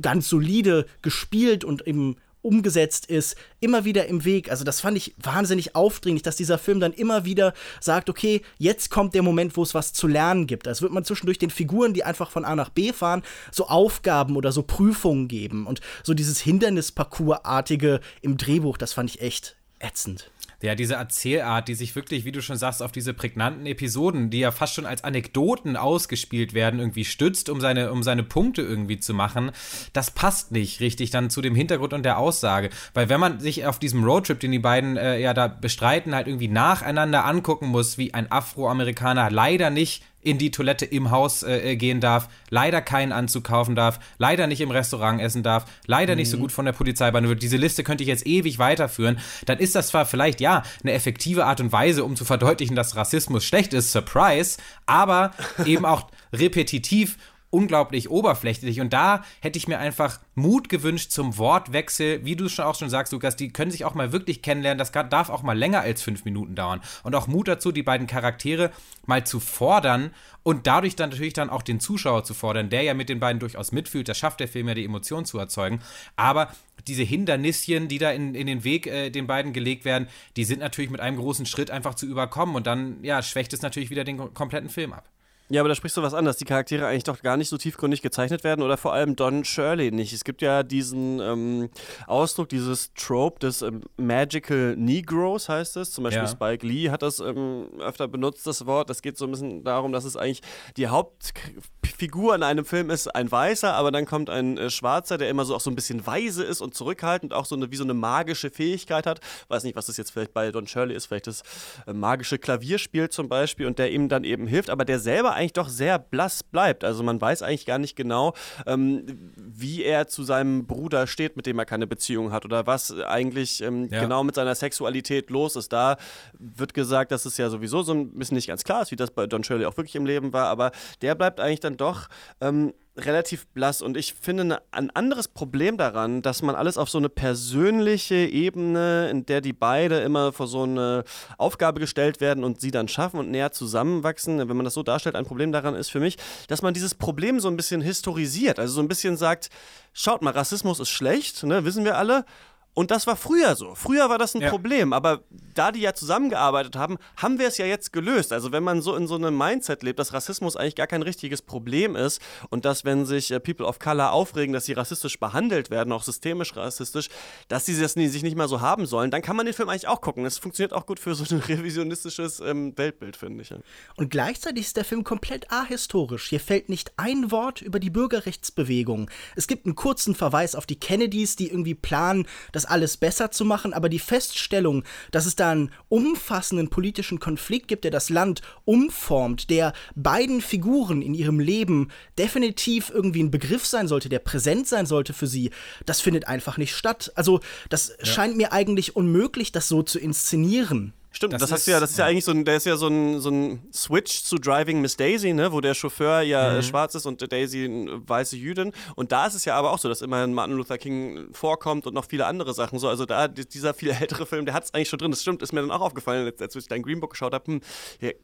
ganz 0.00 0.28
solide 0.28 0.86
gespielt 1.02 1.59
und 1.64 1.86
eben 1.86 2.16
umgesetzt 2.42 3.06
ist, 3.06 3.36
immer 3.60 3.84
wieder 3.84 4.06
im 4.06 4.24
Weg. 4.24 4.50
Also 4.50 4.64
das 4.64 4.80
fand 4.80 4.96
ich 4.96 5.14
wahnsinnig 5.18 5.76
aufdringlich, 5.76 6.22
dass 6.22 6.36
dieser 6.36 6.58
Film 6.58 6.80
dann 6.80 6.92
immer 6.92 7.24
wieder 7.24 7.52
sagt, 7.80 8.08
okay, 8.08 8.42
jetzt 8.58 8.90
kommt 8.90 9.14
der 9.14 9.22
Moment, 9.22 9.56
wo 9.56 9.62
es 9.62 9.74
was 9.74 9.92
zu 9.92 10.06
lernen 10.06 10.46
gibt. 10.46 10.66
Als 10.66 10.80
würde 10.80 10.94
man 10.94 11.04
zwischendurch 11.04 11.38
den 11.38 11.50
Figuren, 11.50 11.92
die 11.92 12.04
einfach 12.04 12.30
von 12.30 12.44
A 12.44 12.56
nach 12.56 12.70
B 12.70 12.92
fahren, 12.92 13.22
so 13.52 13.66
Aufgaben 13.66 14.36
oder 14.36 14.52
so 14.52 14.62
Prüfungen 14.62 15.28
geben. 15.28 15.66
Und 15.66 15.80
so 16.02 16.14
dieses 16.14 16.40
Hindernisparcours-artige 16.40 18.00
im 18.22 18.36
Drehbuch, 18.36 18.78
das 18.78 18.92
fand 18.92 19.10
ich 19.10 19.20
echt 19.20 19.56
ätzend 19.78 20.30
ja, 20.62 20.74
diese 20.74 20.94
Erzählart, 20.94 21.68
die 21.68 21.74
sich 21.74 21.96
wirklich, 21.96 22.24
wie 22.24 22.32
du 22.32 22.42
schon 22.42 22.56
sagst, 22.56 22.82
auf 22.82 22.92
diese 22.92 23.14
prägnanten 23.14 23.66
Episoden, 23.66 24.30
die 24.30 24.40
ja 24.40 24.50
fast 24.50 24.74
schon 24.74 24.86
als 24.86 25.04
Anekdoten 25.04 25.76
ausgespielt 25.76 26.52
werden, 26.52 26.80
irgendwie 26.80 27.04
stützt, 27.04 27.48
um 27.48 27.60
seine, 27.60 27.92
um 27.92 28.02
seine 28.02 28.22
Punkte 28.22 28.62
irgendwie 28.62 29.00
zu 29.00 29.14
machen, 29.14 29.52
das 29.92 30.10
passt 30.10 30.52
nicht 30.52 30.80
richtig 30.80 31.10
dann 31.10 31.30
zu 31.30 31.40
dem 31.40 31.54
Hintergrund 31.54 31.92
und 31.94 32.04
der 32.04 32.18
Aussage. 32.18 32.70
Weil 32.92 33.08
wenn 33.08 33.20
man 33.20 33.40
sich 33.40 33.64
auf 33.66 33.78
diesem 33.78 34.04
Roadtrip, 34.04 34.40
den 34.40 34.52
die 34.52 34.58
beiden 34.58 34.96
äh, 34.96 35.18
ja 35.18 35.32
da 35.32 35.48
bestreiten, 35.48 36.14
halt 36.14 36.26
irgendwie 36.26 36.48
nacheinander 36.48 37.24
angucken 37.24 37.68
muss, 37.68 37.96
wie 37.96 38.12
ein 38.12 38.30
Afroamerikaner 38.30 39.30
leider 39.30 39.70
nicht 39.70 40.02
in 40.22 40.38
die 40.38 40.50
Toilette 40.50 40.84
im 40.84 41.10
Haus 41.10 41.42
äh, 41.42 41.76
gehen 41.76 42.00
darf, 42.00 42.28
leider 42.50 42.82
keinen 42.82 43.12
Anzug 43.12 43.44
kaufen 43.44 43.74
darf, 43.74 44.00
leider 44.18 44.46
nicht 44.46 44.60
im 44.60 44.70
Restaurant 44.70 45.20
essen 45.20 45.42
darf, 45.42 45.64
leider 45.86 46.14
mhm. 46.14 46.18
nicht 46.18 46.30
so 46.30 46.36
mhm. 46.36 46.42
gut 46.42 46.52
von 46.52 46.64
der 46.64 46.72
Polizei 46.72 47.10
behandelt 47.10 47.30
wird. 47.30 47.42
Diese 47.42 47.56
Liste 47.56 47.84
könnte 47.84 48.02
ich 48.02 48.08
jetzt 48.08 48.26
ewig 48.26 48.58
weiterführen. 48.58 49.18
Dann 49.46 49.58
ist 49.58 49.74
das 49.74 49.88
zwar 49.88 50.04
vielleicht, 50.06 50.40
ja, 50.40 50.62
eine 50.82 50.92
effektive 50.92 51.46
Art 51.46 51.60
und 51.60 51.72
Weise, 51.72 52.04
um 52.04 52.16
zu 52.16 52.24
verdeutlichen, 52.24 52.76
dass 52.76 52.96
Rassismus 52.96 53.44
schlecht 53.44 53.72
ist, 53.72 53.92
Surprise, 53.92 54.58
aber 54.86 55.32
eben 55.64 55.84
auch 55.84 56.08
repetitiv 56.32 57.16
unglaublich 57.50 58.10
oberflächlich. 58.10 58.80
Und 58.80 58.92
da 58.92 59.24
hätte 59.40 59.58
ich 59.58 59.68
mir 59.68 59.78
einfach 59.78 60.20
Mut 60.34 60.68
gewünscht 60.68 61.10
zum 61.10 61.36
Wortwechsel. 61.36 62.24
Wie 62.24 62.36
du 62.36 62.48
schon 62.48 62.64
auch 62.64 62.76
schon 62.76 62.90
sagst, 62.90 63.12
Lukas, 63.12 63.36
die 63.36 63.52
können 63.52 63.70
sich 63.70 63.84
auch 63.84 63.94
mal 63.94 64.12
wirklich 64.12 64.40
kennenlernen. 64.40 64.78
Das 64.78 64.92
darf 64.92 65.30
auch 65.30 65.42
mal 65.42 65.58
länger 65.58 65.80
als 65.80 66.02
fünf 66.02 66.24
Minuten 66.24 66.54
dauern. 66.54 66.80
Und 67.02 67.14
auch 67.14 67.26
Mut 67.26 67.48
dazu, 67.48 67.72
die 67.72 67.82
beiden 67.82 68.06
Charaktere 68.06 68.70
mal 69.06 69.24
zu 69.26 69.40
fordern 69.40 70.12
und 70.42 70.66
dadurch 70.66 70.96
dann 70.96 71.10
natürlich 71.10 71.32
dann 71.32 71.50
auch 71.50 71.62
den 71.62 71.80
Zuschauer 71.80 72.24
zu 72.24 72.34
fordern, 72.34 72.70
der 72.70 72.82
ja 72.82 72.94
mit 72.94 73.08
den 73.08 73.20
beiden 73.20 73.40
durchaus 73.40 73.72
mitfühlt. 73.72 74.08
Das 74.08 74.16
schafft 74.16 74.40
der 74.40 74.48
Film 74.48 74.68
ja, 74.68 74.74
die 74.74 74.84
Emotionen 74.84 75.26
zu 75.26 75.38
erzeugen. 75.38 75.80
Aber 76.16 76.52
diese 76.86 77.02
Hindernisschen, 77.02 77.88
die 77.88 77.98
da 77.98 78.10
in, 78.10 78.34
in 78.34 78.46
den 78.46 78.64
Weg 78.64 78.86
äh, 78.86 79.10
den 79.10 79.26
beiden 79.26 79.52
gelegt 79.52 79.84
werden, 79.84 80.08
die 80.36 80.44
sind 80.44 80.60
natürlich 80.60 80.90
mit 80.90 81.00
einem 81.00 81.16
großen 81.16 81.46
Schritt 81.46 81.70
einfach 81.70 81.94
zu 81.94 82.06
überkommen. 82.06 82.54
Und 82.54 82.66
dann, 82.66 83.02
ja, 83.02 83.22
schwächt 83.22 83.52
es 83.52 83.62
natürlich 83.62 83.90
wieder 83.90 84.04
den 84.04 84.32
kompletten 84.32 84.70
Film 84.70 84.92
ab. 84.92 85.08
Ja, 85.52 85.62
aber 85.62 85.68
da 85.68 85.74
sprichst 85.74 85.96
du 85.96 86.02
was 86.02 86.14
an, 86.14 86.24
dass 86.24 86.36
die 86.36 86.44
Charaktere 86.44 86.86
eigentlich 86.86 87.02
doch 87.02 87.20
gar 87.22 87.36
nicht 87.36 87.48
so 87.48 87.58
tiefgründig 87.58 88.02
gezeichnet 88.02 88.44
werden 88.44 88.62
oder 88.62 88.76
vor 88.76 88.92
allem 88.92 89.16
Don 89.16 89.44
Shirley 89.44 89.90
nicht. 89.90 90.12
Es 90.12 90.22
gibt 90.22 90.42
ja 90.42 90.62
diesen 90.62 91.18
ähm, 91.18 91.70
Ausdruck, 92.06 92.48
dieses 92.48 92.94
Trope 92.94 93.40
des 93.40 93.62
ähm, 93.62 93.82
Magical 93.96 94.76
Negroes 94.76 95.48
heißt 95.48 95.76
es. 95.78 95.90
Zum 95.90 96.04
Beispiel 96.04 96.22
ja. 96.22 96.28
Spike 96.28 96.64
Lee 96.64 96.90
hat 96.90 97.02
das 97.02 97.18
ähm, 97.18 97.66
öfter 97.80 98.06
benutzt, 98.06 98.46
das 98.46 98.64
Wort. 98.64 98.90
Das 98.90 99.02
geht 99.02 99.18
so 99.18 99.24
ein 99.24 99.32
bisschen 99.32 99.64
darum, 99.64 99.90
dass 99.90 100.04
es 100.04 100.16
eigentlich 100.16 100.42
die 100.76 100.86
Hauptfigur 100.86 102.36
in 102.36 102.44
einem 102.44 102.64
Film 102.64 102.88
ist 102.88 103.08
ein 103.08 103.30
Weißer, 103.30 103.74
aber 103.74 103.90
dann 103.90 104.06
kommt 104.06 104.30
ein 104.30 104.56
äh, 104.56 104.70
Schwarzer, 104.70 105.18
der 105.18 105.30
immer 105.30 105.44
so 105.44 105.56
auch 105.56 105.60
so 105.60 105.70
ein 105.70 105.74
bisschen 105.74 106.06
weise 106.06 106.44
ist 106.44 106.60
und 106.60 106.74
zurückhaltend, 106.74 107.34
auch 107.34 107.44
so 107.44 107.56
eine, 107.56 107.72
wie 107.72 107.76
so 107.76 107.82
eine 107.82 107.94
magische 107.94 108.50
Fähigkeit 108.50 109.04
hat. 109.04 109.18
Weiß 109.48 109.64
nicht, 109.64 109.74
was 109.74 109.86
das 109.86 109.96
jetzt 109.96 110.12
vielleicht 110.12 110.32
bei 110.32 110.52
Don 110.52 110.68
Shirley 110.68 110.94
ist, 110.94 111.06
vielleicht 111.06 111.26
das 111.26 111.42
äh, 111.88 111.92
magische 111.92 112.38
Klavierspiel 112.38 113.08
zum 113.08 113.28
Beispiel 113.28 113.66
und 113.66 113.80
der 113.80 113.90
ihm 113.90 114.08
dann 114.08 114.22
eben 114.22 114.46
hilft, 114.46 114.70
aber 114.70 114.84
der 114.84 115.00
selber 115.00 115.39
eigentlich 115.40 115.54
doch 115.54 115.68
sehr 115.68 115.98
blass 115.98 116.42
bleibt. 116.42 116.84
Also 116.84 117.02
man 117.02 117.20
weiß 117.20 117.42
eigentlich 117.42 117.66
gar 117.66 117.78
nicht 117.78 117.96
genau, 117.96 118.34
ähm, 118.66 119.06
wie 119.36 119.82
er 119.82 120.06
zu 120.06 120.22
seinem 120.22 120.66
Bruder 120.66 121.06
steht, 121.06 121.36
mit 121.36 121.46
dem 121.46 121.58
er 121.58 121.64
keine 121.64 121.86
Beziehung 121.86 122.30
hat 122.30 122.44
oder 122.44 122.66
was 122.66 122.92
eigentlich 123.00 123.62
ähm, 123.62 123.88
ja. 123.90 124.00
genau 124.00 124.22
mit 124.22 124.34
seiner 124.34 124.54
Sexualität 124.54 125.30
los 125.30 125.56
ist. 125.56 125.72
Da 125.72 125.96
wird 126.38 126.74
gesagt, 126.74 127.10
dass 127.10 127.24
es 127.24 127.36
ja 127.38 127.48
sowieso 127.48 127.82
so 127.82 127.92
ein 127.92 128.12
bisschen 128.12 128.34
nicht 128.36 128.48
ganz 128.48 128.64
klar 128.64 128.82
ist, 128.82 128.90
wie 128.90 128.96
das 128.96 129.10
bei 129.10 129.26
Don 129.26 129.42
Shirley 129.42 129.64
auch 129.64 129.76
wirklich 129.76 129.96
im 129.96 130.06
Leben 130.06 130.32
war, 130.32 130.46
aber 130.46 130.72
der 131.00 131.14
bleibt 131.14 131.40
eigentlich 131.40 131.60
dann 131.60 131.76
doch 131.76 132.08
ähm, 132.40 132.74
relativ 133.00 133.46
blass. 133.48 133.82
Und 133.82 133.96
ich 133.96 134.14
finde 134.14 134.44
ne, 134.44 134.62
ein 134.70 134.90
anderes 134.90 135.28
Problem 135.28 135.76
daran, 135.76 136.22
dass 136.22 136.42
man 136.42 136.54
alles 136.54 136.78
auf 136.78 136.88
so 136.90 136.98
eine 136.98 137.08
persönliche 137.08 138.14
Ebene, 138.14 139.08
in 139.10 139.26
der 139.26 139.40
die 139.40 139.52
beide 139.52 140.00
immer 140.00 140.32
vor 140.32 140.46
so 140.46 140.62
eine 140.62 141.04
Aufgabe 141.38 141.80
gestellt 141.80 142.20
werden 142.20 142.44
und 142.44 142.60
sie 142.60 142.70
dann 142.70 142.88
schaffen 142.88 143.18
und 143.18 143.30
näher 143.30 143.52
zusammenwachsen, 143.52 144.38
wenn 144.38 144.56
man 144.56 144.64
das 144.64 144.74
so 144.74 144.82
darstellt, 144.82 145.16
ein 145.16 145.26
Problem 145.26 145.52
daran 145.52 145.74
ist 145.74 145.90
für 145.90 146.00
mich, 146.00 146.16
dass 146.48 146.62
man 146.62 146.74
dieses 146.74 146.94
Problem 146.94 147.40
so 147.40 147.48
ein 147.48 147.56
bisschen 147.56 147.80
historisiert, 147.80 148.58
also 148.58 148.74
so 148.74 148.80
ein 148.80 148.88
bisschen 148.88 149.16
sagt, 149.16 149.50
schaut 149.92 150.22
mal, 150.22 150.32
Rassismus 150.32 150.80
ist 150.80 150.90
schlecht, 150.90 151.42
ne, 151.44 151.64
wissen 151.64 151.84
wir 151.84 151.98
alle, 151.98 152.24
Und 152.72 152.90
das 152.90 153.06
war 153.06 153.16
früher 153.16 153.56
so. 153.56 153.74
Früher 153.74 154.08
war 154.08 154.18
das 154.18 154.34
ein 154.34 154.42
ja. 154.42 154.50
Problem. 154.50 154.92
Aber 154.92 155.22
da 155.54 155.72
die 155.72 155.80
ja 155.80 155.92
zusammengearbeitet 155.92 156.76
haben, 156.76 156.98
haben 157.16 157.38
wir 157.38 157.48
es 157.48 157.58
ja 157.58 157.66
jetzt 157.66 157.92
gelöst. 157.92 158.32
Also 158.32 158.52
wenn 158.52 158.62
man 158.62 158.80
so 158.80 158.94
in 158.94 159.06
so 159.06 159.16
einem 159.16 159.36
Mindset 159.36 159.82
lebt, 159.82 159.98
dass 159.98 160.12
Rassismus 160.12 160.56
eigentlich 160.56 160.76
gar 160.76 160.86
kein 160.86 161.02
richtiges 161.02 161.42
Problem 161.42 161.96
ist 161.96 162.20
und 162.48 162.64
dass, 162.64 162.84
wenn 162.84 163.04
sich 163.06 163.30
äh, 163.30 163.40
People 163.40 163.66
of 163.66 163.78
Color 163.78 164.12
aufregen, 164.12 164.52
dass 164.52 164.64
sie 164.64 164.72
rassistisch 164.72 165.18
behandelt 165.18 165.70
werden, 165.70 165.92
auch 165.92 166.02
systemisch 166.02 166.56
rassistisch, 166.56 167.08
dass 167.48 167.66
sie 167.66 167.78
das 167.78 167.96
nie, 167.96 168.08
sich 168.08 168.22
nicht 168.22 168.36
mal 168.36 168.48
so 168.48 168.60
haben 168.60 168.86
sollen, 168.86 169.10
dann 169.10 169.22
kann 169.22 169.36
man 169.36 169.46
den 169.46 169.54
Film 169.54 169.68
eigentlich 169.68 169.88
auch 169.88 170.00
gucken. 170.00 170.24
Es 170.24 170.38
funktioniert 170.38 170.72
auch 170.72 170.86
gut 170.86 171.00
für 171.00 171.14
so 171.14 171.24
ein 171.34 171.40
revisionistisches 171.48 172.40
ähm, 172.40 172.76
Weltbild, 172.78 173.16
finde 173.16 173.42
ich. 173.42 173.50
Ja. 173.50 173.58
Und 173.96 174.10
gleichzeitig 174.10 174.66
ist 174.66 174.76
der 174.76 174.84
Film 174.84 175.04
komplett 175.04 175.50
ahistorisch. 175.50 176.28
Hier 176.28 176.40
fällt 176.40 176.68
nicht 176.68 176.92
ein 176.96 177.30
Wort 177.30 177.60
über 177.60 177.80
die 177.80 177.90
Bürgerrechtsbewegung. 177.90 179.10
Es 179.36 179.46
gibt 179.48 179.66
einen 179.66 179.74
kurzen 179.74 180.14
Verweis 180.14 180.54
auf 180.54 180.66
die 180.66 180.78
Kennedys, 180.78 181.36
die 181.36 181.48
irgendwie 181.48 181.74
planen, 181.74 182.26
dass 182.52 182.59
das 182.60 182.70
alles 182.70 182.98
besser 182.98 183.30
zu 183.30 183.44
machen, 183.44 183.72
aber 183.72 183.88
die 183.88 183.98
Feststellung, 183.98 184.84
dass 185.12 185.24
es 185.24 185.34
da 185.34 185.50
einen 185.50 185.72
umfassenden 185.88 186.68
politischen 186.68 187.18
Konflikt 187.18 187.68
gibt, 187.68 187.84
der 187.84 187.90
das 187.90 188.10
Land 188.10 188.42
umformt, 188.66 189.48
der 189.48 189.72
beiden 189.94 190.42
Figuren 190.42 191.00
in 191.00 191.14
ihrem 191.14 191.40
Leben 191.40 191.88
definitiv 192.18 192.90
irgendwie 192.90 193.22
ein 193.22 193.30
Begriff 193.30 193.64
sein 193.64 193.88
sollte, 193.88 194.10
der 194.10 194.18
präsent 194.18 194.68
sein 194.68 194.84
sollte 194.84 195.14
für 195.14 195.26
sie, 195.26 195.50
das 195.86 196.02
findet 196.02 196.28
einfach 196.28 196.58
nicht 196.58 196.74
statt. 196.74 197.12
Also, 197.14 197.40
das 197.70 197.96
ja. 197.98 198.04
scheint 198.04 198.36
mir 198.36 198.52
eigentlich 198.52 198.94
unmöglich, 198.94 199.52
das 199.52 199.68
so 199.68 199.82
zu 199.82 199.98
inszenieren. 199.98 200.92
Stimmt, 201.12 201.32
das, 201.32 201.42
das 201.42 201.52
hast 201.52 201.66
du 201.66 201.72
ja, 201.72 201.80
das 201.80 201.90
ist 201.90 201.98
ja, 201.98 202.04
ja, 202.04 202.10
eigentlich 202.10 202.24
so 202.24 202.30
ein, 202.30 202.44
der 202.44 202.56
ist 202.56 202.66
ja 202.66 202.76
so 202.76 202.86
ein, 202.86 203.20
so 203.20 203.30
ein 203.30 203.62
Switch 203.72 204.22
zu 204.22 204.36
Driving 204.36 204.80
Miss 204.80 204.96
Daisy, 204.96 205.32
ne, 205.32 205.50
wo 205.50 205.60
der 205.60 205.74
Chauffeur 205.74 206.20
ja 206.22 206.54
mhm. 206.54 206.62
schwarz 206.62 206.94
ist 206.94 207.04
und 207.04 207.20
Daisy 207.32 207.64
eine 207.64 208.08
weiße 208.08 208.36
Jüdin. 208.36 208.72
Und 208.94 209.10
da 209.10 209.26
ist 209.26 209.34
es 209.34 209.44
ja 209.44 209.56
aber 209.56 209.72
auch 209.72 209.78
so, 209.78 209.88
dass 209.88 210.02
immerhin 210.02 210.32
Martin 210.34 210.56
Luther 210.56 210.78
King 210.78 211.26
vorkommt 211.32 211.88
und 211.88 211.94
noch 211.94 212.04
viele 212.04 212.26
andere 212.26 212.54
Sachen 212.54 212.78
so. 212.78 212.88
Also 212.88 213.06
da, 213.06 213.26
dieser 213.26 213.74
viel 213.74 213.90
ältere 213.90 214.24
Film, 214.24 214.46
der 214.46 214.54
hat 214.54 214.64
es 214.64 214.72
eigentlich 214.72 214.88
schon 214.88 215.00
drin. 215.00 215.10
Das 215.10 215.22
stimmt, 215.22 215.42
ist 215.42 215.52
mir 215.52 215.60
dann 215.60 215.72
auch 215.72 215.80
aufgefallen, 215.80 216.32
als 216.38 216.54
ich 216.54 216.68
dein 216.68 216.82
Green 216.82 217.00
Book 217.00 217.10
geschaut 217.10 217.34
habe, 217.34 217.44
hm, 217.44 217.60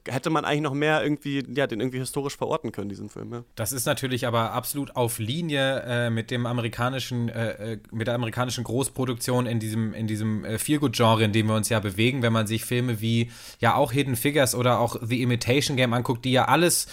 hätte 0.07 0.29
man 0.29 0.45
eigentlich 0.45 0.61
noch 0.61 0.73
mehr 0.73 1.03
irgendwie, 1.03 1.43
ja, 1.53 1.67
den 1.67 1.81
irgendwie 1.81 1.99
historisch 1.99 2.37
verorten 2.37 2.71
können, 2.71 2.87
diesen 2.87 3.09
Film. 3.09 3.33
Ja. 3.33 3.43
Das 3.55 3.73
ist 3.73 3.85
natürlich 3.85 4.25
aber 4.25 4.53
absolut 4.53 4.95
auf 4.95 5.19
Linie 5.19 5.83
äh, 5.85 6.09
mit 6.09 6.31
dem 6.31 6.45
amerikanischen, 6.45 7.27
äh, 7.27 7.73
äh 7.73 7.77
mit 7.91 8.07
der 8.07 8.15
amerikanischen 8.15 8.63
Großproduktion 8.63 9.45
in 9.45 9.59
diesem, 9.59 9.93
in 9.93 10.07
diesem 10.07 10.45
äh, 10.45 10.57
Feelgood-Genre, 10.57 11.25
in 11.25 11.33
dem 11.33 11.47
wir 11.47 11.55
uns 11.55 11.67
ja 11.67 11.81
bewegen, 11.81 12.21
wenn 12.21 12.31
man 12.31 12.47
sich 12.47 12.63
Filme 12.63 12.76
Filme 12.77 13.01
wie 13.01 13.31
ja 13.59 13.73
auch 13.73 13.91
Hidden 13.91 14.15
Figures 14.15 14.53
oder 14.53 14.79
auch 14.79 14.97
The 15.01 15.23
Imitation 15.23 15.77
Game 15.77 15.93
anguckt, 15.93 16.25
die 16.25 16.31
ja 16.31 16.45
alles 16.45 16.85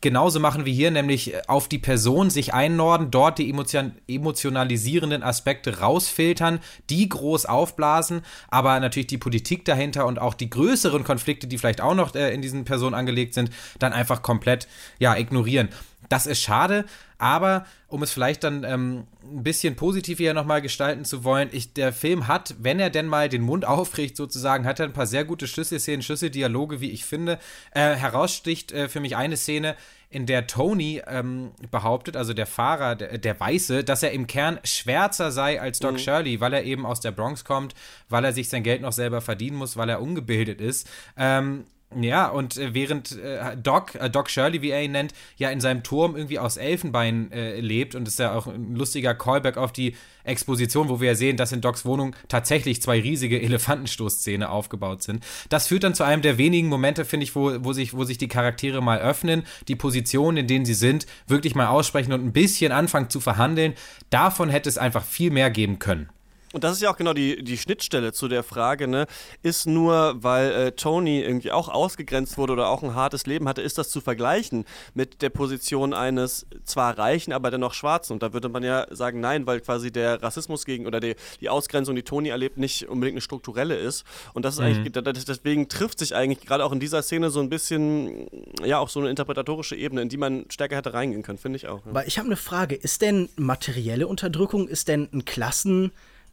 genauso 0.00 0.38
machen 0.38 0.66
wie 0.66 0.72
hier, 0.72 0.90
nämlich 0.90 1.48
auf 1.48 1.68
die 1.68 1.78
Person 1.78 2.30
sich 2.30 2.54
einnorden, 2.54 3.10
dort 3.10 3.38
die 3.38 3.50
emotion 3.50 3.92
emotionalisierenden 4.06 5.22
Aspekte 5.22 5.80
rausfiltern, 5.80 6.60
die 6.90 7.08
groß 7.08 7.46
aufblasen, 7.46 8.22
aber 8.48 8.78
natürlich 8.78 9.06
die 9.08 9.18
Politik 9.18 9.64
dahinter 9.64 10.06
und 10.06 10.20
auch 10.20 10.34
die 10.34 10.50
größeren 10.50 11.02
Konflikte, 11.02 11.46
die 11.46 11.58
vielleicht 11.58 11.80
auch 11.80 11.94
noch 11.94 12.14
äh, 12.14 12.32
in 12.34 12.42
diesen 12.42 12.64
Personen 12.64 12.94
angelegt 12.94 13.34
sind, 13.34 13.50
dann 13.78 13.92
einfach 13.92 14.22
komplett 14.22 14.68
ja 14.98 15.16
ignorieren. 15.16 15.68
Das 16.08 16.26
ist 16.26 16.42
schade, 16.42 16.84
aber 17.18 17.66
um 17.88 18.02
es 18.02 18.12
vielleicht 18.12 18.44
dann 18.44 18.64
ähm, 18.64 19.06
ein 19.22 19.42
bisschen 19.42 19.76
positiv 19.76 20.18
hier 20.18 20.34
nochmal 20.34 20.60
gestalten 20.60 21.04
zu 21.04 21.24
wollen, 21.24 21.48
ich, 21.52 21.72
der 21.72 21.92
Film 21.92 22.26
hat, 22.26 22.54
wenn 22.58 22.80
er 22.80 22.90
denn 22.90 23.06
mal 23.06 23.28
den 23.28 23.42
Mund 23.42 23.64
aufricht, 23.66 24.16
sozusagen, 24.16 24.66
hat 24.66 24.80
er 24.80 24.86
ein 24.86 24.92
paar 24.92 25.06
sehr 25.06 25.24
gute 25.24 25.46
Schlüsselszenen, 25.46 26.02
Schlüsseldialoge, 26.02 26.80
wie 26.80 26.90
ich 26.90 27.04
finde. 27.04 27.38
Äh, 27.72 27.94
heraussticht 27.94 28.72
äh, 28.72 28.88
für 28.88 29.00
mich 29.00 29.16
eine 29.16 29.36
Szene, 29.36 29.76
in 30.12 30.26
der 30.26 30.46
Tony 30.46 31.00
ähm, 31.06 31.52
behauptet, 31.70 32.16
also 32.16 32.34
der 32.34 32.46
Fahrer, 32.46 32.96
der, 32.96 33.16
der, 33.16 33.40
Weiße, 33.40 33.82
dass 33.82 34.02
er 34.02 34.12
im 34.12 34.26
Kern 34.26 34.60
schwärzer 34.62 35.32
sei 35.32 35.58
als 35.60 35.78
Doc 35.78 35.92
mhm. 35.92 35.98
Shirley, 35.98 36.40
weil 36.40 36.52
er 36.52 36.64
eben 36.64 36.84
aus 36.84 37.00
der 37.00 37.12
Bronx 37.12 37.44
kommt, 37.44 37.74
weil 38.10 38.24
er 38.24 38.34
sich 38.34 38.50
sein 38.50 38.62
Geld 38.62 38.82
noch 38.82 38.92
selber 38.92 39.22
verdienen 39.22 39.56
muss, 39.56 39.76
weil 39.78 39.88
er 39.88 40.02
ungebildet 40.02 40.60
ist. 40.60 40.86
Ähm, 41.16 41.64
ja, 42.00 42.28
und 42.28 42.56
äh, 42.56 42.74
während 42.74 43.12
äh, 43.12 43.56
Doc, 43.56 43.94
äh, 43.94 44.10
Doc 44.10 44.30
Shirley, 44.30 44.62
wie 44.62 44.70
er 44.70 44.82
ihn 44.82 44.92
nennt, 44.92 45.14
ja 45.36 45.50
in 45.50 45.60
seinem 45.60 45.82
Turm 45.82 46.16
irgendwie 46.16 46.38
aus 46.38 46.56
Elfenbein 46.56 47.30
äh, 47.32 47.60
lebt 47.60 47.94
und 47.94 48.08
ist 48.08 48.18
ja 48.18 48.34
auch 48.34 48.46
ein 48.46 48.74
lustiger 48.74 49.14
Callback 49.14 49.56
auf 49.56 49.72
die 49.72 49.94
Exposition, 50.24 50.88
wo 50.88 51.00
wir 51.00 51.08
ja 51.08 51.14
sehen, 51.14 51.36
dass 51.36 51.52
in 51.52 51.60
Docs 51.60 51.84
Wohnung 51.84 52.14
tatsächlich 52.28 52.80
zwei 52.80 53.00
riesige 53.00 53.40
Elefantenstoßzähne 53.40 54.48
aufgebaut 54.48 55.02
sind. 55.02 55.24
Das 55.48 55.66
führt 55.66 55.84
dann 55.84 55.94
zu 55.94 56.04
einem 56.04 56.22
der 56.22 56.38
wenigen 56.38 56.68
Momente, 56.68 57.04
finde 57.04 57.24
ich, 57.24 57.34
wo, 57.34 57.52
wo, 57.64 57.72
sich, 57.72 57.94
wo 57.94 58.04
sich 58.04 58.18
die 58.18 58.28
Charaktere 58.28 58.82
mal 58.82 59.00
öffnen, 59.00 59.44
die 59.68 59.76
Positionen, 59.76 60.38
in 60.38 60.46
denen 60.46 60.64
sie 60.64 60.74
sind, 60.74 61.06
wirklich 61.26 61.54
mal 61.54 61.66
aussprechen 61.66 62.12
und 62.12 62.24
ein 62.24 62.32
bisschen 62.32 62.72
anfangen 62.72 63.10
zu 63.10 63.20
verhandeln. 63.20 63.74
Davon 64.10 64.48
hätte 64.48 64.68
es 64.68 64.78
einfach 64.78 65.04
viel 65.04 65.30
mehr 65.30 65.50
geben 65.50 65.78
können. 65.78 66.08
Und 66.52 66.64
das 66.64 66.72
ist 66.72 66.82
ja 66.82 66.90
auch 66.90 66.96
genau 66.96 67.12
die, 67.12 67.42
die 67.42 67.58
Schnittstelle 67.58 68.12
zu 68.12 68.28
der 68.28 68.42
Frage, 68.42 68.86
ne? 68.88 69.06
Ist 69.42 69.66
nur, 69.66 70.22
weil 70.22 70.52
äh, 70.52 70.72
Tony 70.72 71.20
irgendwie 71.20 71.50
auch 71.50 71.68
ausgegrenzt 71.68 72.38
wurde 72.38 72.52
oder 72.52 72.68
auch 72.68 72.82
ein 72.82 72.94
hartes 72.94 73.26
Leben 73.26 73.48
hatte, 73.48 73.62
ist 73.62 73.78
das 73.78 73.90
zu 73.90 74.00
vergleichen 74.00 74.64
mit 74.94 75.22
der 75.22 75.30
Position 75.30 75.94
eines 75.94 76.46
zwar 76.64 76.98
Reichen, 76.98 77.32
aber 77.32 77.50
dennoch 77.50 77.74
Schwarzen? 77.74 78.14
Und 78.14 78.22
da 78.22 78.32
würde 78.32 78.48
man 78.48 78.62
ja 78.62 78.86
sagen, 78.90 79.20
nein, 79.20 79.46
weil 79.46 79.60
quasi 79.60 79.90
der 79.90 80.22
Rassismus 80.22 80.64
gegen 80.64 80.86
oder 80.86 81.00
die, 81.00 81.16
die 81.40 81.48
Ausgrenzung, 81.48 81.96
die 81.96 82.02
Tony 82.02 82.28
erlebt, 82.28 82.58
nicht 82.58 82.88
unbedingt 82.88 83.14
eine 83.14 83.22
strukturelle 83.22 83.76
ist. 83.76 84.04
Und 84.34 84.44
das 84.44 84.54
ist 84.54 84.60
mhm. 84.60 84.66
eigentlich, 84.66 85.24
deswegen 85.24 85.68
trifft 85.68 85.98
sich 85.98 86.14
eigentlich 86.14 86.46
gerade 86.46 86.64
auch 86.64 86.72
in 86.72 86.80
dieser 86.80 87.02
Szene 87.02 87.30
so 87.30 87.40
ein 87.40 87.48
bisschen, 87.48 88.26
ja, 88.64 88.78
auch 88.78 88.88
so 88.88 89.00
eine 89.00 89.10
interpretatorische 89.10 89.76
Ebene, 89.76 90.02
in 90.02 90.08
die 90.08 90.16
man 90.16 90.46
stärker 90.50 90.76
hätte 90.76 90.94
reingehen 90.94 91.22
können, 91.22 91.38
finde 91.38 91.56
ich 91.56 91.68
auch. 91.68 91.84
Ja. 91.84 91.90
Aber 91.90 92.06
ich 92.06 92.18
habe 92.18 92.26
eine 92.26 92.36
Frage, 92.36 92.74
ist 92.74 93.02
denn 93.02 93.28
materielle 93.36 94.06
Unterdrückung, 94.06 94.68
ist 94.68 94.88
denn 94.88 95.08
ein 95.12 95.24
Klassen- 95.24 95.92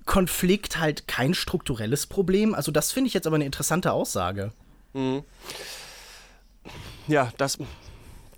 Konflikt 0.10 0.80
halt 0.80 1.08
kein 1.08 1.36
strukturelles 1.36 2.08
Problem. 2.08 2.56
Also 2.56 2.72
das 2.72 2.92
finde 2.92 3.10
ich 3.10 3.14
jetzt 3.14 3.28
aber 3.28 3.36
eine 3.36 3.46
interessante 3.46 3.94
Aussage. 3.94 4.52
Mhm. 4.94 5.24
Ja, 7.08 7.32
das. 7.38 7.60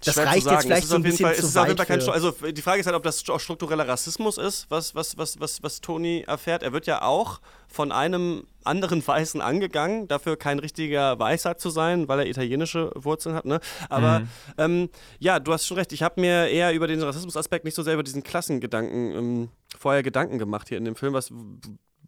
Das 0.04 0.18
reicht 0.18 0.46
jetzt 0.46 0.64
vielleicht 0.64 0.88
so 0.88 0.96
ein 0.96 1.04
bisschen 1.04 1.28
Fall, 1.28 1.36
zu 1.36 1.56
weit 1.56 1.88
kein, 1.88 2.02
Also 2.10 2.32
die 2.32 2.62
Frage 2.62 2.82
ist 2.82 2.88
halt, 2.88 2.96
ob 2.98 3.04
das 3.04 3.24
auch 3.30 3.40
struktureller 3.40 3.88
Rassismus 3.88 4.38
ist, 4.38 4.66
was, 4.68 4.96
was, 4.96 5.18
was, 5.18 5.40
was, 5.40 5.64
was 5.64 5.80
Tony 5.80 6.26
erfährt. 6.28 6.62
Er 6.62 6.74
wird 6.74 6.88
ja 6.88 7.04
auch 7.04 7.40
von 7.72 7.92
einem 7.92 8.44
anderen 8.64 9.06
Weißen 9.06 9.42
angegangen, 9.42 10.08
dafür 10.08 10.38
kein 10.38 10.60
richtiger 10.60 11.18
Weißer 11.18 11.58
zu 11.58 11.70
sein, 11.70 12.08
weil 12.08 12.20
er 12.20 12.26
italienische 12.28 12.92
Wurzeln 12.96 13.34
hat. 13.34 13.46
Ne? 13.46 13.60
Aber 13.90 14.20
mhm. 14.20 14.28
ähm, 14.58 14.90
ja, 15.20 15.40
du 15.40 15.54
hast 15.54 15.66
schon 15.66 15.78
recht. 15.78 15.94
Ich 15.94 16.04
habe 16.04 16.20
mir 16.20 16.48
eher 16.48 16.74
über 16.74 16.88
den 16.88 17.02
Rassismusaspekt 17.02 17.66
nicht 17.66 17.76
so 17.76 17.84
sehr 17.84 17.94
über 17.94 18.04
diesen 18.04 18.24
Klassengedanken 18.24 19.12
ähm, 19.12 19.50
vorher 19.78 20.04
Gedanken 20.04 20.38
gemacht 20.38 20.70
hier 20.70 20.78
in 20.78 20.86
dem 20.86 20.96
Film. 20.96 21.14
Was 21.14 21.32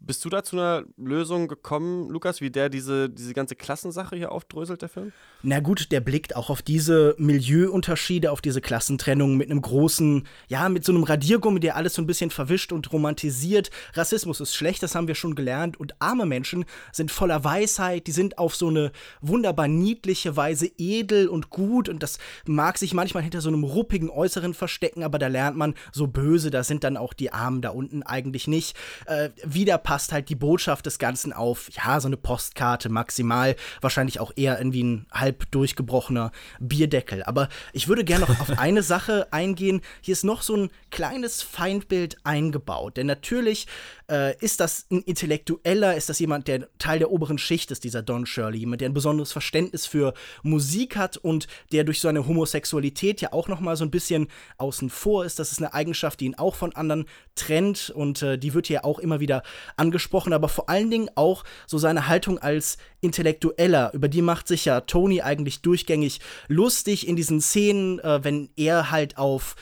bist 0.06 0.24
du 0.24 0.28
da 0.28 0.42
zu 0.42 0.56
einer 0.56 0.84
Lösung 0.96 1.48
gekommen, 1.48 2.10
Lukas, 2.10 2.40
wie 2.40 2.50
der 2.50 2.68
diese, 2.68 3.08
diese 3.08 3.34
ganze 3.34 3.56
Klassensache 3.56 4.16
hier 4.16 4.32
aufdröselt, 4.32 4.82
der 4.82 4.88
Film? 4.88 5.12
Na 5.42 5.60
gut, 5.60 5.92
der 5.92 6.00
blickt 6.00 6.36
auch 6.36 6.50
auf 6.50 6.62
diese 6.62 7.14
Milieuunterschiede, 7.18 8.30
auf 8.30 8.40
diese 8.40 8.60
Klassentrennung 8.60 9.36
mit 9.36 9.50
einem 9.50 9.60
großen, 9.60 10.26
ja, 10.48 10.68
mit 10.68 10.84
so 10.84 10.92
einem 10.92 11.04
Radiergummi, 11.04 11.60
der 11.60 11.76
alles 11.76 11.94
so 11.94 12.02
ein 12.02 12.06
bisschen 12.06 12.30
verwischt 12.30 12.72
und 12.72 12.92
romantisiert. 12.92 13.70
Rassismus 13.94 14.40
ist 14.40 14.54
schlecht, 14.54 14.82
das 14.82 14.94
haben 14.94 15.08
wir 15.08 15.14
schon 15.14 15.34
gelernt. 15.34 15.78
Und 15.78 16.00
arme 16.00 16.26
Menschen 16.26 16.64
sind 16.92 17.10
voller 17.10 17.44
Weisheit, 17.44 18.06
die 18.06 18.12
sind 18.12 18.38
auf 18.38 18.56
so 18.56 18.68
eine 18.68 18.92
wunderbar 19.20 19.68
niedliche 19.68 20.36
Weise 20.36 20.70
edel 20.78 21.28
und 21.28 21.50
gut. 21.50 21.88
Und 21.88 22.02
das 22.02 22.18
mag 22.46 22.78
sich 22.78 22.94
manchmal 22.94 23.22
hinter 23.22 23.40
so 23.40 23.48
einem 23.48 23.64
ruppigen 23.64 24.10
Äußeren 24.10 24.54
verstecken, 24.54 25.02
aber 25.02 25.18
da 25.18 25.28
lernt 25.28 25.56
man, 25.56 25.74
so 25.92 26.06
böse, 26.06 26.50
da 26.50 26.64
sind 26.64 26.84
dann 26.84 26.96
auch 26.96 27.12
die 27.12 27.32
Armen 27.32 27.60
da 27.60 27.70
unten 27.70 28.02
eigentlich 28.02 28.48
nicht. 28.48 28.76
Äh, 29.06 29.30
wieder 29.44 29.78
passt 29.94 30.10
halt 30.10 30.28
die 30.28 30.34
Botschaft 30.34 30.86
des 30.86 30.98
Ganzen 30.98 31.32
auf, 31.32 31.70
ja, 31.70 32.00
so 32.00 32.08
eine 32.08 32.16
Postkarte 32.16 32.88
maximal, 32.88 33.54
wahrscheinlich 33.80 34.18
auch 34.18 34.32
eher 34.34 34.58
irgendwie 34.58 34.82
ein 34.82 35.06
halb 35.12 35.48
durchgebrochener 35.52 36.32
Bierdeckel. 36.58 37.22
Aber 37.22 37.48
ich 37.72 37.86
würde 37.86 38.02
gerne 38.02 38.26
noch 38.26 38.40
auf 38.40 38.50
eine 38.58 38.82
Sache 38.82 39.28
eingehen. 39.32 39.82
Hier 40.00 40.10
ist 40.10 40.24
noch 40.24 40.42
so 40.42 40.56
ein 40.56 40.70
kleines 40.90 41.42
Feindbild 41.42 42.16
eingebaut. 42.24 42.96
Denn 42.96 43.06
natürlich 43.06 43.68
äh, 44.10 44.36
ist 44.38 44.58
das 44.58 44.86
ein 44.90 45.00
Intellektueller, 45.02 45.94
ist 45.94 46.08
das 46.08 46.18
jemand, 46.18 46.48
der 46.48 46.68
Teil 46.78 46.98
der 46.98 47.12
oberen 47.12 47.38
Schicht 47.38 47.70
ist, 47.70 47.84
dieser 47.84 48.02
Don 48.02 48.26
Shirley, 48.26 48.58
jemand, 48.58 48.80
der 48.80 48.88
ein 48.88 48.94
besonderes 48.94 49.30
Verständnis 49.30 49.86
für 49.86 50.12
Musik 50.42 50.96
hat 50.96 51.18
und 51.18 51.46
der 51.70 51.84
durch 51.84 52.00
seine 52.00 52.26
Homosexualität 52.26 53.20
ja 53.20 53.32
auch 53.32 53.46
noch 53.46 53.60
mal 53.60 53.76
so 53.76 53.84
ein 53.84 53.92
bisschen 53.92 54.26
außen 54.58 54.90
vor 54.90 55.24
ist. 55.24 55.38
Das 55.38 55.52
ist 55.52 55.58
eine 55.58 55.72
Eigenschaft, 55.72 56.18
die 56.18 56.26
ihn 56.26 56.34
auch 56.34 56.56
von 56.56 56.74
anderen 56.74 57.04
trennt 57.36 57.90
und 57.90 58.22
äh, 58.22 58.38
die 58.38 58.54
wird 58.54 58.66
hier 58.66 58.84
auch 58.84 58.98
immer 58.98 59.20
wieder 59.20 59.44
angesprochen, 59.84 60.32
aber 60.32 60.48
vor 60.48 60.68
allen 60.68 60.90
Dingen 60.90 61.10
auch 61.14 61.44
so 61.66 61.78
seine 61.78 62.08
Haltung 62.08 62.38
als 62.38 62.78
Intellektueller, 63.00 63.92
über 63.92 64.08
die 64.08 64.22
macht 64.22 64.48
sich 64.48 64.64
ja 64.64 64.80
Tony 64.80 65.22
eigentlich 65.22 65.60
durchgängig 65.62 66.20
lustig 66.48 67.06
in 67.06 67.16
diesen 67.16 67.40
Szenen, 67.40 67.98
äh, 68.00 68.24
wenn 68.24 68.48
er 68.56 68.90
halt 68.90 69.18
auf 69.18 69.56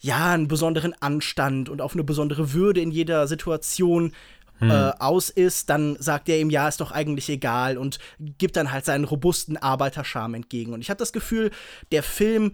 ja, 0.00 0.32
einen 0.32 0.48
besonderen 0.48 0.94
Anstand 1.00 1.68
und 1.68 1.80
auf 1.80 1.94
eine 1.94 2.04
besondere 2.04 2.52
Würde 2.52 2.80
in 2.80 2.90
jeder 2.90 3.26
Situation 3.26 4.12
hm. 4.58 4.70
äh, 4.70 4.92
aus 4.98 5.30
ist, 5.30 5.70
dann 5.70 5.96
sagt 5.98 6.28
er 6.28 6.38
ihm, 6.38 6.50
ja, 6.50 6.68
ist 6.68 6.80
doch 6.80 6.92
eigentlich 6.92 7.28
egal 7.28 7.78
und 7.78 7.98
gibt 8.20 8.56
dann 8.56 8.70
halt 8.70 8.84
seinen 8.84 9.04
robusten 9.04 9.56
Arbeiterscham 9.56 10.34
entgegen. 10.34 10.74
Und 10.74 10.82
ich 10.82 10.90
habe 10.90 10.98
das 10.98 11.12
Gefühl, 11.12 11.50
der 11.90 12.02
Film 12.02 12.52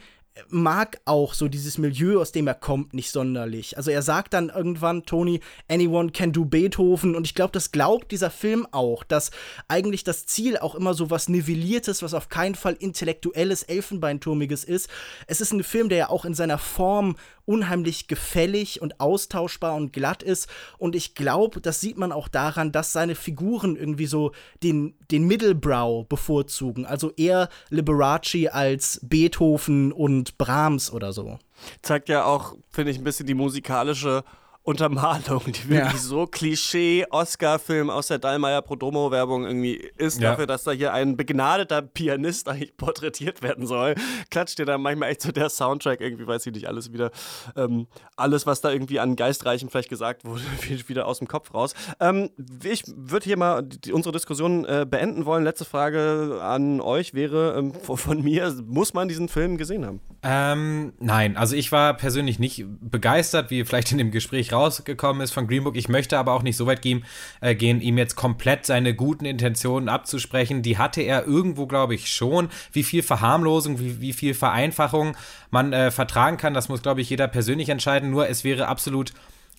mag 0.48 1.00
auch 1.04 1.34
so 1.34 1.48
dieses 1.48 1.78
Milieu, 1.78 2.20
aus 2.20 2.32
dem 2.32 2.46
er 2.46 2.54
kommt, 2.54 2.94
nicht 2.94 3.10
sonderlich. 3.10 3.76
Also 3.76 3.90
er 3.90 4.02
sagt 4.02 4.32
dann 4.32 4.48
irgendwann, 4.48 5.04
Tony, 5.04 5.40
anyone 5.68 6.12
can 6.12 6.32
do 6.32 6.44
Beethoven. 6.44 7.14
Und 7.14 7.26
ich 7.26 7.34
glaube, 7.34 7.52
das 7.52 7.72
glaubt 7.72 8.12
dieser 8.12 8.30
Film 8.30 8.66
auch, 8.70 9.04
dass 9.04 9.30
eigentlich 9.68 10.04
das 10.04 10.26
Ziel 10.26 10.56
auch 10.56 10.74
immer 10.74 10.94
so 10.94 11.10
was 11.10 11.28
Nivelliertes, 11.28 12.02
was 12.02 12.14
auf 12.14 12.28
keinen 12.28 12.54
Fall 12.54 12.74
intellektuelles, 12.78 13.64
Elfenbeinturmiges 13.64 14.64
ist. 14.64 14.88
Es 15.26 15.40
ist 15.40 15.52
ein 15.52 15.64
Film, 15.64 15.88
der 15.88 15.98
ja 15.98 16.08
auch 16.10 16.24
in 16.24 16.34
seiner 16.34 16.58
Form 16.58 17.16
unheimlich 17.50 18.06
gefällig 18.06 18.80
und 18.80 19.00
austauschbar 19.00 19.74
und 19.74 19.92
glatt 19.92 20.22
ist. 20.22 20.48
Und 20.78 20.94
ich 20.94 21.16
glaube, 21.16 21.60
das 21.60 21.80
sieht 21.80 21.98
man 21.98 22.12
auch 22.12 22.28
daran, 22.28 22.70
dass 22.70 22.92
seine 22.92 23.16
Figuren 23.16 23.74
irgendwie 23.74 24.06
so 24.06 24.30
den, 24.62 24.94
den 25.10 25.26
Middlebrow 25.26 26.06
bevorzugen. 26.06 26.86
Also 26.86 27.10
eher 27.16 27.48
Liberace 27.68 28.46
als 28.52 29.00
Beethoven 29.02 29.90
und 29.90 30.38
Brahms 30.38 30.92
oder 30.92 31.12
so. 31.12 31.40
Zeigt 31.82 32.08
ja 32.08 32.24
auch, 32.24 32.54
finde 32.70 32.92
ich, 32.92 32.98
ein 32.98 33.04
bisschen 33.04 33.26
die 33.26 33.34
musikalische 33.34 34.22
Untermalung, 34.70 35.42
die 35.46 35.68
wirklich 35.68 35.92
ja. 35.92 35.98
so 35.98 36.26
Klischee-Oscar-Film 36.26 37.90
aus 37.90 38.06
der 38.06 38.18
Dallmayr 38.18 38.62
Prodomo-Werbung 38.62 39.44
irgendwie 39.44 39.74
ist, 39.98 40.20
ja. 40.20 40.30
dafür, 40.30 40.46
dass 40.46 40.62
da 40.62 40.70
hier 40.70 40.92
ein 40.92 41.16
begnadeter 41.16 41.82
Pianist 41.82 42.48
eigentlich 42.48 42.76
porträtiert 42.76 43.42
werden 43.42 43.66
soll. 43.66 43.96
Klatscht 44.30 44.58
dir 44.60 44.66
da 44.66 44.78
manchmal 44.78 45.10
echt 45.10 45.22
so 45.22 45.32
der 45.32 45.50
Soundtrack 45.50 46.00
irgendwie, 46.00 46.26
weiß 46.26 46.46
ich 46.46 46.54
nicht, 46.54 46.68
alles 46.68 46.92
wieder, 46.92 47.10
ähm, 47.56 47.88
alles, 48.16 48.46
was 48.46 48.60
da 48.60 48.70
irgendwie 48.70 49.00
an 49.00 49.16
Geistreichen 49.16 49.68
vielleicht 49.70 49.88
gesagt 49.88 50.24
wurde, 50.24 50.42
wieder 50.86 51.06
aus 51.06 51.18
dem 51.18 51.26
Kopf 51.26 51.52
raus. 51.52 51.74
Ähm, 51.98 52.30
ich 52.62 52.84
würde 52.86 53.24
hier 53.24 53.36
mal 53.36 53.62
die, 53.62 53.92
unsere 53.92 54.12
Diskussion 54.12 54.64
äh, 54.66 54.86
beenden 54.88 55.26
wollen. 55.26 55.42
Letzte 55.42 55.64
Frage 55.64 56.38
an 56.42 56.80
euch 56.80 57.12
wäre 57.12 57.56
ähm, 57.58 57.74
von 57.74 58.22
mir, 58.22 58.54
muss 58.64 58.94
man 58.94 59.08
diesen 59.08 59.28
Film 59.28 59.56
gesehen 59.56 59.84
haben? 59.84 60.00
Ähm, 60.22 60.92
nein, 61.00 61.36
also 61.36 61.56
ich 61.56 61.72
war 61.72 61.94
persönlich 61.94 62.38
nicht 62.38 62.64
begeistert, 62.80 63.50
wie 63.50 63.64
vielleicht 63.64 63.90
in 63.90 63.98
dem 63.98 64.10
Gespräch 64.10 64.52
rausgekommen 64.60 65.22
ist 65.22 65.32
von 65.32 65.46
Green 65.46 65.64
Book. 65.64 65.76
Ich 65.76 65.88
möchte 65.88 66.18
aber 66.18 66.32
auch 66.32 66.42
nicht 66.42 66.56
so 66.56 66.66
weit 66.66 66.82
gehen, 66.82 67.04
äh, 67.40 67.54
gehen, 67.54 67.80
ihm 67.80 67.98
jetzt 67.98 68.14
komplett 68.14 68.66
seine 68.66 68.94
guten 68.94 69.24
Intentionen 69.24 69.88
abzusprechen. 69.88 70.62
Die 70.62 70.78
hatte 70.78 71.02
er 71.02 71.26
irgendwo, 71.26 71.66
glaube 71.66 71.94
ich, 71.94 72.12
schon. 72.12 72.48
Wie 72.72 72.82
viel 72.82 73.02
Verharmlosung, 73.02 73.80
wie, 73.80 74.00
wie 74.00 74.12
viel 74.12 74.34
Vereinfachung 74.34 75.16
man 75.50 75.72
äh, 75.72 75.90
vertragen 75.90 76.36
kann, 76.36 76.54
das 76.54 76.68
muss, 76.68 76.82
glaube 76.82 77.00
ich, 77.00 77.10
jeder 77.10 77.28
persönlich 77.28 77.68
entscheiden. 77.68 78.10
Nur 78.10 78.28
es 78.28 78.44
wäre 78.44 78.68
absolut 78.68 79.12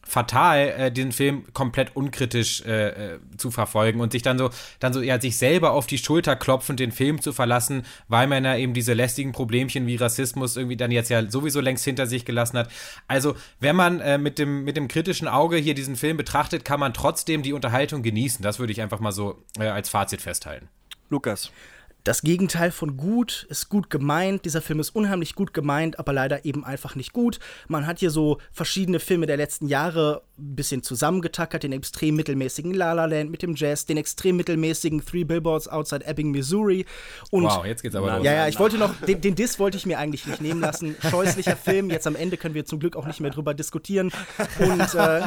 fatal, 0.03 0.59
äh, 0.77 0.91
den 0.91 1.11
Film 1.11 1.45
komplett 1.53 1.95
unkritisch 1.95 2.61
äh, 2.65 3.13
äh, 3.13 3.19
zu 3.37 3.51
verfolgen 3.51 4.01
und 4.01 4.11
sich 4.11 4.21
dann 4.21 4.37
so, 4.37 4.49
dann 4.79 4.93
so, 4.93 5.01
ja, 5.01 5.19
sich 5.19 5.37
selber 5.37 5.71
auf 5.71 5.87
die 5.87 5.97
Schulter 5.97 6.35
klopfend 6.35 6.79
den 6.79 6.91
Film 6.91 7.21
zu 7.21 7.33
verlassen, 7.33 7.83
weil 8.07 8.27
man 8.27 8.43
ja 8.43 8.55
eben 8.55 8.73
diese 8.73 8.93
lästigen 8.93 9.31
Problemchen 9.31 9.87
wie 9.87 9.95
Rassismus 9.95 10.57
irgendwie 10.57 10.77
dann 10.77 10.91
jetzt 10.91 11.09
ja 11.09 11.29
sowieso 11.29 11.61
längst 11.61 11.85
hinter 11.85 12.07
sich 12.07 12.25
gelassen 12.25 12.57
hat. 12.57 12.69
Also, 13.07 13.35
wenn 13.59 13.75
man 13.75 13.99
äh, 14.01 14.17
mit, 14.17 14.39
dem, 14.39 14.63
mit 14.63 14.77
dem 14.77 14.87
kritischen 14.87 15.27
Auge 15.27 15.57
hier 15.57 15.75
diesen 15.75 15.95
Film 15.95 16.17
betrachtet, 16.17 16.65
kann 16.65 16.79
man 16.79 16.93
trotzdem 16.93 17.43
die 17.43 17.53
Unterhaltung 17.53 18.03
genießen. 18.03 18.43
Das 18.43 18.59
würde 18.59 18.73
ich 18.73 18.81
einfach 18.81 18.99
mal 18.99 19.11
so 19.11 19.43
äh, 19.59 19.67
als 19.67 19.89
Fazit 19.89 20.21
festhalten. 20.21 20.67
Lukas 21.09 21.51
das 22.03 22.21
Gegenteil 22.21 22.71
von 22.71 22.97
gut 22.97 23.45
ist 23.49 23.69
gut 23.69 23.89
gemeint. 23.89 24.45
Dieser 24.45 24.61
Film 24.61 24.79
ist 24.79 24.89
unheimlich 24.91 25.35
gut 25.35 25.53
gemeint, 25.53 25.99
aber 25.99 26.13
leider 26.13 26.45
eben 26.45 26.65
einfach 26.65 26.95
nicht 26.95 27.13
gut. 27.13 27.39
Man 27.67 27.85
hat 27.85 27.99
hier 27.99 28.09
so 28.09 28.39
verschiedene 28.51 28.99
Filme 28.99 29.27
der 29.27 29.37
letzten 29.37 29.67
Jahre 29.67 30.23
ein 30.37 30.55
bisschen 30.55 30.81
zusammengetackert, 30.81 31.63
den 31.63 31.73
extrem 31.73 32.15
mittelmäßigen 32.15 32.73
La 32.73 32.93
La 32.93 33.05
Land 33.05 33.29
mit 33.29 33.43
dem 33.43 33.55
Jazz, 33.55 33.85
den 33.85 33.97
extrem 33.97 34.35
mittelmäßigen 34.37 35.05
Three 35.05 35.23
Billboards 35.23 35.67
Outside 35.67 36.05
Ebbing, 36.05 36.31
Missouri. 36.31 36.85
Und 37.29 37.43
wow, 37.43 37.65
jetzt 37.65 37.83
geht's 37.83 37.95
aber 37.95 38.17
los. 38.17 38.25
Ja, 38.25 38.33
ja, 38.33 38.47
ich 38.47 38.59
wollte 38.59 38.77
noch, 38.77 38.95
den, 39.01 39.21
den 39.21 39.35
Diss 39.35 39.59
wollte 39.59 39.77
ich 39.77 39.85
mir 39.85 39.99
eigentlich 39.99 40.25
nicht 40.25 40.41
nehmen 40.41 40.61
lassen. 40.61 40.95
Scheußlicher 41.09 41.55
Film, 41.55 41.89
jetzt 41.91 42.07
am 42.07 42.15
Ende 42.15 42.37
können 42.37 42.55
wir 42.55 42.65
zum 42.65 42.79
Glück 42.79 42.95
auch 42.95 43.05
nicht 43.05 43.19
mehr 43.19 43.31
drüber 43.31 43.53
diskutieren. 43.53 44.11
Und 44.59 44.95
äh, 44.95 45.21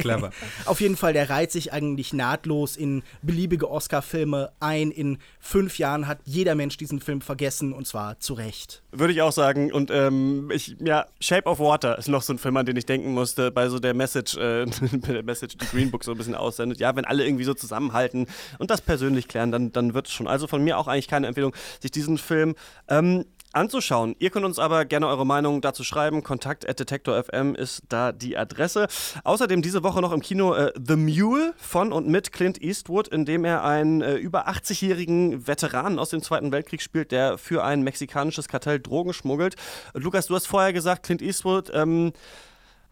Clever. 0.00 0.30
auf 0.66 0.80
jeden 0.80 0.96
Fall, 0.96 1.12
der 1.12 1.30
reiht 1.30 1.52
sich 1.52 1.72
eigentlich 1.72 2.12
nahtlos 2.12 2.76
in 2.76 3.02
beliebige 3.22 3.70
Oscar-Filme 3.70 4.52
ein. 4.60 4.90
In 4.90 5.18
fünf 5.40 5.78
Jahren 5.78 6.06
hat 6.06 6.17
jeder 6.24 6.54
Mensch 6.54 6.76
diesen 6.76 7.00
Film 7.00 7.20
vergessen 7.20 7.72
und 7.72 7.86
zwar 7.86 8.18
zu 8.20 8.34
Recht. 8.34 8.82
Würde 8.92 9.12
ich 9.12 9.22
auch 9.22 9.32
sagen. 9.32 9.72
Und 9.72 9.90
ähm, 9.90 10.50
ich, 10.52 10.76
ja, 10.80 11.06
Shape 11.20 11.46
of 11.46 11.58
Water 11.58 11.98
ist 11.98 12.08
noch 12.08 12.22
so 12.22 12.32
ein 12.32 12.38
Film, 12.38 12.56
an 12.56 12.66
den 12.66 12.76
ich 12.76 12.86
denken 12.86 13.12
musste, 13.12 13.50
bei 13.50 13.68
so 13.68 13.78
der 13.78 13.94
Message, 13.94 14.36
äh, 14.36 14.66
der 14.92 15.22
Message, 15.22 15.56
die 15.56 15.66
Green 15.66 15.90
Book 15.90 16.04
so 16.04 16.12
ein 16.12 16.18
bisschen 16.18 16.34
aussendet. 16.34 16.78
Ja, 16.80 16.94
wenn 16.96 17.04
alle 17.04 17.24
irgendwie 17.24 17.44
so 17.44 17.54
zusammenhalten 17.54 18.26
und 18.58 18.70
das 18.70 18.80
persönlich 18.80 19.28
klären, 19.28 19.52
dann, 19.52 19.72
dann 19.72 19.94
wird 19.94 20.06
es 20.06 20.12
schon. 20.12 20.26
Also 20.26 20.46
von 20.46 20.62
mir 20.62 20.78
auch 20.78 20.88
eigentlich 20.88 21.08
keine 21.08 21.26
Empfehlung, 21.26 21.54
sich 21.80 21.90
diesen 21.90 22.18
Film 22.18 22.54
ähm, 22.88 23.24
anzuschauen. 23.58 24.14
Ihr 24.18 24.30
könnt 24.30 24.46
uns 24.46 24.58
aber 24.58 24.84
gerne 24.84 25.08
eure 25.08 25.26
Meinung 25.26 25.60
dazu 25.60 25.84
schreiben. 25.84 26.22
Kontakt 26.22 26.68
at 26.68 26.78
detektor.fm 26.78 27.54
ist 27.54 27.82
da 27.88 28.12
die 28.12 28.38
Adresse. 28.38 28.86
Außerdem 29.24 29.60
diese 29.62 29.82
Woche 29.82 30.00
noch 30.00 30.12
im 30.12 30.20
Kino 30.20 30.54
äh, 30.54 30.72
The 30.76 30.96
Mule 30.96 31.54
von 31.56 31.92
und 31.92 32.08
mit 32.08 32.32
Clint 32.32 32.62
Eastwood, 32.62 33.08
in 33.08 33.24
dem 33.24 33.44
er 33.44 33.64
einen 33.64 34.00
äh, 34.00 34.14
über 34.14 34.48
80-jährigen 34.48 35.46
Veteranen 35.46 35.98
aus 35.98 36.10
dem 36.10 36.22
Zweiten 36.22 36.52
Weltkrieg 36.52 36.80
spielt, 36.80 37.12
der 37.12 37.36
für 37.36 37.64
ein 37.64 37.82
mexikanisches 37.82 38.48
Kartell 38.48 38.80
Drogen 38.80 39.12
schmuggelt. 39.12 39.56
Lukas, 39.92 40.28
du 40.28 40.34
hast 40.34 40.46
vorher 40.46 40.72
gesagt, 40.72 41.02
Clint 41.02 41.20
Eastwood 41.20 41.70
ähm, 41.74 42.12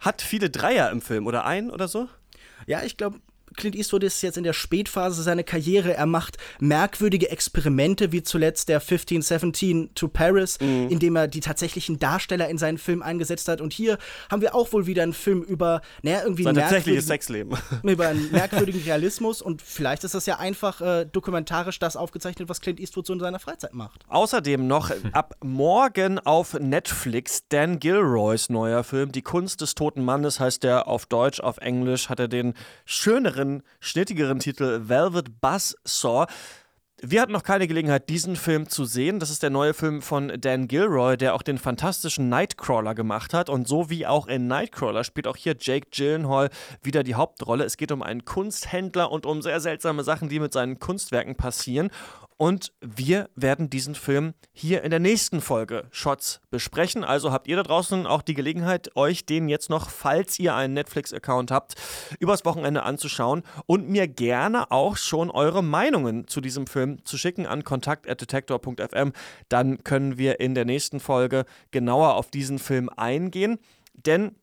hat 0.01 0.21
viele 0.21 0.51
Dreier 0.51 0.91
im 0.91 1.01
Film 1.01 1.27
oder 1.27 1.47
ein 1.47 1.71
oder 1.71 1.89
so? 1.89 2.09
Ja, 2.67 2.83
ich 2.83 2.97
glaube, 2.97 3.21
Clint 3.57 3.74
Eastwood 3.74 4.04
ist 4.04 4.22
jetzt 4.22 4.36
in 4.36 4.44
der 4.44 4.52
Spätphase 4.52 5.22
seiner 5.22 5.42
Karriere. 5.42 5.94
Er 5.94 6.07
macht 6.07 6.36
merkwürdige 6.61 7.30
Experimente, 7.30 8.12
wie 8.12 8.22
zuletzt 8.22 8.68
der 8.68 8.80
1517 8.80 9.94
to 9.94 10.09
Paris, 10.09 10.59
mhm. 10.61 10.88
in 10.88 10.98
dem 10.98 11.16
er 11.16 11.28
die 11.28 11.40
tatsächlichen 11.40 11.98
Darsteller 11.98 12.48
in 12.48 12.59
seinen 12.59 12.78
Film 12.78 13.02
eingesetzt 13.02 13.48
hat. 13.48 13.61
Und 13.61 13.72
hier 13.72 13.98
haben 14.30 14.42
wir 14.42 14.54
auch 14.54 14.72
wohl 14.72 14.86
wieder 14.86 15.02
einen 15.02 15.12
Film 15.12 15.42
über, 15.42 15.80
naja, 16.02 16.22
irgendwie 16.22 16.44
Sein 16.44 16.54
tatsächliches 16.54 17.07
Sexleben. 17.07 17.57
Über 17.82 18.09
einen 18.09 18.30
merkwürdigen 18.32 18.82
Realismus. 18.82 19.40
Und 19.40 19.62
vielleicht 19.62 20.04
ist 20.04 20.14
das 20.14 20.26
ja 20.26 20.38
einfach 20.38 20.80
äh, 20.80 21.07
dokumentarisch 21.07 21.78
das 21.78 21.96
aufgezeichnet, 21.96 22.48
was 22.48 22.61
Clint 22.61 22.80
Eastwood 22.80 23.07
so 23.07 23.12
in 23.12 23.20
seiner 23.20 23.38
Freizeit 23.38 23.74
macht. 23.74 24.02
Außerdem 24.09 24.66
noch 24.66 24.90
ab 25.12 25.34
morgen 25.42 26.18
auf 26.18 26.54
Netflix 26.54 27.42
Dan 27.48 27.78
Gilroys 27.78 28.48
neuer 28.50 28.84
Film, 28.84 29.12
Die 29.12 29.22
Kunst 29.22 29.61
des 29.61 29.74
toten 29.74 30.04
Mannes 30.04 30.40
heißt 30.40 30.62
der 30.62 30.88
auf 30.88 31.07
Deutsch, 31.07 31.40
auf 31.40 31.59
Englisch 31.59 32.09
hat 32.09 32.20
er 32.20 32.28
den 32.28 32.54
schöneren 32.84 33.45
schöneren, 33.47 33.62
schnittigeren 33.80 34.38
Titel 34.38 34.88
Velvet 34.88 35.40
Buzzsaw. 35.40 36.26
Wir 37.03 37.20
hatten 37.20 37.32
noch 37.32 37.42
keine 37.42 37.68
Gelegenheit, 37.68 38.09
diesen 38.09 38.36
Film 38.36 38.70
zu 38.70 38.86
sehen. 38.86 39.20
Das 39.20 39.28
ist 39.28 39.42
der 39.42 39.51
neue 39.51 39.74
Film 39.74 40.01
von 40.01 40.32
Dan 40.40 40.66
Gilroy, 40.66 41.18
der 41.18 41.34
auch 41.34 41.42
den 41.42 41.59
fantastischen 41.59 42.30
Nightcrawler 42.30 42.94
gemacht 42.94 43.34
hat. 43.34 43.51
Und 43.51 43.68
so 43.68 43.90
wie 43.90 44.07
auch 44.07 44.26
in 44.28 44.47
Nightcrawler 44.47 45.05
spielt 45.05 45.26
auch 45.26 45.36
hier 45.36 45.55
Jake 45.61 45.88
Gyllenhaal 45.90 46.49
wieder 46.82 47.03
die 47.03 47.14
Hauptrolle. 47.14 47.64
Es 47.64 47.76
geht 47.76 47.92
um 47.92 48.03
einen 48.03 48.24
Kunsthändler 48.24 49.12
und 49.12 49.26
um 49.26 49.42
sehr 49.42 49.61
seltsame 49.61 50.05
Sachen, 50.05 50.30
die 50.30 50.40
mit 50.40 50.55
seinen 50.55 50.78
Kunstwerken 50.78 51.36
passieren. 51.36 51.90
Und 52.39 52.74
wir 52.80 53.30
werden 53.34 53.70
diesen 53.70 53.95
Film 53.95 54.34
hier 54.53 54.82
in 54.82 54.91
der 54.91 55.01
nächsten 55.01 55.41
Folge 55.41 55.87
Shots 55.91 56.41
besprechen. 56.51 57.03
Also 57.03 57.32
habt 57.32 57.49
ihr 57.49 57.57
da 57.57 57.62
draußen 57.62 58.07
auch 58.07 58.20
die 58.20 58.34
Gelegenheit, 58.34 58.95
euch 58.95 59.24
den 59.24 59.49
jetzt 59.49 59.70
noch, 59.70 59.89
falls 59.89 60.39
ihr 60.39 60.55
einen 60.55 60.74
Netflix-Account 60.74 61.51
habt, 61.51 61.76
übers 62.20 62.45
Wochenende 62.45 62.82
anzuschauen 62.82 63.43
und 63.64 63.89
mir 63.89 64.07
gerne 64.07 64.70
auch 64.70 64.99
schon 64.99 65.30
eure 65.30 65.62
Meinungen 65.62 66.28
zu 66.28 66.43
diesem 66.43 66.66
Film 66.66 67.03
zu 67.07 67.16
schicken 67.16 67.47
an 67.47 67.64
kontakt.detektor.fm. 67.64 69.12
Dann 69.49 69.82
können 69.82 70.18
wir 70.18 70.39
in 70.39 70.55
der 70.55 70.66
nächsten 70.66 71.01
Folge 71.01 71.47
genauer 71.70 72.16
auf 72.16 72.30
diesen 72.30 72.59
Film 72.59 72.91
eingehen. 72.91 73.59
Denn 73.95 74.37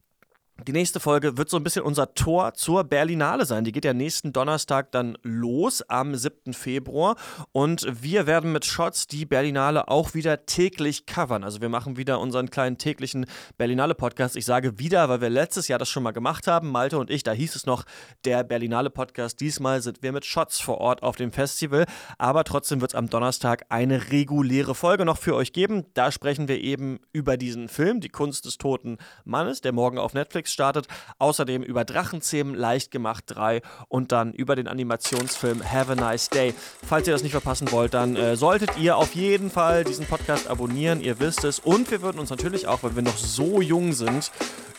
die 0.67 0.71
nächste 0.71 0.99
Folge 0.99 1.37
wird 1.37 1.49
so 1.49 1.57
ein 1.57 1.63
bisschen 1.63 1.83
unser 1.83 2.13
Tor 2.13 2.53
zur 2.53 2.83
Berlinale 2.83 3.45
sein. 3.45 3.63
Die 3.63 3.71
geht 3.71 3.85
ja 3.85 3.93
nächsten 3.93 4.31
Donnerstag 4.31 4.91
dann 4.91 5.17
los 5.21 5.81
am 5.89 6.15
7. 6.15 6.53
Februar. 6.53 7.15
Und 7.51 7.85
wir 8.01 8.27
werden 8.27 8.51
mit 8.51 8.65
Shots 8.65 9.07
die 9.07 9.25
Berlinale 9.25 9.89
auch 9.89 10.13
wieder 10.13 10.45
täglich 10.45 11.05
covern. 11.05 11.43
Also 11.43 11.61
wir 11.61 11.69
machen 11.69 11.97
wieder 11.97 12.19
unseren 12.19 12.49
kleinen 12.49 12.77
täglichen 12.77 13.25
Berlinale-Podcast. 13.57 14.35
Ich 14.35 14.45
sage 14.45 14.79
wieder, 14.79 15.09
weil 15.09 15.21
wir 15.21 15.29
letztes 15.29 15.67
Jahr 15.67 15.79
das 15.79 15.89
schon 15.89 16.03
mal 16.03 16.11
gemacht 16.11 16.47
haben, 16.47 16.71
Malte 16.71 16.97
und 16.97 17.09
ich, 17.09 17.23
da 17.23 17.33
hieß 17.33 17.55
es 17.55 17.65
noch 17.65 17.83
der 18.23 18.43
Berlinale-Podcast. 18.43 19.39
Diesmal 19.41 19.81
sind 19.81 20.01
wir 20.01 20.11
mit 20.11 20.25
Shots 20.25 20.59
vor 20.59 20.77
Ort 20.79 21.03
auf 21.03 21.17
dem 21.17 21.31
Festival. 21.31 21.85
Aber 22.17 22.43
trotzdem 22.45 22.79
wird 22.79 22.91
es 22.91 22.95
am 22.95 23.09
Donnerstag 23.09 23.65
eine 23.69 24.11
reguläre 24.11 24.75
Folge 24.75 25.03
noch 25.03 25.17
für 25.17 25.35
euch 25.35 25.51
geben. 25.51 25.85
Da 25.93 26.11
sprechen 26.11 26.47
wir 26.47 26.61
eben 26.61 26.99
über 27.11 27.35
diesen 27.35 27.67
Film, 27.67 27.99
Die 27.99 28.09
Kunst 28.09 28.45
des 28.45 28.57
toten 28.57 28.97
Mannes, 29.25 29.61
der 29.61 29.73
morgen 29.73 29.97
auf 29.97 30.13
Netflix 30.13 30.52
startet. 30.53 30.87
Außerdem 31.19 31.63
über 31.63 31.83
Drachenzähmen 31.83 32.55
leicht 32.55 32.91
gemacht 32.91 33.25
3 33.27 33.61
und 33.87 34.11
dann 34.11 34.33
über 34.33 34.55
den 34.55 34.67
Animationsfilm 34.67 35.63
Have 35.69 35.91
a 35.91 35.95
Nice 35.95 36.29
Day. 36.29 36.53
Falls 36.87 37.07
ihr 37.07 37.13
das 37.13 37.23
nicht 37.23 37.33
verpassen 37.33 37.71
wollt, 37.71 37.93
dann 37.93 38.15
äh, 38.15 38.35
solltet 38.37 38.77
ihr 38.77 38.95
auf 38.95 39.15
jeden 39.15 39.51
Fall 39.51 39.83
diesen 39.83 40.05
Podcast 40.05 40.47
abonnieren. 40.47 41.01
Ihr 41.01 41.19
wisst 41.19 41.43
es. 41.43 41.59
Und 41.59 41.91
wir 41.91 42.01
würden 42.01 42.19
uns 42.19 42.29
natürlich 42.29 42.67
auch, 42.67 42.83
weil 42.83 42.95
wir 42.95 43.03
noch 43.03 43.17
so 43.17 43.61
jung 43.61 43.93
sind, 43.93 44.31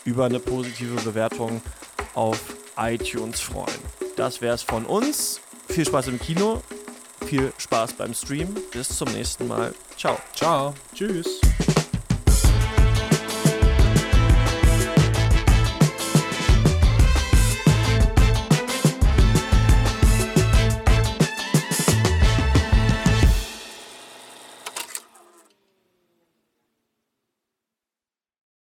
über 0.05 0.25
eine 0.25 0.39
positive 0.39 1.01
Bewertung 1.01 1.61
auf 2.13 2.39
iTunes 2.77 3.41
freuen. 3.41 3.79
Das 4.15 4.41
wäre 4.41 4.55
es 4.55 4.61
von 4.61 4.85
uns. 4.85 5.41
Viel 5.67 5.85
Spaß 5.85 6.07
im 6.07 6.19
Kino. 6.19 6.61
Viel 7.25 7.51
Spaß 7.57 7.93
beim 7.93 8.13
Stream. 8.13 8.55
Bis 8.71 8.89
zum 8.89 9.11
nächsten 9.11 9.47
Mal. 9.47 9.73
Ciao. 9.97 10.17
Ciao. 10.35 10.73
Tschüss. 10.93 11.41